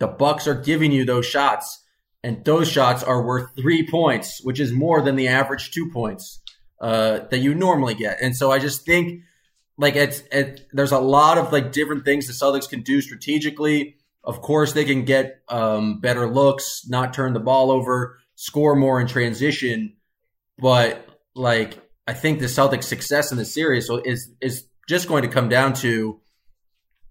the 0.00 0.08
Bucks 0.08 0.48
are 0.48 0.54
giving 0.54 0.90
you 0.90 1.04
those 1.04 1.26
shots. 1.26 1.84
And 2.22 2.44
those 2.44 2.70
shots 2.70 3.02
are 3.02 3.22
worth 3.22 3.50
three 3.56 3.86
points, 3.88 4.40
which 4.42 4.60
is 4.60 4.72
more 4.72 5.00
than 5.00 5.16
the 5.16 5.28
average 5.28 5.70
two 5.70 5.90
points 5.90 6.40
uh, 6.80 7.20
that 7.30 7.38
you 7.38 7.54
normally 7.54 7.94
get. 7.94 8.18
And 8.20 8.36
so 8.36 8.50
I 8.50 8.58
just 8.58 8.84
think 8.84 9.22
like 9.78 9.96
it's 9.96 10.22
it, 10.30 10.68
there's 10.72 10.92
a 10.92 10.98
lot 10.98 11.38
of 11.38 11.52
like 11.52 11.72
different 11.72 12.04
things 12.04 12.26
the 12.26 12.34
Celtics 12.34 12.68
can 12.68 12.82
do 12.82 13.00
strategically. 13.00 13.96
Of 14.22 14.42
course, 14.42 14.74
they 14.74 14.84
can 14.84 15.06
get 15.06 15.40
um, 15.48 16.00
better 16.00 16.30
looks, 16.30 16.86
not 16.86 17.14
turn 17.14 17.32
the 17.32 17.40
ball 17.40 17.70
over, 17.70 18.18
score 18.34 18.76
more 18.76 19.00
in 19.00 19.06
transition. 19.06 19.96
But 20.58 21.08
like, 21.34 21.78
I 22.06 22.12
think 22.12 22.40
the 22.40 22.46
Celtics' 22.46 22.84
success 22.84 23.32
in 23.32 23.38
the 23.38 23.46
series 23.46 23.88
is 24.04 24.30
is 24.42 24.66
just 24.86 25.08
going 25.08 25.22
to 25.22 25.28
come 25.28 25.48
down 25.48 25.72
to 25.74 26.20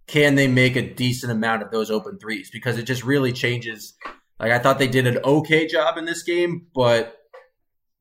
can 0.05 0.35
they 0.35 0.47
make 0.47 0.75
a 0.75 0.93
decent 0.93 1.31
amount 1.31 1.63
of 1.63 1.71
those 1.71 1.89
open 1.89 2.19
threes 2.19 2.49
because 2.51 2.77
it 2.77 2.83
just 2.83 3.03
really 3.03 3.31
changes. 3.31 3.93
Like 4.39 4.51
I 4.51 4.59
thought 4.59 4.79
they 4.79 4.87
did 4.87 5.05
an 5.07 5.19
okay 5.23 5.67
job 5.67 5.97
in 5.97 6.05
this 6.05 6.23
game, 6.23 6.67
but 6.73 7.17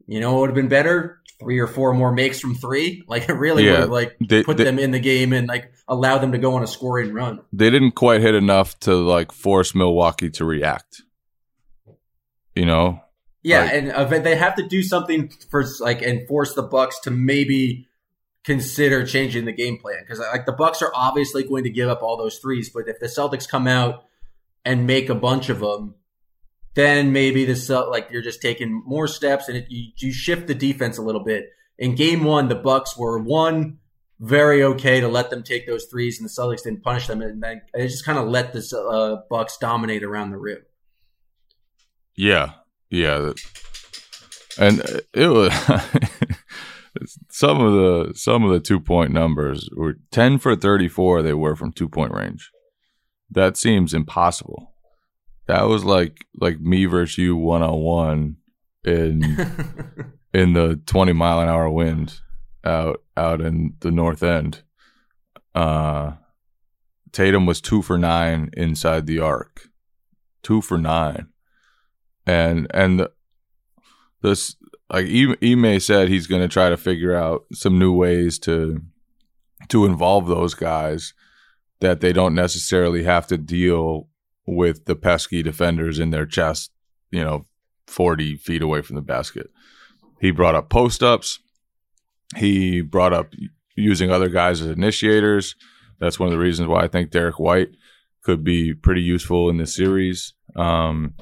you 0.07 0.21
know 0.21 0.37
it 0.37 0.41
would 0.41 0.51
have 0.51 0.55
been 0.55 0.69
better? 0.69 1.21
Three 1.41 1.59
or 1.61 1.67
four 1.69 1.95
more 1.95 2.13
makes 2.13 2.41
from 2.41 2.55
three. 2.55 3.05
Like 3.09 3.29
it 3.29 3.33
really 3.35 3.65
Yeah, 3.65 3.73
would 3.73 3.81
have 3.81 3.91
like 3.91 4.17
they- 4.21 4.43
put 4.43 4.57
they- 4.57 4.65
them 4.65 4.79
in 4.79 4.91
the 4.91 4.99
game 5.01 5.33
and 5.33 5.49
like 5.49 5.73
allow 5.89 6.19
them 6.19 6.33
to 6.33 6.39
go 6.39 6.55
on 6.55 6.63
a 6.63 6.67
scoring 6.67 7.13
run. 7.13 7.41
They 7.53 7.71
didn't 7.71 7.93
quite 7.93 8.21
hit 8.21 8.35
enough 8.35 8.79
to 8.81 8.95
like 8.95 9.33
force 9.33 9.75
Milwaukee 9.75 10.31
to 10.31 10.45
react. 10.45 11.03
You 12.55 12.67
know, 12.67 13.01
Yeah, 13.43 13.63
Like- 13.63 13.73
and 13.75 13.93
uh, 13.93 14.05
they 14.19 14.35
have 14.37 14.57
to 14.57 14.67
do 14.67 14.83
something 14.83 15.31
for 15.51 15.65
like 15.81 16.03
and 16.03 16.27
force 16.27 16.55
the 16.55 16.63
Bucks 16.63 16.99
to 17.01 17.11
maybe 17.11 17.87
consider 18.45 19.05
changing 19.07 19.45
the 19.45 19.53
game 19.53 19.79
plan 19.79 19.99
because 20.01 20.19
like 20.19 20.47
the 20.47 20.53
Bucks 20.53 20.83
are 20.83 20.91
obviously 20.95 21.43
going 21.45 21.65
to 21.65 21.71
give 21.71 21.89
up 21.89 22.03
all 22.03 22.17
those 22.17 22.39
threes, 22.39 22.69
but 22.73 22.89
if 22.89 22.99
the 22.99 23.07
Celtics 23.07 23.49
come 23.49 23.67
out 23.69 24.05
and 24.65 24.87
make 24.87 25.09
a 25.09 25.15
bunch 25.15 25.49
of 25.51 25.61
them, 25.61 25.95
then 26.79 27.13
maybe 27.13 27.45
the 27.45 27.57
Cel- 27.57 27.91
like 27.91 28.09
you're 28.11 28.23
just 28.23 28.41
taking 28.41 28.83
more 28.87 29.09
steps 29.09 29.49
and 29.49 29.57
it, 29.57 29.67
you 29.69 29.91
you 29.97 30.13
shift 30.13 30.47
the 30.47 30.55
defense 30.55 30.99
a 30.99 31.03
little 31.03 31.25
bit. 31.25 31.51
In 31.79 31.95
game 31.95 32.25
one, 32.25 32.49
the 32.49 32.55
Bucks 32.55 32.97
were 32.97 33.19
one 33.19 33.79
very 34.21 34.63
okay 34.63 35.01
to 35.01 35.09
let 35.09 35.31
them 35.31 35.43
take 35.43 35.67
those 35.67 35.87
threes, 35.87 36.19
and 36.19 36.29
the 36.29 36.33
Celtics 36.33 36.65
didn't 36.65 36.83
punish 36.83 37.07
them, 37.07 37.23
and 37.23 37.43
they 37.43 37.87
just 37.87 38.05
kind 38.05 38.19
of 38.19 38.29
let 38.29 38.53
the 38.53 38.79
uh, 38.79 39.23
Bucks 39.31 39.57
dominate 39.59 40.03
around 40.03 40.31
the 40.31 40.39
rim. 40.39 40.59
Yeah, 42.17 42.53
yeah, 42.91 43.33
and 44.59 44.83
it 45.15 45.29
was 45.29 45.53
some 47.31 47.61
of 47.61 47.73
the 47.73 48.13
some 48.15 48.45
of 48.45 48.51
the 48.51 48.61
two 48.61 48.81
point 48.81 49.13
numbers 49.13 49.69
were 49.77 49.99
ten 50.11 50.39
for 50.39 50.57
thirty 50.57 50.89
four. 50.89 51.23
They 51.23 51.35
were 51.35 51.55
from 51.55 51.73
two 51.73 51.89
point 51.89 52.13
range. 52.13 52.51
That 53.31 53.57
seems 53.57 53.95
impossible. 53.95 54.75
That 55.49 55.63
was 55.65 55.85
like 55.85 56.25
like 56.41 56.61
me 56.61 56.85
versus 56.85 57.19
you 57.19 57.37
one 57.37 57.63
on 57.63 57.81
one 57.81 58.37
in 58.85 59.23
in 60.33 60.53
the 60.53 60.81
twenty 60.87 61.13
mile 61.13 61.41
an 61.41 61.49
hour 61.49 61.69
wind 61.69 62.21
out 62.65 63.03
out 63.17 63.41
in 63.41 63.75
the 63.81 63.91
north 63.91 64.23
end. 64.23 64.63
Uh, 65.55 66.13
Tatum 67.11 67.47
was 67.47 67.61
two 67.61 67.83
for 67.83 67.99
nine 67.99 68.51
inside 68.53 69.07
the 69.07 69.19
arc, 69.19 69.69
two 70.43 70.61
for 70.61 70.79
nine 70.79 71.29
and 72.29 72.67
and 72.73 73.01
the- 73.01 73.13
this 74.23 74.55
like 74.93 75.07
Ime 75.07 75.81
said 75.81 76.09
he's 76.09 76.27
going 76.27 76.43
to 76.43 76.49
try 76.49 76.69
to 76.69 76.77
figure 76.77 77.15
out 77.15 77.45
some 77.53 77.79
new 77.79 77.93
ways 77.93 78.39
to 78.41 78.83
to 79.69 79.85
involve 79.87 80.27
those 80.29 80.55
guys 80.55 81.15
that 81.81 82.01
they 82.01 82.13
don't 82.13 82.35
necessarily 82.35 83.05
have 83.05 83.27
to 83.29 83.39
deal 83.39 84.09
with 84.49 84.87
the 84.87 84.97
pesky 84.97 85.43
defenders 85.43 85.99
in 85.99 86.09
their 86.09 86.25
chest, 86.25 86.71
you 87.11 87.23
know, 87.23 87.45
40 87.87 88.37
feet 88.37 88.63
away 88.63 88.81
from 88.81 88.97
the 88.97 89.03
basket. 89.03 89.51
He 90.23 90.31
brought 90.31 90.55
up 90.55 90.71
post 90.71 91.03
ups. 91.03 91.39
He 92.37 92.81
brought 92.81 93.13
up 93.13 93.35
using 93.77 94.11
other 94.11 94.31
guys 94.31 94.63
as 94.63 94.71
initiators. 94.71 95.55
That's 96.01 96.19
one 96.19 96.29
of 96.29 96.33
the 96.33 96.39
reasons 96.39 96.69
why 96.69 96.83
I 96.83 96.89
think 96.89 97.11
Derrick 97.11 97.39
White 97.39 97.77
could 98.23 98.43
be 98.43 98.73
pretty 98.73 99.03
useful 99.03 99.51
in 99.51 99.59
this 99.59 99.77
series. 99.77 100.33
Um, 100.57 101.15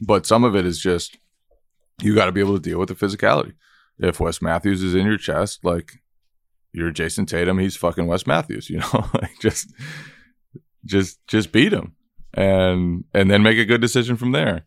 but 0.00 0.26
some 0.26 0.42
of 0.42 0.56
it 0.56 0.66
is 0.66 0.80
just 0.80 1.16
you 2.02 2.14
got 2.14 2.26
to 2.26 2.32
be 2.32 2.40
able 2.40 2.54
to 2.54 2.60
deal 2.60 2.80
with 2.80 2.88
the 2.88 2.94
physicality. 2.96 3.54
If 4.00 4.18
Wes 4.18 4.42
Matthews 4.42 4.82
is 4.82 4.96
in 4.96 5.06
your 5.06 5.18
chest, 5.18 5.64
like 5.64 6.00
you're 6.72 6.90
Jayson 6.90 7.26
Tatum, 7.26 7.58
he's 7.58 7.76
fucking 7.76 8.08
Wes 8.08 8.26
Matthews, 8.26 8.68
you 8.68 8.78
know, 8.78 9.10
like 9.14 9.38
just 9.40 9.72
just 10.84 11.24
just 11.28 11.52
beat 11.52 11.72
him 11.72 11.94
and 12.34 13.04
and 13.14 13.30
then 13.30 13.42
make 13.42 13.58
a 13.58 13.64
good 13.64 13.80
decision 13.80 14.16
from 14.16 14.32
there. 14.32 14.64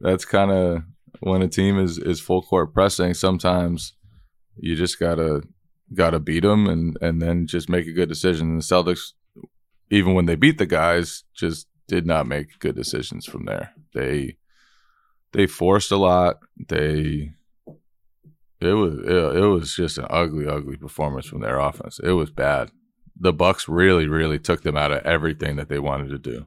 That's 0.00 0.24
kind 0.24 0.50
of 0.50 0.82
when 1.20 1.42
a 1.42 1.48
team 1.48 1.78
is 1.78 1.98
is 1.98 2.20
full 2.20 2.42
court 2.42 2.72
pressing. 2.72 3.14
Sometimes 3.14 3.94
you 4.56 4.76
just 4.76 4.98
gotta 4.98 5.42
got 5.92 6.10
to 6.10 6.20
beat 6.20 6.42
them 6.42 6.66
and 6.66 6.96
and 7.00 7.20
then 7.20 7.46
just 7.46 7.68
make 7.68 7.86
a 7.86 7.92
good 7.92 8.08
decision. 8.08 8.50
And 8.50 8.60
the 8.60 8.64
Celtics, 8.64 9.12
even 9.90 10.14
when 10.14 10.26
they 10.26 10.36
beat 10.36 10.58
the 10.58 10.66
guys, 10.66 11.24
just 11.34 11.66
did 11.86 12.06
not 12.06 12.26
make 12.26 12.58
good 12.58 12.74
decisions 12.74 13.26
from 13.26 13.44
there. 13.44 13.72
They 13.92 14.36
they 15.32 15.46
forced 15.46 15.90
a 15.90 15.96
lot. 15.96 16.38
They 16.68 17.32
it 18.60 18.72
was 18.72 18.94
it, 18.94 19.36
it 19.36 19.46
was 19.46 19.74
just 19.74 19.98
an 19.98 20.06
ugly, 20.10 20.46
ugly 20.46 20.76
performance 20.76 21.26
from 21.26 21.40
their 21.40 21.58
offense. 21.58 22.00
It 22.02 22.12
was 22.12 22.30
bad. 22.30 22.70
The 23.18 23.32
Bucks 23.32 23.68
really, 23.68 24.08
really 24.08 24.38
took 24.38 24.62
them 24.62 24.76
out 24.76 24.92
of 24.92 25.04
everything 25.04 25.56
that 25.56 25.68
they 25.68 25.78
wanted 25.78 26.08
to 26.10 26.18
do. 26.18 26.46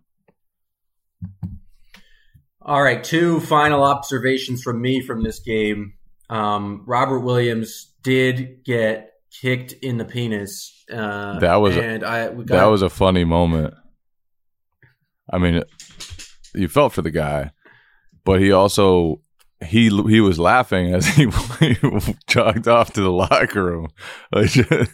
All 2.62 2.82
right, 2.82 3.02
two 3.04 3.40
final 3.40 3.84
observations 3.84 4.62
from 4.62 4.82
me 4.82 5.02
from 5.02 5.24
this 5.24 5.40
game. 5.40 5.94
Um, 6.30 6.84
Robert 6.86 7.20
Williams 7.20 7.94
did 8.04 8.66
get 8.66 9.12
kicked 9.42 9.72
in 9.72 9.98
the 9.98 10.06
penis. 10.06 10.84
Uh, 10.92 11.40
That 11.40 11.56
was 11.56 11.78
and 11.78 12.04
I 12.04 12.30
we 12.30 12.44
got, 12.44 12.58
that 12.58 12.66
was 12.66 12.82
a 12.82 12.90
funny 12.90 13.24
moment. 13.24 13.74
I 15.32 15.38
mean, 15.38 15.64
you 16.54 16.68
felt 16.68 16.94
for 16.94 17.02
the 17.02 17.12
guy, 17.12 17.52
but 18.26 18.42
he 18.42 18.52
also 18.52 19.22
he 19.64 19.90
he 20.08 20.22
was 20.22 20.40
laughing 20.40 20.94
as 20.94 21.08
he, 21.08 21.30
he 21.60 21.76
jogged 22.28 22.68
off 22.68 22.94
to 22.94 23.02
the 23.02 23.12
locker 23.12 23.64
room. 23.64 23.88
Like 24.32 24.50
just, 24.52 24.92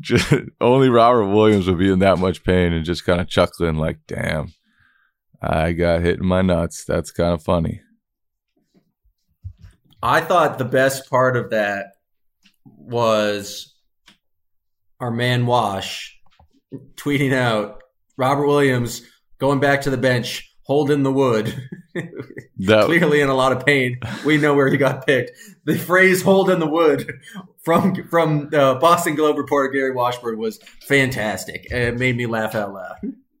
just, 0.00 0.34
only 0.60 0.88
Robert 0.88 1.26
Williams 1.26 1.68
would 1.68 1.78
be 1.78 1.90
in 1.90 2.00
that 2.00 2.18
much 2.18 2.42
pain 2.42 2.72
and 2.72 2.84
just 2.84 3.04
kind 3.04 3.20
of 3.20 3.28
chuckling, 3.28 3.76
like, 3.76 3.98
"Damn, 4.06 4.52
I 5.42 5.72
got 5.72 6.02
hit 6.02 6.18
in 6.18 6.26
my 6.26 6.42
nuts." 6.42 6.84
That's 6.84 7.10
kind 7.10 7.32
of 7.32 7.42
funny. 7.42 7.80
I 10.02 10.20
thought 10.20 10.58
the 10.58 10.64
best 10.64 11.10
part 11.10 11.36
of 11.36 11.50
that 11.50 11.86
was 12.64 13.74
our 14.98 15.10
man 15.10 15.46
Wash 15.46 16.18
tweeting 16.96 17.32
out 17.32 17.82
Robert 18.16 18.46
Williams 18.46 19.02
going 19.38 19.60
back 19.60 19.82
to 19.82 19.90
the 19.90 19.96
bench, 19.96 20.54
holding 20.62 21.02
the 21.02 21.12
wood. 21.12 21.68
That 22.66 22.84
Clearly 22.84 23.22
in 23.22 23.30
a 23.30 23.34
lot 23.34 23.52
of 23.52 23.64
pain. 23.64 23.98
We 24.24 24.36
know 24.36 24.54
where 24.54 24.70
he 24.70 24.76
got 24.76 25.06
picked. 25.06 25.32
The 25.64 25.78
phrase 25.78 26.20
"holding 26.20 26.58
the 26.58 26.68
wood" 26.68 27.10
from 27.64 28.04
from 28.04 28.50
uh, 28.52 28.74
Boston 28.74 29.14
Globe 29.14 29.38
reporter 29.38 29.72
Gary 29.72 29.92
Washburn 29.92 30.38
was 30.38 30.58
fantastic. 30.82 31.66
It 31.70 31.98
made 31.98 32.18
me 32.18 32.26
laugh 32.26 32.54
out 32.54 32.74
loud. 32.74 32.96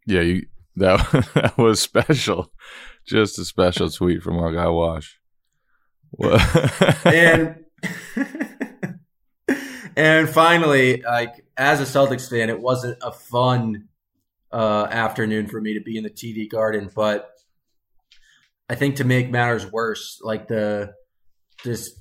yeah, 0.06 0.22
you, 0.22 0.46
that 0.76 0.98
that 1.34 1.58
was 1.58 1.80
special. 1.80 2.52
Just 3.06 3.38
a 3.38 3.44
special 3.44 3.90
tweet 3.90 4.22
from 4.22 4.38
our 4.38 4.52
guy 4.52 4.68
Wash. 4.68 5.18
And 7.04 7.64
and 9.96 10.28
finally, 10.28 11.02
like 11.02 11.44
as 11.56 11.80
a 11.80 11.84
Celtics 11.84 12.28
fan, 12.28 12.50
it 12.50 12.60
wasn't 12.60 12.98
a 13.02 13.12
fun 13.12 13.88
uh, 14.52 14.86
afternoon 14.90 15.46
for 15.46 15.60
me 15.60 15.74
to 15.74 15.80
be 15.80 15.96
in 15.96 16.04
the 16.04 16.10
TD 16.10 16.50
Garden, 16.50 16.90
but 16.94 17.30
I 18.68 18.74
think 18.74 18.96
to 18.96 19.04
make 19.04 19.30
matters 19.30 19.70
worse, 19.70 20.20
like 20.22 20.48
the 20.48 20.94
just 21.64 21.96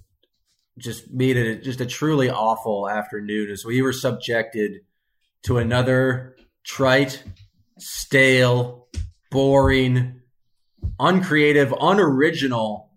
just 0.77 1.11
made 1.11 1.35
it 1.35 1.63
just 1.63 1.81
a 1.81 1.85
truly 1.85 2.29
awful 2.29 2.89
afternoon 2.89 3.51
as 3.51 3.65
we 3.65 3.81
were 3.81 3.91
subjected 3.91 4.81
to 5.43 5.57
another 5.57 6.35
trite, 6.63 7.23
stale, 7.79 8.87
boring, 9.31 10.21
uncreative, 10.99 11.73
unoriginal 11.79 12.89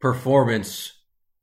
performance 0.00 0.92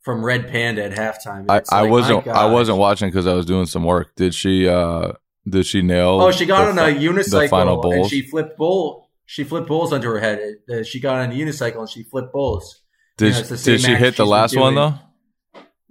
from 0.01 0.23
Red 0.23 0.47
Panda 0.49 0.83
at 0.85 0.91
halftime. 0.93 1.45
I, 1.49 1.57
It's 1.57 1.71
I 1.71 1.83
wasn't 1.83 2.27
I 2.27 2.45
wasn't 2.45 2.77
watching 2.77 3.09
because 3.09 3.27
I 3.27 3.33
was 3.33 3.45
doing 3.45 3.65
some 3.65 3.83
work. 3.83 4.15
Did 4.15 4.33
she 4.35 4.67
uh 4.67 5.13
did 5.47 5.65
she 5.65 5.81
nail 5.81 6.21
Oh, 6.21 6.31
she 6.31 6.45
got 6.45 6.65
the 6.73 6.81
on 6.81 6.89
a 6.89 6.93
the 6.99 7.47
final 7.49 7.81
unicycle 7.83 7.93
and 8.01 8.09
she 8.09 8.21
flipped 8.21 8.57
bull. 8.57 9.09
She 9.25 9.43
flipped 9.43 9.67
bulls 9.67 9.91
onto 9.91 10.07
her 10.09 10.19
head. 10.19 10.39
Uh, 10.71 10.83
She 10.83 10.99
got 10.99 11.17
on 11.17 11.31
a 11.31 11.33
unicycle 11.33 11.79
and 11.79 11.89
she 11.89 12.03
flipped 12.03 12.31
bulls. 12.31 12.81
did 13.17 13.25
you 13.25 13.31
know, 13.31 13.35
she, 13.35 13.39
it's 13.41 13.49
the 13.49 13.57
same 13.57 13.73
did 13.77 13.81
she 13.81 13.95
hit 13.95 14.15
the 14.17 14.25
last 14.25 14.55
one 14.55 14.75
though? 14.75 14.93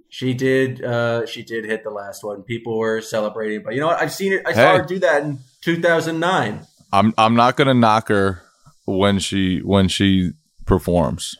She 0.09 0.33
did. 0.33 0.81
Uh, 0.83 1.25
she 1.25 1.43
did 1.43 1.65
hit 1.65 1.83
the 1.83 1.89
last 1.89 2.23
one. 2.23 2.43
People 2.43 2.77
were 2.77 3.01
celebrating, 3.01 3.63
but 3.63 3.73
you 3.73 3.81
know 3.81 3.87
what? 3.87 4.01
I've 4.01 4.13
seen 4.13 4.31
it. 4.31 4.43
I 4.45 4.51
Hey. 4.53 4.55
saw 4.55 4.77
her 4.77 4.85
do 4.85 4.99
that 4.99 5.23
in 5.23 5.39
2009. 5.61 6.65
I'm 6.95 7.13
I'm 7.17 7.35
not 7.35 7.57
gonna 7.57 7.73
knock 7.73 8.07
her 8.07 8.41
when 8.85 9.19
she 9.19 9.59
when 9.59 9.89
she 9.89 10.31
performs. 10.65 11.35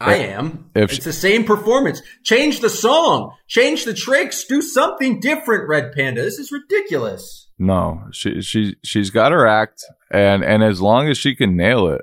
I 0.00 0.16
am. 0.16 0.70
If 0.74 0.90
it's 0.90 0.94
she- 0.94 1.02
the 1.02 1.12
same 1.12 1.44
performance. 1.44 2.02
Change 2.24 2.58
the 2.58 2.68
song. 2.68 3.34
Change 3.46 3.84
the 3.84 3.94
tricks. 3.94 4.44
Do 4.44 4.60
something 4.60 5.20
different, 5.20 5.68
Red 5.68 5.92
Panda. 5.92 6.22
This 6.22 6.40
is 6.40 6.50
ridiculous. 6.50 7.48
No, 7.56 8.02
she 8.12 8.42
she 8.42 8.74
she's 8.82 9.10
got 9.10 9.30
her 9.30 9.46
act, 9.46 9.84
and 10.10 10.42
and 10.42 10.64
as 10.64 10.82
long 10.82 11.08
as 11.08 11.16
she 11.16 11.36
can 11.36 11.56
nail 11.56 11.86
it, 11.86 12.02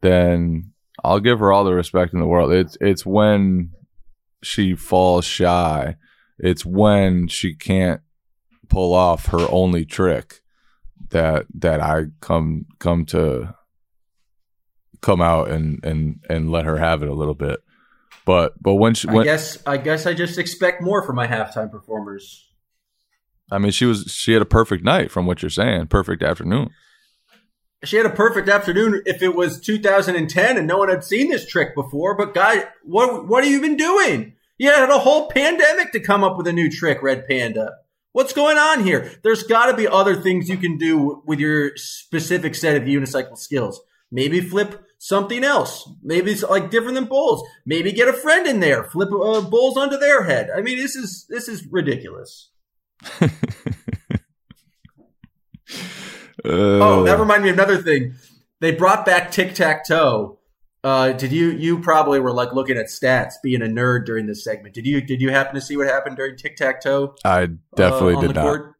then 0.00 0.72
I'll 1.04 1.20
give 1.20 1.38
her 1.38 1.52
all 1.52 1.62
the 1.62 1.74
respect 1.74 2.12
in 2.12 2.18
the 2.18 2.26
world. 2.26 2.50
It's 2.52 2.76
it's 2.80 3.06
when 3.06 3.70
she 4.42 4.74
falls 4.74 5.24
shy. 5.24 5.94
It's 6.40 6.66
when 6.66 7.28
she 7.28 7.54
can't 7.54 8.00
pull 8.68 8.94
off 8.94 9.26
her 9.26 9.46
only 9.48 9.84
trick 9.84 10.40
that 11.10 11.46
that 11.54 11.80
I 11.80 12.06
come 12.20 12.66
come 12.78 13.04
to 13.06 13.54
come 15.00 15.20
out 15.20 15.50
and 15.50 15.84
and 15.84 16.24
and 16.28 16.50
let 16.50 16.64
her 16.64 16.76
have 16.76 17.02
it 17.02 17.08
a 17.08 17.14
little 17.14 17.34
bit. 17.34 17.60
But 18.24 18.54
but 18.62 18.74
when 18.74 18.94
she 18.94 19.08
I 19.08 19.24
guess. 19.24 19.58
I 19.66 19.76
guess 19.78 20.06
I 20.06 20.14
just 20.14 20.38
expect 20.38 20.82
more 20.82 21.02
from 21.02 21.16
my 21.16 21.26
halftime 21.26 21.70
performers. 21.70 22.46
I 23.50 23.58
mean 23.58 23.72
she 23.72 23.86
was 23.86 24.04
she 24.12 24.32
had 24.32 24.42
a 24.42 24.46
perfect 24.46 24.84
night 24.84 25.10
from 25.10 25.26
what 25.26 25.42
you're 25.42 25.50
saying, 25.50 25.86
perfect 25.86 26.22
afternoon. 26.22 26.70
She 27.84 27.96
had 27.96 28.06
a 28.06 28.10
perfect 28.10 28.48
afternoon 28.48 29.02
if 29.06 29.22
it 29.22 29.36
was 29.36 29.60
2010 29.60 30.56
and 30.56 30.66
no 30.66 30.78
one 30.78 30.88
had 30.88 31.04
seen 31.04 31.30
this 31.30 31.46
trick 31.46 31.74
before. 31.74 32.16
But 32.16 32.34
guy, 32.34 32.64
what 32.82 33.26
what 33.26 33.44
have 33.44 33.52
you 33.52 33.60
been 33.60 33.76
doing? 33.76 34.34
You 34.58 34.70
had 34.70 34.90
a 34.90 34.98
whole 34.98 35.28
pandemic 35.28 35.92
to 35.92 36.00
come 36.00 36.24
up 36.24 36.36
with 36.36 36.48
a 36.48 36.52
new 36.52 36.68
trick, 36.68 37.00
Red 37.02 37.26
Panda. 37.28 37.76
What's 38.12 38.32
going 38.32 38.58
on 38.58 38.84
here? 38.84 39.12
There's 39.22 39.42
got 39.42 39.66
to 39.66 39.76
be 39.76 39.86
other 39.86 40.16
things 40.16 40.48
you 40.48 40.56
can 40.56 40.78
do 40.78 41.22
with 41.26 41.38
your 41.38 41.76
specific 41.76 42.54
set 42.54 42.76
of 42.76 42.84
unicycle 42.84 43.36
skills. 43.36 43.80
Maybe 44.10 44.40
flip 44.40 44.82
something 44.98 45.44
else. 45.44 45.88
Maybe 46.02 46.32
it's 46.32 46.42
like 46.42 46.70
different 46.70 46.94
than 46.94 47.04
bowls. 47.04 47.46
Maybe 47.66 47.92
get 47.92 48.08
a 48.08 48.14
friend 48.14 48.46
in 48.46 48.60
there, 48.60 48.84
flip 48.84 49.10
uh, 49.10 49.42
bowls 49.42 49.76
onto 49.76 49.98
their 49.98 50.24
head. 50.24 50.48
I 50.54 50.62
mean, 50.62 50.78
this 50.78 50.96
is 50.96 51.26
this 51.28 51.48
is 51.48 51.66
ridiculous. 51.70 52.50
Oh, 56.44 57.04
that 57.04 57.18
reminded 57.18 57.44
me 57.44 57.50
of 57.50 57.56
another 57.56 57.82
thing. 57.82 58.14
They 58.60 58.72
brought 58.72 59.04
back 59.04 59.30
tic 59.30 59.54
tac 59.54 59.86
toe. 59.86 60.37
Uh, 60.84 61.12
did 61.12 61.32
you? 61.32 61.50
You 61.50 61.80
probably 61.80 62.20
were 62.20 62.32
like 62.32 62.52
looking 62.52 62.76
at 62.76 62.86
stats, 62.86 63.34
being 63.42 63.62
a 63.62 63.66
nerd 63.66 64.06
during 64.06 64.26
this 64.26 64.44
segment. 64.44 64.74
Did 64.74 64.86
you? 64.86 65.00
Did 65.00 65.20
you 65.20 65.30
happen 65.30 65.54
to 65.56 65.60
see 65.60 65.76
what 65.76 65.86
happened 65.86 66.16
during 66.16 66.36
tic 66.36 66.56
tac 66.56 66.80
toe? 66.80 67.16
I 67.24 67.48
definitely 67.74 68.14
uh, 68.14 68.20
did 68.20 68.34
not. 68.34 68.42
court? 68.42 68.74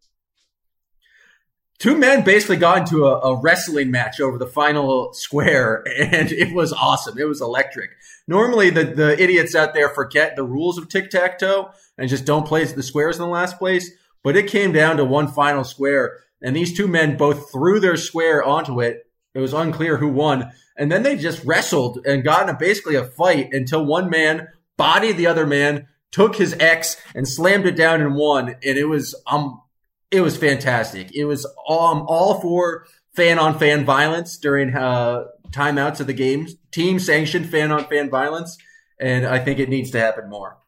Two 1.79 1.97
men 1.97 2.25
basically 2.25 2.57
got 2.57 2.79
into 2.79 3.07
a, 3.07 3.21
a 3.21 3.41
wrestling 3.41 3.93
match 3.93 4.21
over 4.21 4.37
the 4.37 4.47
final 4.47 5.13
square, 5.13 5.85
and 5.97 6.33
it 6.33 6.53
was 6.53 6.73
awesome. 6.73 7.19
It 7.19 7.29
was 7.29 7.41
electric. 7.41 7.91
Normally, 8.27 8.71
the, 8.71 8.85
the 8.85 9.23
idiots 9.23 9.55
out 9.55 9.75
there 9.75 9.89
forget 9.89 10.35
the 10.35 10.43
rules 10.43 10.77
of 10.77 10.89
tic 10.89 11.11
tac 11.11 11.39
toe 11.39 11.71
and 11.97 12.09
just 12.09 12.25
don't 12.25 12.47
place 12.47 12.73
the 12.73 12.83
squares 12.83 13.17
in 13.17 13.23
the 13.23 13.29
last 13.29 13.59
place. 13.59 13.91
But 14.25 14.37
it 14.37 14.49
came 14.49 14.73
down 14.73 14.97
to 14.97 15.05
one 15.05 15.29
final 15.29 15.63
square, 15.63 16.19
and 16.43 16.55
these 16.55 16.77
two 16.77 16.89
men 16.89 17.17
both 17.17 17.53
threw 17.53 17.79
their 17.79 17.97
square 17.97 18.43
onto 18.43 18.81
it. 18.81 19.08
It 19.39 19.41
was 19.41 19.53
unclear 19.53 19.99
who 19.99 20.09
won, 20.09 20.51
and 20.77 20.91
then 20.91 21.05
they 21.05 21.17
just 21.17 21.45
wrestled 21.45 22.05
and 22.05 22.25
got 22.25 22.49
in 22.49 22.55
a, 22.55 22.59
basically 22.59 22.97
a 22.97 23.05
fight 23.05 23.55
until 23.55 23.87
one 23.87 24.11
man 24.11 24.49
bodied 24.77 25.17
the 25.17 25.29
other 25.29 25.47
man, 25.47 25.87
took 26.11 26.35
his 26.35 26.57
X 26.59 26.97
and 27.15 27.29
slammed 27.29 27.65
it 27.65 27.77
down 27.77 28.01
and 28.01 28.17
won. 28.17 28.49
And 28.49 28.77
it 28.77 28.87
was 28.87 29.15
um, 29.29 29.63
it 30.11 30.23
was 30.23 30.37
fantastic. 30.37 31.15
It 31.15 31.27
was 31.27 31.47
um 31.69 32.05
all 32.09 32.41
for 32.41 32.87
fan 33.15 33.39
on 33.39 33.57
fan 33.61 33.85
violence 33.85 34.37
during 34.39 34.75
uh 34.75 35.27
timeouts 35.53 36.01
of 36.01 36.09
the 36.09 36.13
games, 36.13 36.57
team 36.73 36.99
sanctioned 36.99 37.49
fan 37.49 37.71
on 37.71 37.85
fan 37.85 38.11
violence, 38.11 38.59
and 38.99 39.25
I 39.25 39.39
think 39.39 39.61
it 39.61 39.69
needs 39.69 39.93
to 39.93 40.01
happen 40.01 40.29
more. 40.29 40.59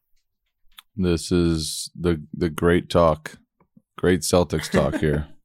This 0.95 1.33
is 1.33 1.91
the 1.99 2.23
the 2.33 2.51
great 2.51 2.89
talk, 2.89 3.33
great 3.99 4.21
Celtics 4.21 4.71
talk 4.71 5.01
here. 5.01 5.27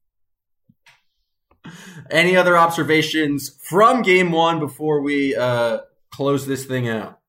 Any 2.09 2.35
other 2.35 2.57
observations 2.57 3.49
from 3.61 4.01
game 4.01 4.31
one 4.31 4.59
before 4.59 5.01
we 5.01 5.35
uh 5.35 5.79
close 6.11 6.45
this 6.45 6.65
thing 6.65 6.87
out? 6.87 7.19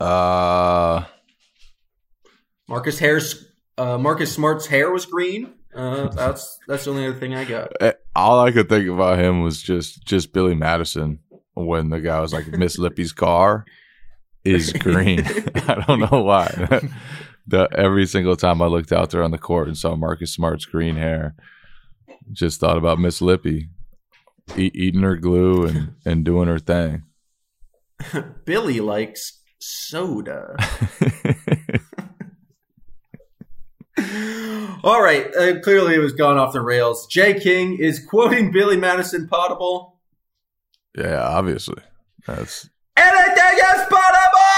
Uh, 0.00 1.04
Marcus 2.68 2.98
Harris, 2.98 3.44
uh, 3.76 3.98
Marcus 3.98 4.32
Smart's 4.32 4.66
hair 4.66 4.90
was 4.90 5.06
green. 5.06 5.54
Uh, 5.74 6.08
that's 6.08 6.58
that's 6.66 6.84
the 6.84 6.90
only 6.90 7.06
other 7.06 7.18
thing 7.18 7.34
I 7.34 7.44
got. 7.44 7.72
eh, 7.80 7.92
all 8.14 8.40
I 8.40 8.50
could 8.52 8.68
think 8.68 8.88
about 8.88 9.18
him 9.18 9.42
was 9.42 9.60
just 9.62 10.04
just 10.04 10.32
Billy 10.32 10.54
Madison 10.54 11.20
when 11.54 11.90
the 11.90 12.00
guy 12.00 12.20
was 12.20 12.32
like 12.32 12.46
Miss 12.48 12.78
Lippy's 12.78 13.12
car 13.12 13.64
is 14.44 14.72
green. 14.80 15.20
I 15.68 15.84
don't 15.86 16.00
know 16.00 16.22
why. 16.22 16.48
the, 17.46 17.68
every 17.72 18.06
single 18.06 18.36
time 18.36 18.62
I 18.62 18.66
looked 18.66 18.92
out 18.92 19.10
there 19.10 19.22
on 19.22 19.30
the 19.30 19.38
court 19.38 19.68
and 19.68 19.76
saw 19.76 19.94
Marcus 19.96 20.32
Smart's 20.32 20.64
green 20.64 20.96
hair, 20.96 21.34
just 22.32 22.60
thought 22.60 22.78
about 22.78 22.98
Miss 22.98 23.20
Lippy 23.20 23.68
e- 24.56 24.70
eating 24.74 25.02
her 25.02 25.16
glue 25.16 25.66
and, 25.66 25.94
and 26.04 26.24
doing 26.24 26.48
her 26.48 26.58
thing. 26.58 27.04
Billy 28.44 28.80
likes 28.80 29.40
soda. 29.58 30.56
All 34.84 35.02
right, 35.02 35.26
uh, 35.34 35.58
clearly 35.60 35.94
it 35.94 35.98
was 35.98 36.12
gone 36.12 36.38
off 36.38 36.52
the 36.52 36.60
rails. 36.60 37.06
Jay 37.08 37.38
King 37.38 37.76
is 37.78 38.04
quoting 38.04 38.52
Billy 38.52 38.76
Madison 38.76 39.26
Podable. 39.26 39.94
Yeah, 40.96 41.20
obviously. 41.20 41.82
That's 42.26 42.68
Anything 42.96 43.58
is 43.58 43.82
podable! 43.88 44.57